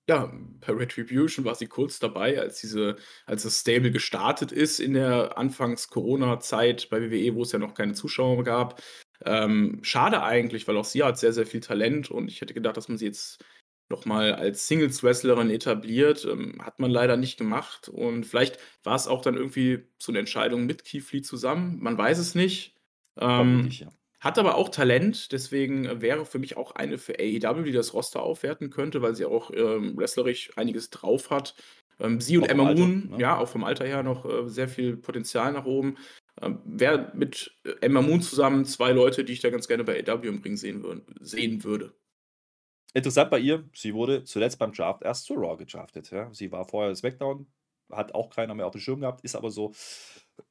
Ja, 0.07 0.31
bei 0.61 0.75
Retribution 0.75 1.47
war 1.47 1.55
sie 1.55 1.67
kurz 1.67 1.99
dabei, 1.99 2.39
als 2.39 2.61
diese, 2.61 2.97
als 3.25 3.45
das 3.45 3.61
Stable 3.61 3.91
gestartet 3.91 4.53
ist 4.53 4.81
in 4.81 4.93
der 4.93 5.39
Anfangs-Corona-Zeit 5.39 6.91
bei 6.91 7.01
WWE, 7.01 7.35
wo 7.35 7.43
es 7.43 7.53
ja 7.53 7.59
noch 7.59 7.73
keine 7.73 7.95
Zuschauer 7.95 8.45
gab. 8.45 8.83
Ähm, 9.25 9.79
schade 9.81 10.23
eigentlich, 10.23 10.69
weil 10.69 10.77
auch 10.77 10.85
sie 10.85 11.03
hat 11.03 11.19
sehr, 11.19 11.33
sehr 11.33 11.47
viel 11.47 11.61
Talent 11.61 12.11
und 12.11 12.29
ich 12.29 12.43
hätte 12.43 12.53
gedacht, 12.53 12.77
dass 12.77 12.89
man 12.89 12.99
sie 12.99 13.07
jetzt 13.07 13.43
nochmal 13.91 14.35
als 14.35 14.69
Singles-Wrestlerin 14.69 15.51
etabliert. 15.51 16.25
Ähm, 16.25 16.61
hat 16.65 16.79
man 16.79 16.91
leider 16.91 17.17
nicht 17.17 17.39
gemacht 17.39 17.89
und 17.89 18.25
vielleicht 18.25 18.59
war 18.83 18.97
es 18.97 19.09
auch 19.09 19.23
dann 19.23 19.37
irgendwie 19.37 19.85
so 19.99 20.13
eine 20.13 20.21
Entscheidung 20.21 20.67
mit 20.67 20.85
Keith 20.85 21.13
Lee 21.13 21.23
zusammen. 21.23 21.79
Man 21.81 21.99
weiß 21.99 22.19
es 22.19 22.35
nicht. 22.35 22.75
Ähm, 23.17 23.29
Vermutlich, 23.29 23.81
ja. 23.81 23.89
hat 24.21 24.39
aber 24.39 24.55
auch 24.55 24.69
Talent, 24.69 25.33
deswegen 25.33 25.85
äh, 25.85 26.01
wäre 26.01 26.25
für 26.25 26.39
mich 26.39 26.57
auch 26.57 26.73
eine 26.73 26.97
für 26.97 27.19
AEW, 27.19 27.65
die 27.65 27.73
das 27.73 27.93
Roster 27.93 28.23
aufwerten 28.23 28.71
könnte, 28.71 29.03
weil 29.03 29.15
sie 29.15 29.27
auch 29.27 29.51
ähm, 29.53 29.97
wrestlerisch 29.97 30.57
einiges 30.57 30.91
drauf 30.91 31.31
hat. 31.31 31.55
Ähm, 31.99 32.21
sie 32.21 32.39
und 32.39 32.45
Auch 32.45 32.49
Emma 32.49 32.73
Moon, 32.73 33.11
ne? 33.11 33.19
ja, 33.19 33.37
auch 33.37 33.49
vom 33.49 33.65
Alter 33.65 33.87
her 33.87 34.03
noch 34.03 34.25
äh, 34.25 34.49
sehr 34.49 34.69
viel 34.69 34.97
Potenzial 34.97 35.53
nach 35.53 35.67
oben. 35.67 35.97
Ähm, 36.41 36.61
Wäre 36.65 37.13
mit 37.15 37.59
äh, 37.65 37.73
Emma 37.81 38.01
Moon 38.01 38.23
zusammen 38.23 38.65
zwei 38.65 38.93
Leute, 38.93 39.25
die 39.25 39.35
ich 39.35 39.41
da 39.41 39.51
ganz 39.51 39.69
gerne 39.69 39.85
bei 39.85 40.03
AEW 40.07 40.29
im 40.29 40.43
Ring 40.43 40.57
sehen, 40.57 40.83
würd, 40.83 41.03
sehen 41.21 41.65
würde. 41.65 41.93
Interessant 42.93 43.31
bei 43.31 43.39
ihr, 43.39 43.69
sie 43.75 43.95
wurde 43.95 44.25
zuletzt 44.25 44.59
beim 44.59 44.73
Draft 44.73 45.03
erst 45.03 45.25
zu 45.25 45.35
Raw 45.35 45.57
gedraftet. 45.57 46.11
Ja. 46.11 46.33
Sie 46.33 46.51
war 46.51 46.65
vorher 46.67 46.95
SmackDown, 46.95 47.47
hat 47.91 48.15
auch 48.15 48.31
keiner 48.31 48.55
mehr 48.55 48.67
auf 48.67 48.73
dem 48.73 48.81
Schirm 48.81 49.01
gehabt, 49.01 49.23
ist 49.23 49.37
aber 49.37 49.51
so. 49.51 49.73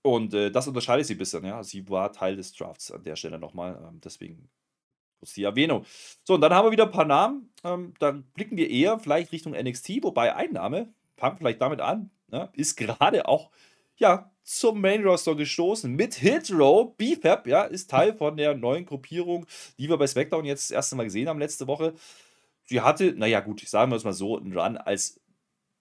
Und 0.01 0.33
äh, 0.33 0.51
das 0.51 0.67
unterscheidet 0.67 1.05
sie 1.05 1.15
ein 1.15 1.17
bisschen. 1.17 1.43
Ja. 1.45 1.63
Sie 1.63 1.89
war 1.89 2.13
Teil 2.13 2.35
des 2.35 2.53
Drafts 2.53 2.91
an 2.91 3.03
der 3.03 3.15
Stelle 3.15 3.39
nochmal. 3.39 3.81
Ähm, 3.87 3.99
deswegen 4.03 4.49
kurz 5.19 5.33
die 5.33 5.43
Erwähnung. 5.43 5.85
So, 6.23 6.35
und 6.35 6.41
dann 6.41 6.53
haben 6.53 6.67
wir 6.67 6.71
wieder 6.71 6.85
ein 6.85 6.91
paar 6.91 7.05
Namen. 7.05 7.51
Ähm, 7.63 7.93
dann 7.99 8.23
blicken 8.33 8.57
wir 8.57 8.69
eher 8.69 8.99
vielleicht 8.99 9.31
Richtung 9.31 9.53
NXT, 9.53 10.03
wobei 10.03 10.35
ein 10.35 10.53
Name, 10.53 10.93
fangen 11.17 11.37
vielleicht 11.37 11.61
damit 11.61 11.81
an, 11.81 12.09
ne, 12.27 12.49
ist 12.53 12.75
gerade 12.77 13.27
auch 13.27 13.51
ja, 13.97 14.31
zum 14.43 14.79
Main 14.79 15.03
Roster 15.03 15.35
gestoßen 15.35 15.93
mit 15.93 16.15
Hit 16.15 16.51
Row. 16.51 16.95
BFAP, 16.95 17.47
ja, 17.47 17.63
ist 17.63 17.89
Teil 17.89 18.13
von 18.15 18.37
der 18.37 18.55
neuen 18.55 18.85
Gruppierung, 18.85 19.45
die 19.77 19.89
wir 19.89 19.97
bei 19.97 20.07
SmackDown 20.07 20.45
jetzt 20.45 20.69
das 20.69 20.75
erste 20.75 20.95
Mal 20.95 21.03
gesehen 21.03 21.27
haben 21.27 21.39
letzte 21.39 21.67
Woche. 21.67 21.93
Sie 22.69 22.81
hatte, 22.81 23.13
naja, 23.13 23.39
gut, 23.39 23.61
sagen 23.61 23.91
wir 23.91 23.95
es 23.95 24.03
mal 24.03 24.13
so, 24.13 24.37
einen 24.37 24.55
Run 24.55 24.77
als 24.77 25.19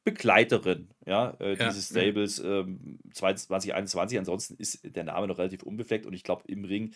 Begleiterin 0.05 0.89
ja, 1.05 1.37
äh, 1.39 1.55
Ja, 1.55 1.69
dieses. 1.69 1.91
Stables 1.91 2.39
ähm, 2.39 2.99
2021. 3.13 4.19
Ansonsten 4.19 4.57
ist 4.57 4.81
der 4.83 5.05
Name 5.05 5.27
noch 5.27 5.37
relativ 5.37 5.65
unbefleckt 5.65 6.07
und 6.07 6.15
ich 6.15 6.23
glaube, 6.23 6.45
im 6.47 6.65
Ring 6.65 6.95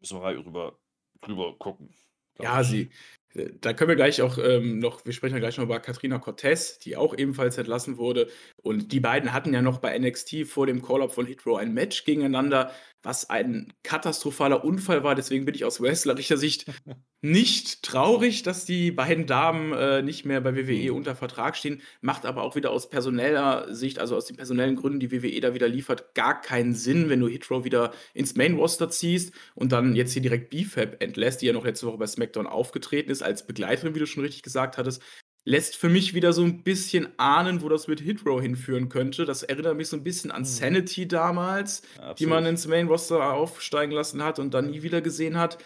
müssen 0.00 0.16
wir 0.16 0.22
mal 0.22 0.34
drüber, 0.42 0.76
drüber 1.20 1.56
gucken. 1.56 1.94
Ja, 2.40 2.60
ich. 2.62 2.66
sie. 2.66 2.90
Da 3.34 3.74
können 3.74 3.88
wir 3.88 3.96
gleich 3.96 4.22
auch 4.22 4.38
ähm, 4.38 4.78
noch, 4.78 5.04
wir 5.04 5.12
sprechen 5.12 5.34
ja 5.34 5.40
gleich 5.40 5.58
noch 5.58 5.64
über 5.64 5.78
Katrina 5.78 6.18
Cortez, 6.18 6.78
die 6.78 6.96
auch 6.96 7.16
ebenfalls 7.16 7.58
entlassen 7.58 7.98
wurde. 7.98 8.28
Und 8.56 8.92
die 8.92 9.00
beiden 9.00 9.32
hatten 9.34 9.52
ja 9.52 9.60
noch 9.60 9.78
bei 9.78 9.98
NXT 9.98 10.46
vor 10.46 10.66
dem 10.66 10.80
Call-Up 10.80 11.12
von 11.12 11.26
Hitro 11.26 11.56
ein 11.56 11.74
Match 11.74 12.04
gegeneinander, 12.04 12.72
was 13.02 13.28
ein 13.28 13.72
katastrophaler 13.82 14.64
Unfall 14.64 15.04
war. 15.04 15.14
Deswegen 15.14 15.44
bin 15.44 15.54
ich 15.54 15.64
aus 15.66 15.82
wrestlerischer 15.82 16.38
Sicht 16.38 16.64
nicht 17.20 17.82
traurig, 17.82 18.42
dass 18.42 18.64
die 18.64 18.90
beiden 18.90 19.26
Damen 19.26 19.72
äh, 19.72 20.02
nicht 20.02 20.24
mehr 20.24 20.40
bei 20.40 20.54
WWE 20.56 20.90
Mhm. 20.92 20.96
unter 20.96 21.14
Vertrag 21.16 21.56
stehen. 21.56 21.82
Macht 22.00 22.24
aber 22.24 22.42
auch 22.42 22.56
wieder 22.56 22.70
aus 22.70 22.88
personeller 22.88 23.72
Sicht, 23.74 23.98
also 23.98 24.16
aus 24.16 24.26
den 24.26 24.36
personellen 24.36 24.76
Gründen, 24.76 25.00
die 25.00 25.12
WWE 25.12 25.40
da 25.40 25.54
wieder 25.54 25.68
liefert, 25.68 26.14
gar 26.14 26.40
keinen 26.40 26.74
Sinn, 26.74 27.08
wenn 27.08 27.20
du 27.20 27.28
Hitro 27.28 27.64
wieder 27.64 27.92
ins 28.14 28.34
Main-Roster 28.36 28.88
ziehst 28.90 29.34
und 29.54 29.72
dann 29.72 29.94
jetzt 29.96 30.12
hier 30.12 30.22
direkt 30.22 30.50
BFAB 30.50 30.96
entlässt, 31.02 31.42
die 31.42 31.46
ja 31.46 31.52
noch 31.52 31.64
letzte 31.64 31.86
Woche 31.86 31.98
bei 31.98 32.06
SmackDown 32.06 32.46
aufgetreten 32.46 33.10
ist. 33.10 33.22
Als 33.26 33.46
Begleiterin, 33.46 33.94
wie 33.94 33.98
du 33.98 34.06
schon 34.06 34.22
richtig 34.22 34.42
gesagt 34.42 34.78
hattest, 34.78 35.02
lässt 35.44 35.76
für 35.76 35.88
mich 35.88 36.12
wieder 36.12 36.32
so 36.32 36.42
ein 36.42 36.62
bisschen 36.64 37.08
ahnen, 37.18 37.62
wo 37.62 37.68
das 37.68 37.86
mit 37.86 38.00
Hitro 38.00 38.40
hinführen 38.40 38.88
könnte. 38.88 39.24
Das 39.24 39.44
erinnert 39.44 39.76
mich 39.76 39.88
so 39.88 39.96
ein 39.96 40.02
bisschen 40.02 40.30
an 40.30 40.42
mhm. 40.42 40.46
Sanity 40.46 41.06
damals, 41.06 41.82
Absolut. 41.96 42.18
die 42.18 42.26
man 42.26 42.46
ins 42.46 42.66
Main 42.66 42.88
Roster 42.88 43.32
aufsteigen 43.32 43.92
lassen 43.92 44.22
hat 44.22 44.38
und 44.38 44.54
dann 44.54 44.70
nie 44.70 44.82
wieder 44.82 45.00
gesehen 45.00 45.38
hat. 45.38 45.58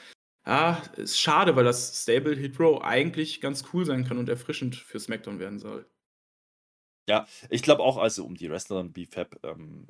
Ja, 0.46 0.82
ist 0.96 1.18
schade, 1.18 1.56
weil 1.56 1.64
das 1.64 2.02
Stable 2.02 2.36
Hitro 2.36 2.80
eigentlich 2.82 3.40
ganz 3.40 3.64
cool 3.72 3.84
sein 3.84 4.04
kann 4.04 4.18
und 4.18 4.28
erfrischend 4.28 4.76
für 4.76 5.00
SmackDown 5.00 5.38
werden 5.38 5.58
soll. 5.58 5.86
Ja, 7.08 7.26
ich 7.48 7.62
glaube 7.62 7.82
auch, 7.82 7.96
also 7.96 8.24
um 8.24 8.36
die 8.36 8.50
Wrestlerin 8.50 8.92
BFAB 8.92 9.38
ähm, 9.44 9.86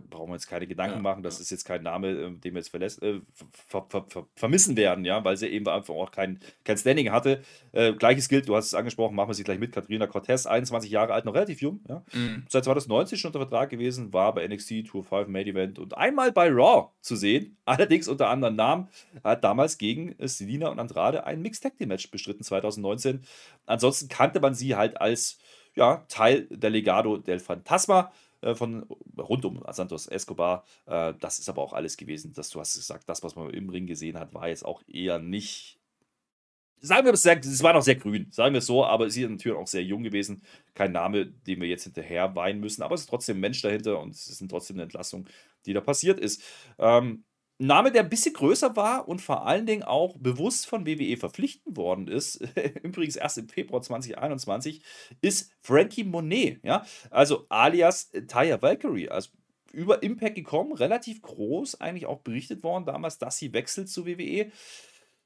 brauchen 0.00 0.30
wir 0.30 0.34
jetzt 0.34 0.48
keine 0.48 0.66
Gedanken 0.66 0.96
ja, 0.96 1.02
machen. 1.02 1.22
Das 1.22 1.38
ja. 1.38 1.42
ist 1.42 1.50
jetzt 1.50 1.64
kein 1.64 1.82
Name, 1.82 2.08
ähm, 2.08 2.40
den 2.40 2.54
wir 2.54 2.60
jetzt 2.60 2.68
verlässt, 2.68 3.02
äh, 3.02 3.20
ver, 3.68 3.86
ver, 3.88 4.04
ver, 4.08 4.26
vermissen 4.34 4.76
werden, 4.76 5.04
ja, 5.04 5.24
weil 5.24 5.36
sie 5.36 5.48
eben 5.48 5.66
einfach 5.68 5.94
auch 5.94 6.10
kein, 6.10 6.40
kein 6.64 6.76
Standing 6.76 7.10
hatte. 7.10 7.42
Äh, 7.72 7.92
Gleiches 7.92 8.28
gilt, 8.28 8.48
du 8.48 8.56
hast 8.56 8.66
es 8.66 8.74
angesprochen, 8.74 9.14
machen 9.14 9.30
wir 9.30 9.34
sie 9.34 9.44
gleich 9.44 9.58
mit. 9.58 9.72
Katharina 9.72 10.06
Cortez, 10.06 10.46
21 10.46 10.90
Jahre 10.90 11.12
alt, 11.12 11.24
noch 11.24 11.34
relativ 11.34 11.60
jung, 11.60 11.80
ja. 11.88 12.02
Mhm. 12.12 12.44
Seit 12.48 12.64
2019 12.64 13.18
schon 13.18 13.28
unter 13.28 13.40
Vertrag 13.40 13.70
gewesen, 13.70 14.12
war 14.12 14.34
bei 14.34 14.46
NXT 14.46 14.86
Tour 14.86 15.04
5 15.04 15.28
Main 15.28 15.46
Event 15.46 15.78
und 15.78 15.96
einmal 15.96 16.32
bei 16.32 16.48
Raw 16.50 16.90
zu 17.00 17.16
sehen, 17.16 17.56
allerdings 17.64 18.08
unter 18.08 18.28
anderen 18.28 18.56
Namen, 18.56 18.88
hat 19.22 19.44
damals 19.44 19.78
gegen 19.78 20.14
Selina 20.18 20.68
und 20.68 20.78
Andrade 20.78 21.24
ein 21.24 21.42
Mixed 21.42 21.62
Tag 21.62 21.76
Team 21.76 21.88
Match 21.88 22.10
bestritten 22.10 22.44
2019. 22.44 23.22
Ansonsten 23.66 24.08
kannte 24.08 24.40
man 24.40 24.54
sie 24.54 24.74
halt 24.76 25.00
als 25.00 25.38
ja, 25.74 26.04
Teil 26.08 26.46
der 26.50 26.70
Legado 26.70 27.16
del 27.16 27.38
Fantasma. 27.38 28.12
Äh, 28.44 28.54
von 28.54 28.86
rund 29.16 29.44
um 29.46 29.64
Santos 29.70 30.06
Escobar. 30.06 30.64
Äh, 30.86 31.14
das 31.18 31.38
ist 31.38 31.48
aber 31.48 31.62
auch 31.62 31.72
alles 31.72 31.96
gewesen, 31.96 32.32
dass 32.34 32.50
du 32.50 32.60
hast 32.60 32.74
gesagt, 32.74 33.08
das, 33.08 33.22
was 33.22 33.36
man 33.36 33.50
im 33.50 33.70
Ring 33.70 33.86
gesehen 33.86 34.18
hat, 34.18 34.34
war 34.34 34.48
jetzt 34.48 34.64
auch 34.66 34.82
eher 34.86 35.18
nicht. 35.18 35.80
Sagen 36.80 37.06
wir 37.06 37.14
es, 37.14 37.24
es 37.24 37.62
war 37.62 37.72
noch 37.72 37.80
sehr 37.80 37.94
grün, 37.94 38.26
sagen 38.30 38.52
wir 38.52 38.58
es 38.58 38.66
so, 38.66 38.84
aber 38.84 39.08
sie 39.08 39.22
ist 39.22 39.30
natürlich 39.30 39.56
auch 39.56 39.66
sehr 39.66 39.82
jung 39.82 40.02
gewesen. 40.02 40.42
Kein 40.74 40.92
Name, 40.92 41.24
den 41.24 41.62
wir 41.62 41.68
jetzt 41.68 41.84
hinterher 41.84 42.36
weinen 42.36 42.60
müssen, 42.60 42.82
aber 42.82 42.94
es 42.94 43.02
ist 43.02 43.06
trotzdem 43.06 43.38
ein 43.38 43.40
Mensch 43.40 43.62
dahinter 43.62 43.98
und 43.98 44.10
es 44.10 44.28
ist 44.28 44.46
trotzdem 44.50 44.76
eine 44.76 44.82
Entlassung, 44.82 45.26
die 45.64 45.72
da 45.72 45.80
passiert 45.80 46.20
ist. 46.20 46.42
Ähm, 46.78 47.24
Name, 47.58 47.92
der 47.92 48.02
ein 48.02 48.08
bisschen 48.08 48.34
größer 48.34 48.74
war 48.74 49.08
und 49.08 49.20
vor 49.20 49.46
allen 49.46 49.66
Dingen 49.66 49.84
auch 49.84 50.16
bewusst 50.18 50.66
von 50.66 50.86
WWE 50.86 51.16
verpflichtet 51.16 51.76
worden 51.76 52.08
ist, 52.08 52.36
übrigens 52.82 53.16
erst 53.16 53.38
im 53.38 53.48
Februar 53.48 53.80
2021, 53.80 54.82
ist 55.20 55.52
Frankie 55.60 56.04
Monet, 56.04 56.58
ja, 56.64 56.84
also 57.10 57.46
alias 57.48 58.10
Taya 58.26 58.60
Valkyrie, 58.60 59.08
also 59.08 59.30
über 59.72 60.02
Impact 60.02 60.36
gekommen, 60.36 60.72
relativ 60.72 61.22
groß 61.22 61.80
eigentlich 61.80 62.06
auch 62.06 62.20
berichtet 62.20 62.62
worden 62.62 62.86
damals, 62.86 63.18
dass 63.18 63.38
sie 63.38 63.52
wechselt 63.52 63.88
zu 63.88 64.06
WWE. 64.06 64.50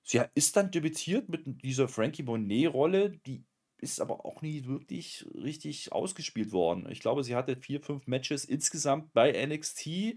Sie 0.02 0.20
ist 0.34 0.56
dann 0.56 0.70
debütiert 0.70 1.28
mit 1.28 1.62
dieser 1.62 1.86
Frankie 1.86 2.22
Monet-Rolle, 2.22 3.10
die 3.26 3.44
ist 3.80 4.00
aber 4.00 4.24
auch 4.24 4.42
nie 4.42 4.64
wirklich 4.66 5.24
richtig 5.34 5.92
ausgespielt 5.92 6.52
worden. 6.52 6.88
Ich 6.90 7.00
glaube, 7.00 7.22
sie 7.22 7.36
hatte 7.36 7.56
vier, 7.56 7.80
fünf 7.80 8.06
Matches 8.06 8.44
insgesamt 8.44 9.12
bei 9.12 9.30
NXT 9.46 10.16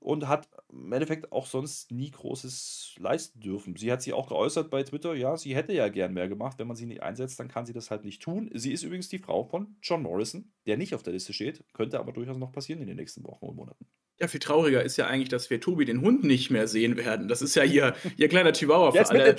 und 0.00 0.26
hat 0.26 0.48
im 0.72 0.92
Endeffekt 0.92 1.30
auch 1.30 1.46
sonst 1.46 1.92
nie 1.92 2.10
Großes 2.10 2.96
leisten 2.98 3.40
dürfen. 3.40 3.76
Sie 3.76 3.92
hat 3.92 4.02
sich 4.02 4.12
auch 4.14 4.28
geäußert 4.28 4.70
bei 4.70 4.82
Twitter, 4.82 5.14
ja, 5.14 5.36
sie 5.36 5.54
hätte 5.54 5.72
ja 5.74 5.88
gern 5.88 6.14
mehr 6.14 6.28
gemacht. 6.28 6.58
Wenn 6.58 6.66
man 6.66 6.76
sie 6.76 6.86
nicht 6.86 7.02
einsetzt, 7.02 7.38
dann 7.38 7.48
kann 7.48 7.66
sie 7.66 7.74
das 7.74 7.90
halt 7.90 8.04
nicht 8.04 8.22
tun. 8.22 8.50
Sie 8.54 8.72
ist 8.72 8.82
übrigens 8.82 9.08
die 9.08 9.18
Frau 9.18 9.44
von 9.44 9.76
John 9.82 10.02
Morrison, 10.02 10.52
der 10.66 10.78
nicht 10.78 10.94
auf 10.94 11.02
der 11.02 11.12
Liste 11.12 11.32
steht, 11.32 11.64
könnte 11.74 12.00
aber 12.00 12.12
durchaus 12.12 12.38
noch 12.38 12.52
passieren 12.52 12.80
in 12.80 12.88
den 12.88 12.96
nächsten 12.96 13.22
Wochen 13.24 13.46
und 13.46 13.56
Monaten. 13.56 13.86
Ja, 14.20 14.28
viel 14.28 14.40
trauriger 14.40 14.82
ist 14.82 14.98
ja 14.98 15.06
eigentlich, 15.06 15.30
dass 15.30 15.48
wir 15.48 15.62
Tobi 15.62 15.86
den 15.86 16.02
Hund 16.02 16.24
nicht 16.24 16.50
mehr 16.50 16.68
sehen 16.68 16.98
werden. 16.98 17.26
Das 17.26 17.40
ist 17.40 17.54
ja 17.54 17.64
ihr, 17.64 17.94
ihr 18.18 18.28
kleiner 18.28 18.52
Chihuahua 18.52 18.92
für 18.92 19.08
alle, 19.08 19.34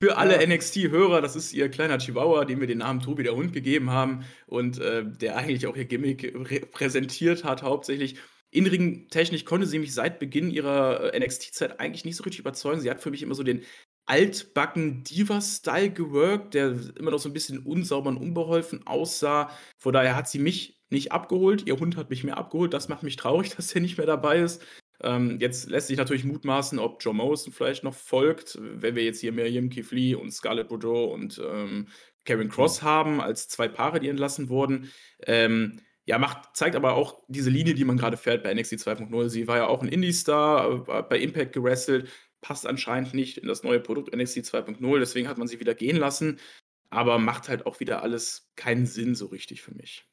für 0.00 0.16
alle 0.16 0.40
ja. 0.40 0.46
NXT-Hörer. 0.46 1.20
Das 1.20 1.34
ist 1.34 1.52
ihr 1.52 1.68
kleiner 1.68 1.98
Chihuahua, 1.98 2.44
dem 2.44 2.60
wir 2.60 2.68
den 2.68 2.78
Namen 2.78 3.00
Tobi 3.00 3.24
der 3.24 3.34
Hund 3.34 3.52
gegeben 3.52 3.90
haben 3.90 4.24
und 4.46 4.78
äh, 4.78 5.04
der 5.04 5.36
eigentlich 5.36 5.66
auch 5.66 5.76
ihr 5.76 5.84
Gimmick 5.84 6.32
repräsentiert 6.34 7.42
hat, 7.42 7.62
hauptsächlich. 7.62 8.16
Inring-technisch 8.52 9.44
konnte 9.44 9.66
sie 9.66 9.78
mich 9.78 9.94
seit 9.94 10.18
Beginn 10.18 10.50
ihrer 10.50 11.14
äh, 11.14 11.18
NXT-Zeit 11.18 11.78
eigentlich 11.78 12.04
nicht 12.04 12.16
so 12.16 12.24
richtig 12.24 12.40
überzeugen. 12.40 12.80
Sie 12.80 12.90
hat 12.90 13.00
für 13.00 13.10
mich 13.10 13.22
immer 13.22 13.34
so 13.34 13.44
den 13.44 13.62
altbacken 14.10 15.04
Diva-Style 15.04 15.90
geworkt, 15.90 16.54
der 16.54 16.76
immer 16.98 17.12
noch 17.12 17.20
so 17.20 17.28
ein 17.28 17.32
bisschen 17.32 17.60
unsauber 17.60 18.10
und 18.10 18.16
unbeholfen 18.16 18.84
aussah. 18.84 19.50
Von 19.78 19.92
daher 19.92 20.16
hat 20.16 20.28
sie 20.28 20.40
mich 20.40 20.82
nicht 20.90 21.12
abgeholt. 21.12 21.68
Ihr 21.68 21.78
Hund 21.78 21.96
hat 21.96 22.10
mich 22.10 22.24
mehr 22.24 22.36
abgeholt. 22.36 22.74
Das 22.74 22.88
macht 22.88 23.04
mich 23.04 23.14
traurig, 23.14 23.50
dass 23.56 23.72
er 23.72 23.80
nicht 23.80 23.98
mehr 23.98 24.08
dabei 24.08 24.40
ist. 24.40 24.62
Ähm, 25.00 25.38
jetzt 25.38 25.70
lässt 25.70 25.86
sich 25.86 25.96
natürlich 25.96 26.24
mutmaßen, 26.24 26.80
ob 26.80 27.02
Joe 27.02 27.14
Morrison 27.14 27.52
vielleicht 27.52 27.84
noch 27.84 27.94
folgt, 27.94 28.58
wenn 28.60 28.96
wir 28.96 29.04
jetzt 29.04 29.20
hier 29.20 29.30
Miriam 29.30 29.70
Kifli 29.70 30.16
und 30.16 30.32
Scarlett 30.32 30.68
Bordeaux 30.68 31.14
und 31.14 31.40
ähm, 31.42 31.86
Karen 32.24 32.48
Cross 32.48 32.82
haben, 32.82 33.20
als 33.20 33.46
zwei 33.48 33.68
Paare, 33.68 34.00
die 34.00 34.08
entlassen 34.08 34.48
wurden. 34.48 34.90
Ähm, 35.24 35.80
ja, 36.04 36.18
macht, 36.18 36.56
zeigt 36.56 36.74
aber 36.74 36.94
auch 36.94 37.22
diese 37.28 37.50
Linie, 37.50 37.74
die 37.74 37.84
man 37.84 37.96
gerade 37.96 38.16
fährt 38.16 38.42
bei 38.42 38.52
NXT 38.52 38.74
2.0. 38.74 39.28
Sie 39.28 39.46
war 39.46 39.58
ja 39.58 39.66
auch 39.68 39.82
ein 39.82 39.88
Indie-Star, 39.88 40.88
äh, 40.88 41.02
bei 41.02 41.18
Impact 41.18 41.52
gewrestelt, 41.52 42.08
passt 42.40 42.66
anscheinend 42.66 43.14
nicht 43.14 43.38
in 43.38 43.48
das 43.48 43.62
neue 43.62 43.80
Produkt 43.80 44.14
NXT 44.14 44.38
2.0, 44.38 44.98
deswegen 44.98 45.28
hat 45.28 45.38
man 45.38 45.48
sie 45.48 45.60
wieder 45.60 45.74
gehen 45.74 45.96
lassen, 45.96 46.38
aber 46.88 47.18
macht 47.18 47.48
halt 47.48 47.66
auch 47.66 47.80
wieder 47.80 48.02
alles 48.02 48.50
keinen 48.56 48.86
Sinn 48.86 49.14
so 49.14 49.26
richtig 49.26 49.62
für 49.62 49.74
mich. 49.74 50.06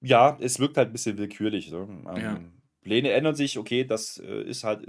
Ja, 0.00 0.36
es 0.40 0.58
wirkt 0.58 0.76
halt 0.76 0.90
ein 0.90 0.92
bisschen 0.92 1.16
willkürlich. 1.16 1.70
So. 1.70 1.82
Ähm, 1.82 2.16
ja. 2.16 2.40
Pläne 2.82 3.12
ändern 3.12 3.34
sich, 3.34 3.58
okay, 3.58 3.84
das 3.84 4.18
äh, 4.18 4.42
ist 4.42 4.62
halt 4.62 4.86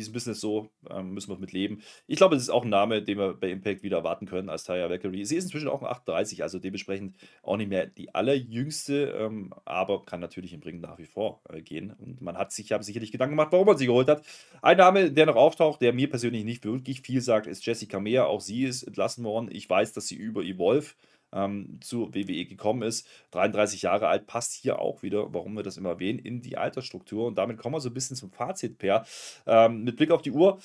diesem 0.00 0.12
Business 0.12 0.40
so, 0.40 0.70
ähm, 0.90 1.12
müssen 1.12 1.30
wir 1.30 1.38
mit 1.38 1.52
leben. 1.52 1.82
Ich 2.06 2.16
glaube, 2.16 2.34
es 2.34 2.42
ist 2.42 2.50
auch 2.50 2.64
ein 2.64 2.70
Name, 2.70 3.02
den 3.02 3.18
wir 3.18 3.34
bei 3.34 3.50
Impact 3.50 3.82
wieder 3.82 3.98
erwarten 3.98 4.26
können 4.26 4.48
als 4.48 4.64
Taya 4.64 4.88
Valkyrie. 4.90 5.24
Sie 5.24 5.36
ist 5.36 5.44
inzwischen 5.44 5.68
auch 5.68 5.82
ein 5.82 5.88
38, 5.88 6.42
also 6.42 6.58
dementsprechend 6.58 7.16
auch 7.42 7.56
nicht 7.56 7.68
mehr 7.68 7.86
die 7.86 8.14
allerjüngste, 8.14 9.14
ähm, 9.18 9.54
aber 9.64 10.04
kann 10.04 10.20
natürlich 10.20 10.52
im 10.52 10.60
Ring 10.60 10.80
nach 10.80 10.98
wie 10.98 11.06
vor 11.06 11.42
äh, 11.48 11.62
gehen. 11.62 11.92
Und 11.98 12.20
man 12.20 12.36
hat 12.36 12.52
sich, 12.52 12.72
haben 12.72 12.82
sicherlich 12.82 13.12
Gedanken 13.12 13.36
gemacht, 13.36 13.52
warum 13.52 13.66
man 13.66 13.78
sie 13.78 13.86
geholt 13.86 14.08
hat. 14.08 14.24
Ein 14.62 14.78
Name, 14.78 15.12
der 15.12 15.26
noch 15.26 15.36
auftaucht, 15.36 15.80
der 15.80 15.92
mir 15.92 16.08
persönlich 16.10 16.44
nicht 16.44 16.64
wirklich 16.64 17.02
viel 17.02 17.20
sagt, 17.20 17.46
ist 17.46 17.64
Jessica 17.64 18.00
Meyer. 18.00 18.26
Auch 18.26 18.40
sie 18.40 18.64
ist 18.64 18.82
entlassen 18.82 19.24
worden. 19.24 19.48
Ich 19.52 19.68
weiß, 19.68 19.92
dass 19.92 20.08
sie 20.08 20.16
über 20.16 20.42
Evolve 20.42 20.94
ähm, 21.32 21.78
zu 21.80 22.14
WWE 22.14 22.46
gekommen 22.46 22.82
ist. 22.82 23.06
33 23.32 23.82
Jahre 23.82 24.08
alt, 24.08 24.26
passt 24.26 24.54
hier 24.54 24.78
auch 24.78 25.02
wieder, 25.02 25.32
warum 25.32 25.54
wir 25.54 25.62
das 25.62 25.76
immer 25.76 25.90
erwähnen, 25.90 26.18
in 26.18 26.42
die 26.42 26.56
Altersstruktur. 26.56 27.26
Und 27.26 27.36
damit 27.36 27.58
kommen 27.58 27.74
wir 27.74 27.80
so 27.80 27.90
ein 27.90 27.94
bisschen 27.94 28.16
zum 28.16 28.30
Fazit, 28.30 28.78
Per. 28.78 29.04
Ähm, 29.46 29.84
mit 29.84 29.96
Blick 29.96 30.10
auf 30.10 30.22
die 30.22 30.32
Uhr. 30.32 30.58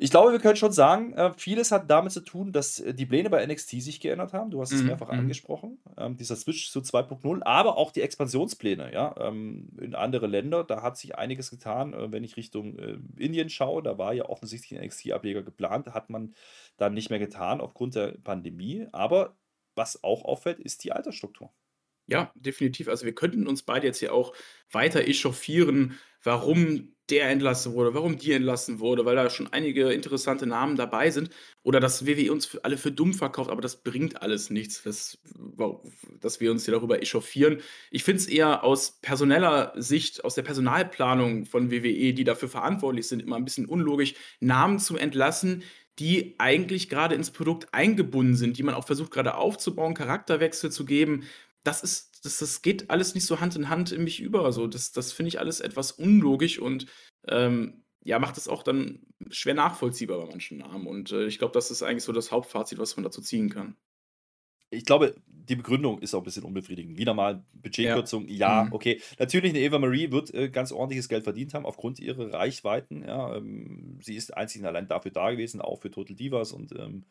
Ich 0.00 0.12
glaube, 0.12 0.30
wir 0.30 0.38
können 0.38 0.54
schon 0.54 0.70
sagen, 0.70 1.12
äh, 1.14 1.32
vieles 1.36 1.72
hat 1.72 1.90
damit 1.90 2.12
zu 2.12 2.20
tun, 2.20 2.52
dass 2.52 2.78
äh, 2.78 2.94
die 2.94 3.04
Pläne 3.04 3.30
bei 3.30 3.44
NXT 3.44 3.82
sich 3.82 3.98
geändert 3.98 4.32
haben. 4.32 4.48
Du 4.52 4.60
hast 4.60 4.70
es 4.70 4.80
mhm. 4.80 4.86
mehrfach 4.86 5.10
mhm. 5.10 5.18
angesprochen. 5.18 5.78
Ähm, 5.96 6.16
dieser 6.16 6.36
Switch 6.36 6.70
zu 6.70 6.78
2.0, 6.78 7.42
aber 7.42 7.76
auch 7.76 7.90
die 7.90 8.02
Expansionspläne 8.02 8.92
ja, 8.92 9.12
ähm, 9.18 9.70
in 9.80 9.96
andere 9.96 10.28
Länder. 10.28 10.62
Da 10.62 10.82
hat 10.82 10.96
sich 10.96 11.18
einiges 11.18 11.50
getan. 11.50 11.94
Äh, 11.94 12.12
wenn 12.12 12.22
ich 12.22 12.36
Richtung 12.36 12.78
äh, 12.78 12.98
Indien 13.16 13.50
schaue, 13.50 13.82
da 13.82 13.98
war 13.98 14.12
ja 14.12 14.26
offensichtlich 14.26 14.78
ein 14.78 14.86
NXT-Ableger 14.86 15.42
geplant. 15.42 15.88
Hat 15.88 16.10
man 16.10 16.32
dann 16.76 16.94
nicht 16.94 17.10
mehr 17.10 17.18
getan 17.18 17.60
aufgrund 17.60 17.96
der 17.96 18.14
Pandemie. 18.22 18.86
Aber 18.92 19.34
was 19.78 20.04
auch 20.04 20.26
auffällt, 20.26 20.60
ist 20.60 20.84
die 20.84 20.92
Altersstruktur. 20.92 21.50
Ja, 22.06 22.32
definitiv. 22.34 22.88
Also 22.88 23.04
wir 23.04 23.14
könnten 23.14 23.46
uns 23.46 23.62
beide 23.62 23.86
jetzt 23.86 23.98
hier 23.98 24.14
auch 24.14 24.34
weiter 24.70 25.06
echauffieren, 25.06 25.98
warum 26.22 26.94
der 27.10 27.30
entlassen 27.30 27.72
wurde, 27.72 27.94
warum 27.94 28.18
die 28.18 28.32
entlassen 28.32 28.80
wurde, 28.80 29.04
weil 29.04 29.16
da 29.16 29.30
schon 29.30 29.52
einige 29.52 29.92
interessante 29.92 30.46
Namen 30.46 30.76
dabei 30.76 31.10
sind. 31.10 31.30
Oder 31.62 31.80
dass 31.80 32.06
WWE 32.06 32.32
uns 32.32 32.56
alle 32.58 32.76
für 32.76 32.92
dumm 32.92 33.14
verkauft, 33.14 33.50
aber 33.50 33.62
das 33.62 33.82
bringt 33.82 34.20
alles 34.22 34.50
nichts, 34.50 34.82
dass, 34.82 35.18
dass 36.20 36.40
wir 36.40 36.50
uns 36.50 36.64
hier 36.64 36.74
darüber 36.74 37.00
echauffieren. 37.00 37.60
Ich 37.90 38.04
finde 38.04 38.20
es 38.20 38.26
eher 38.26 38.62
aus 38.64 39.00
personeller 39.00 39.72
Sicht, 39.76 40.24
aus 40.24 40.34
der 40.34 40.42
Personalplanung 40.42 41.46
von 41.46 41.70
WWE, 41.70 42.12
die 42.12 42.24
dafür 42.24 42.48
verantwortlich 42.48 43.08
sind, 43.08 43.20
immer 43.20 43.36
ein 43.36 43.44
bisschen 43.44 43.66
unlogisch, 43.66 44.14
Namen 44.40 44.78
zu 44.78 44.96
entlassen, 44.96 45.62
die 45.98 46.34
eigentlich 46.38 46.88
gerade 46.88 47.14
ins 47.14 47.30
Produkt 47.30 47.72
eingebunden 47.72 48.36
sind, 48.36 48.58
die 48.58 48.62
man 48.62 48.74
auch 48.74 48.86
versucht 48.86 49.10
gerade 49.10 49.34
aufzubauen, 49.34 49.94
Charakterwechsel 49.94 50.70
zu 50.70 50.84
geben. 50.84 51.24
Das 51.64 51.82
ist, 51.82 52.24
das, 52.24 52.38
das 52.38 52.62
geht 52.62 52.90
alles 52.90 53.14
nicht 53.14 53.26
so 53.26 53.40
Hand 53.40 53.56
in 53.56 53.68
Hand 53.68 53.92
in 53.92 54.04
mich 54.04 54.20
über. 54.20 54.52
So, 54.52 54.66
das, 54.66 54.92
das 54.92 55.12
finde 55.12 55.28
ich 55.28 55.40
alles 55.40 55.60
etwas 55.60 55.92
unlogisch 55.92 56.58
und 56.58 56.86
ähm, 57.26 57.82
ja, 58.04 58.18
macht 58.18 58.38
es 58.38 58.48
auch 58.48 58.62
dann 58.62 59.00
schwer 59.30 59.54
nachvollziehbar 59.54 60.18
bei 60.18 60.26
manchen 60.26 60.58
Namen. 60.58 60.86
Und 60.86 61.12
äh, 61.12 61.26
ich 61.26 61.38
glaube, 61.38 61.52
das 61.52 61.70
ist 61.70 61.82
eigentlich 61.82 62.04
so 62.04 62.12
das 62.12 62.30
Hauptfazit, 62.30 62.78
was 62.78 62.96
man 62.96 63.04
dazu 63.04 63.20
ziehen 63.20 63.50
kann 63.50 63.76
ich 64.70 64.84
glaube, 64.84 65.14
die 65.26 65.56
Begründung 65.56 65.98
ist 66.00 66.14
auch 66.14 66.20
ein 66.20 66.24
bisschen 66.24 66.44
unbefriedigend. 66.44 66.98
Wieder 66.98 67.14
mal 67.14 67.42
Budgetkürzung, 67.54 68.28
ja, 68.28 68.34
ja 68.36 68.64
mhm. 68.64 68.72
okay. 68.72 69.00
Natürlich, 69.18 69.50
eine 69.50 69.60
Eva 69.60 69.78
Marie 69.78 70.10
wird 70.10 70.32
äh, 70.34 70.50
ganz 70.50 70.72
ordentliches 70.72 71.08
Geld 71.08 71.24
verdient 71.24 71.54
haben 71.54 71.64
aufgrund 71.64 71.98
ihrer 72.00 72.32
Reichweiten. 72.32 73.02
Ja, 73.06 73.36
ähm, 73.36 73.98
sie 74.02 74.14
ist 74.14 74.36
einzig 74.36 74.60
und 74.60 74.68
allein 74.68 74.88
dafür 74.88 75.10
da 75.10 75.30
gewesen, 75.30 75.60
auch 75.60 75.80
für 75.80 75.90
Total 75.90 76.14
Divas 76.14 76.52
und 76.52 76.72
ähm, 76.72 77.04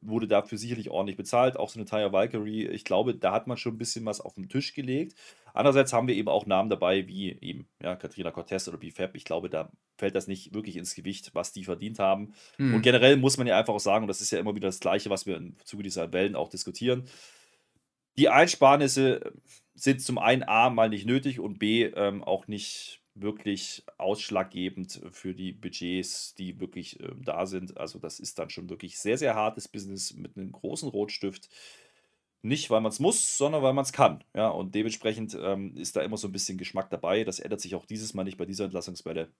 wurde 0.00 0.28
dafür 0.28 0.58
sicherlich 0.58 0.90
ordentlich 0.90 1.16
bezahlt. 1.16 1.56
Auch 1.56 1.68
so 1.68 1.78
eine 1.78 1.86
Taya 1.86 2.12
Valkyrie, 2.12 2.66
ich 2.66 2.84
glaube, 2.84 3.14
da 3.14 3.32
hat 3.32 3.46
man 3.46 3.56
schon 3.56 3.74
ein 3.74 3.78
bisschen 3.78 4.04
was 4.04 4.20
auf 4.20 4.34
den 4.34 4.48
Tisch 4.48 4.74
gelegt. 4.74 5.14
Andererseits 5.52 5.92
haben 5.92 6.08
wir 6.08 6.16
eben 6.16 6.28
auch 6.28 6.46
Namen 6.46 6.68
dabei, 6.68 7.06
wie 7.06 7.38
eben 7.40 7.68
ja, 7.80 7.94
Katrina 7.94 8.32
Cortez 8.32 8.66
oder 8.68 8.78
BFAB. 8.78 9.14
Ich 9.14 9.24
glaube, 9.24 9.48
da 9.48 9.70
fällt 9.96 10.16
das 10.16 10.26
nicht 10.26 10.52
wirklich 10.52 10.76
ins 10.76 10.94
Gewicht, 10.94 11.30
was 11.34 11.52
die 11.52 11.64
verdient 11.64 12.00
haben. 12.00 12.34
Mhm. 12.58 12.74
Und 12.74 12.82
generell 12.82 13.16
muss 13.16 13.36
man 13.36 13.46
ja 13.46 13.58
einfach 13.58 13.74
auch 13.74 13.80
sagen, 13.80 14.04
und 14.04 14.08
das 14.08 14.20
ist 14.20 14.32
ja 14.32 14.40
immer 14.40 14.56
wieder 14.56 14.68
das 14.68 14.80
Gleiche, 14.80 15.10
was 15.10 15.26
wir 15.26 15.36
im 15.36 15.56
Zuge 15.64 15.84
dieser 15.84 16.12
Wellen 16.12 16.34
auch 16.34 16.48
diskutieren, 16.48 17.04
die 18.16 18.28
Einsparnisse 18.28 19.32
sind 19.74 20.00
zum 20.00 20.18
einen 20.18 20.42
A 20.44 20.70
mal 20.70 20.88
nicht 20.88 21.06
nötig 21.06 21.40
und 21.40 21.58
B 21.58 21.84
ähm, 21.84 22.22
auch 22.22 22.46
nicht 22.46 23.00
wirklich 23.14 23.84
ausschlaggebend 23.98 25.00
für 25.12 25.34
die 25.34 25.52
Budgets, 25.52 26.34
die 26.34 26.60
wirklich 26.60 27.00
äh, 27.00 27.12
da 27.20 27.46
sind. 27.46 27.76
Also 27.76 27.98
das 27.98 28.20
ist 28.20 28.38
dann 28.38 28.50
schon 28.50 28.68
wirklich 28.70 28.98
sehr, 28.98 29.18
sehr 29.18 29.34
hartes 29.34 29.68
Business 29.68 30.14
mit 30.14 30.36
einem 30.36 30.52
großen 30.52 30.88
Rotstift. 30.88 31.48
Nicht, 32.42 32.68
weil 32.70 32.82
man 32.82 32.92
es 32.92 33.00
muss, 33.00 33.38
sondern 33.38 33.62
weil 33.62 33.72
man 33.72 33.84
es 33.84 33.92
kann. 33.92 34.22
Ja, 34.34 34.48
und 34.48 34.74
dementsprechend 34.74 35.36
ähm, 35.40 35.76
ist 35.76 35.96
da 35.96 36.02
immer 36.02 36.18
so 36.18 36.28
ein 36.28 36.32
bisschen 36.32 36.58
Geschmack 36.58 36.90
dabei. 36.90 37.24
Das 37.24 37.40
ändert 37.40 37.60
sich 37.60 37.74
auch 37.74 37.86
dieses 37.86 38.12
Mal 38.14 38.24
nicht 38.24 38.36
bei 38.36 38.44
dieser 38.44 38.64
Entlassungswelle. 38.64 39.30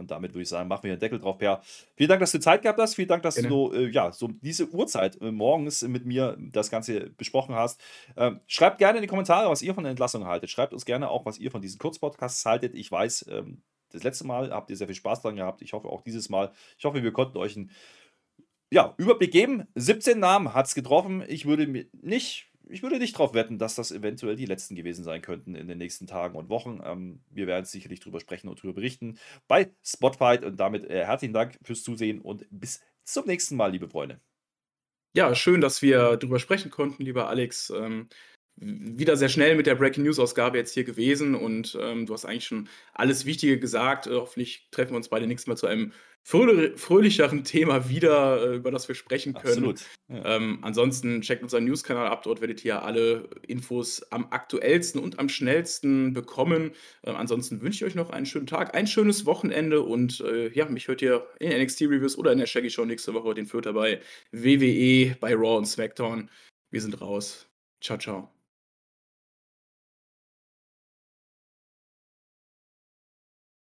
Und 0.00 0.10
damit 0.10 0.32
würde 0.32 0.42
ich 0.42 0.48
sagen, 0.48 0.68
machen 0.68 0.82
wir 0.82 0.96
den 0.96 1.00
Deckel 1.00 1.20
drauf, 1.20 1.38
Per. 1.38 1.60
Vielen 1.94 2.08
Dank, 2.08 2.20
dass 2.20 2.32
du 2.32 2.40
Zeit 2.40 2.62
gehabt 2.62 2.80
hast. 2.80 2.94
Vielen 2.94 3.08
Dank, 3.08 3.22
dass 3.22 3.36
Gerne. 3.36 3.48
du 3.48 3.72
äh, 3.72 3.88
ja, 3.90 4.10
so 4.10 4.28
diese 4.28 4.68
Uhrzeit 4.70 5.20
äh, 5.20 5.30
morgens 5.30 5.82
mit 5.82 6.06
mir 6.06 6.36
das 6.40 6.70
Ganze 6.70 7.10
besprochen 7.10 7.54
hast. 7.54 7.80
Ähm, 8.16 8.40
schreibt 8.46 8.78
gerne 8.78 8.98
in 8.98 9.02
die 9.02 9.08
Kommentare, 9.08 9.48
was 9.48 9.62
ihr 9.62 9.74
von 9.74 9.84
der 9.84 9.90
Entlassung 9.90 10.26
haltet. 10.26 10.50
Schreibt 10.50 10.72
uns 10.72 10.84
gerne 10.84 11.08
auch, 11.08 11.24
was 11.26 11.38
ihr 11.38 11.50
von 11.50 11.62
diesen 11.62 11.78
Kurzpodcasts 11.78 12.44
haltet. 12.44 12.74
Ich 12.74 12.90
weiß, 12.90 13.26
ähm, 13.30 13.62
das 13.92 14.02
letzte 14.02 14.26
Mal 14.26 14.50
habt 14.50 14.70
ihr 14.70 14.76
sehr 14.76 14.86
viel 14.86 14.96
Spaß 14.96 15.22
dran 15.22 15.36
gehabt. 15.36 15.62
Ich 15.62 15.72
hoffe 15.72 15.88
auch 15.88 16.02
dieses 16.02 16.28
Mal. 16.28 16.52
Ich 16.78 16.84
hoffe, 16.84 17.02
wir 17.02 17.12
konnten 17.12 17.38
euch 17.38 17.56
einen 17.56 17.70
ja, 18.72 18.94
Überblick 18.98 19.32
geben. 19.32 19.66
17 19.74 20.18
Namen 20.18 20.54
hat 20.54 20.66
es 20.66 20.74
getroffen. 20.74 21.24
Ich 21.26 21.46
würde 21.46 21.66
mir 21.66 21.86
nicht 21.92 22.49
ich 22.70 22.82
würde 22.82 22.98
nicht 22.98 23.14
darauf 23.14 23.34
wetten, 23.34 23.58
dass 23.58 23.74
das 23.74 23.92
eventuell 23.92 24.36
die 24.36 24.46
letzten 24.46 24.74
gewesen 24.74 25.04
sein 25.04 25.22
könnten 25.22 25.54
in 25.54 25.68
den 25.68 25.78
nächsten 25.78 26.06
Tagen 26.06 26.36
und 26.36 26.48
Wochen. 26.48 26.80
Ähm, 26.84 27.20
wir 27.30 27.46
werden 27.46 27.64
sicherlich 27.64 28.00
darüber 28.00 28.20
sprechen 28.20 28.48
und 28.48 28.58
darüber 28.58 28.74
berichten 28.74 29.18
bei 29.48 29.70
Spotfight. 29.84 30.44
Und 30.44 30.58
damit 30.58 30.88
äh, 30.88 31.04
herzlichen 31.04 31.34
Dank 31.34 31.58
fürs 31.62 31.82
Zusehen 31.82 32.20
und 32.20 32.46
bis 32.50 32.80
zum 33.04 33.26
nächsten 33.26 33.56
Mal, 33.56 33.72
liebe 33.72 33.88
Freunde. 33.88 34.20
Ja, 35.12 35.34
schön, 35.34 35.60
dass 35.60 35.82
wir 35.82 36.16
darüber 36.16 36.38
sprechen 36.38 36.70
konnten, 36.70 37.02
lieber 37.02 37.28
Alex. 37.28 37.70
Ähm, 37.70 38.08
wieder 38.56 39.16
sehr 39.16 39.28
schnell 39.28 39.56
mit 39.56 39.66
der 39.66 39.74
Breaking 39.74 40.04
News 40.04 40.18
Ausgabe 40.18 40.58
jetzt 40.58 40.74
hier 40.74 40.84
gewesen 40.84 41.34
und 41.34 41.76
ähm, 41.80 42.06
du 42.06 42.12
hast 42.12 42.26
eigentlich 42.26 42.46
schon 42.46 42.68
alles 42.92 43.24
Wichtige 43.24 43.58
gesagt. 43.58 44.06
Äh, 44.06 44.16
hoffentlich 44.16 44.68
treffen 44.70 44.92
wir 44.92 44.96
uns 44.96 45.08
beide 45.08 45.26
nächstes 45.26 45.46
Mal 45.46 45.56
zu 45.56 45.66
einem 45.66 45.92
fröhlicheren 46.22 47.44
Thema 47.44 47.88
wieder, 47.88 48.52
äh, 48.52 48.56
über 48.56 48.70
das 48.70 48.86
wir 48.88 48.94
sprechen 48.94 49.32
können. 49.32 49.70
Absolut. 49.70 49.80
Ja. 50.08 50.36
Ähm, 50.36 50.58
ansonsten 50.62 51.22
checkt 51.22 51.42
unseren 51.42 51.64
News-Kanal 51.64 52.06
ab, 52.08 52.22
dort 52.22 52.42
werdet 52.42 52.64
ihr 52.64 52.82
alle 52.82 53.28
Infos 53.46 54.02
am 54.12 54.26
aktuellsten 54.30 55.00
und 55.00 55.18
am 55.18 55.28
schnellsten 55.28 56.12
bekommen. 56.12 56.72
Ähm, 57.04 57.16
ansonsten 57.16 57.62
wünsche 57.62 57.84
ich 57.84 57.90
euch 57.90 57.94
noch 57.94 58.10
einen 58.10 58.26
schönen 58.26 58.46
Tag, 58.46 58.74
ein 58.74 58.86
schönes 58.86 59.24
Wochenende 59.24 59.80
und 59.80 60.20
äh, 60.20 60.50
ja, 60.50 60.66
mich 60.66 60.88
hört 60.88 61.00
ihr 61.00 61.26
in 61.38 61.50
NXT-Reviews 61.50 62.18
oder 62.18 62.32
in 62.32 62.38
der 62.38 62.46
Shaggy 62.46 62.70
Show 62.70 62.84
nächste 62.84 63.14
Woche, 63.14 63.34
den 63.34 63.46
führt 63.46 63.66
er 63.66 63.72
bei 63.72 64.00
WWE, 64.32 65.16
bei 65.20 65.34
Raw 65.34 65.56
und 65.56 65.66
SmackDown. 65.66 66.30
Wir 66.70 66.82
sind 66.82 67.00
raus. 67.00 67.48
Ciao, 67.80 67.98
ciao. 67.98 68.39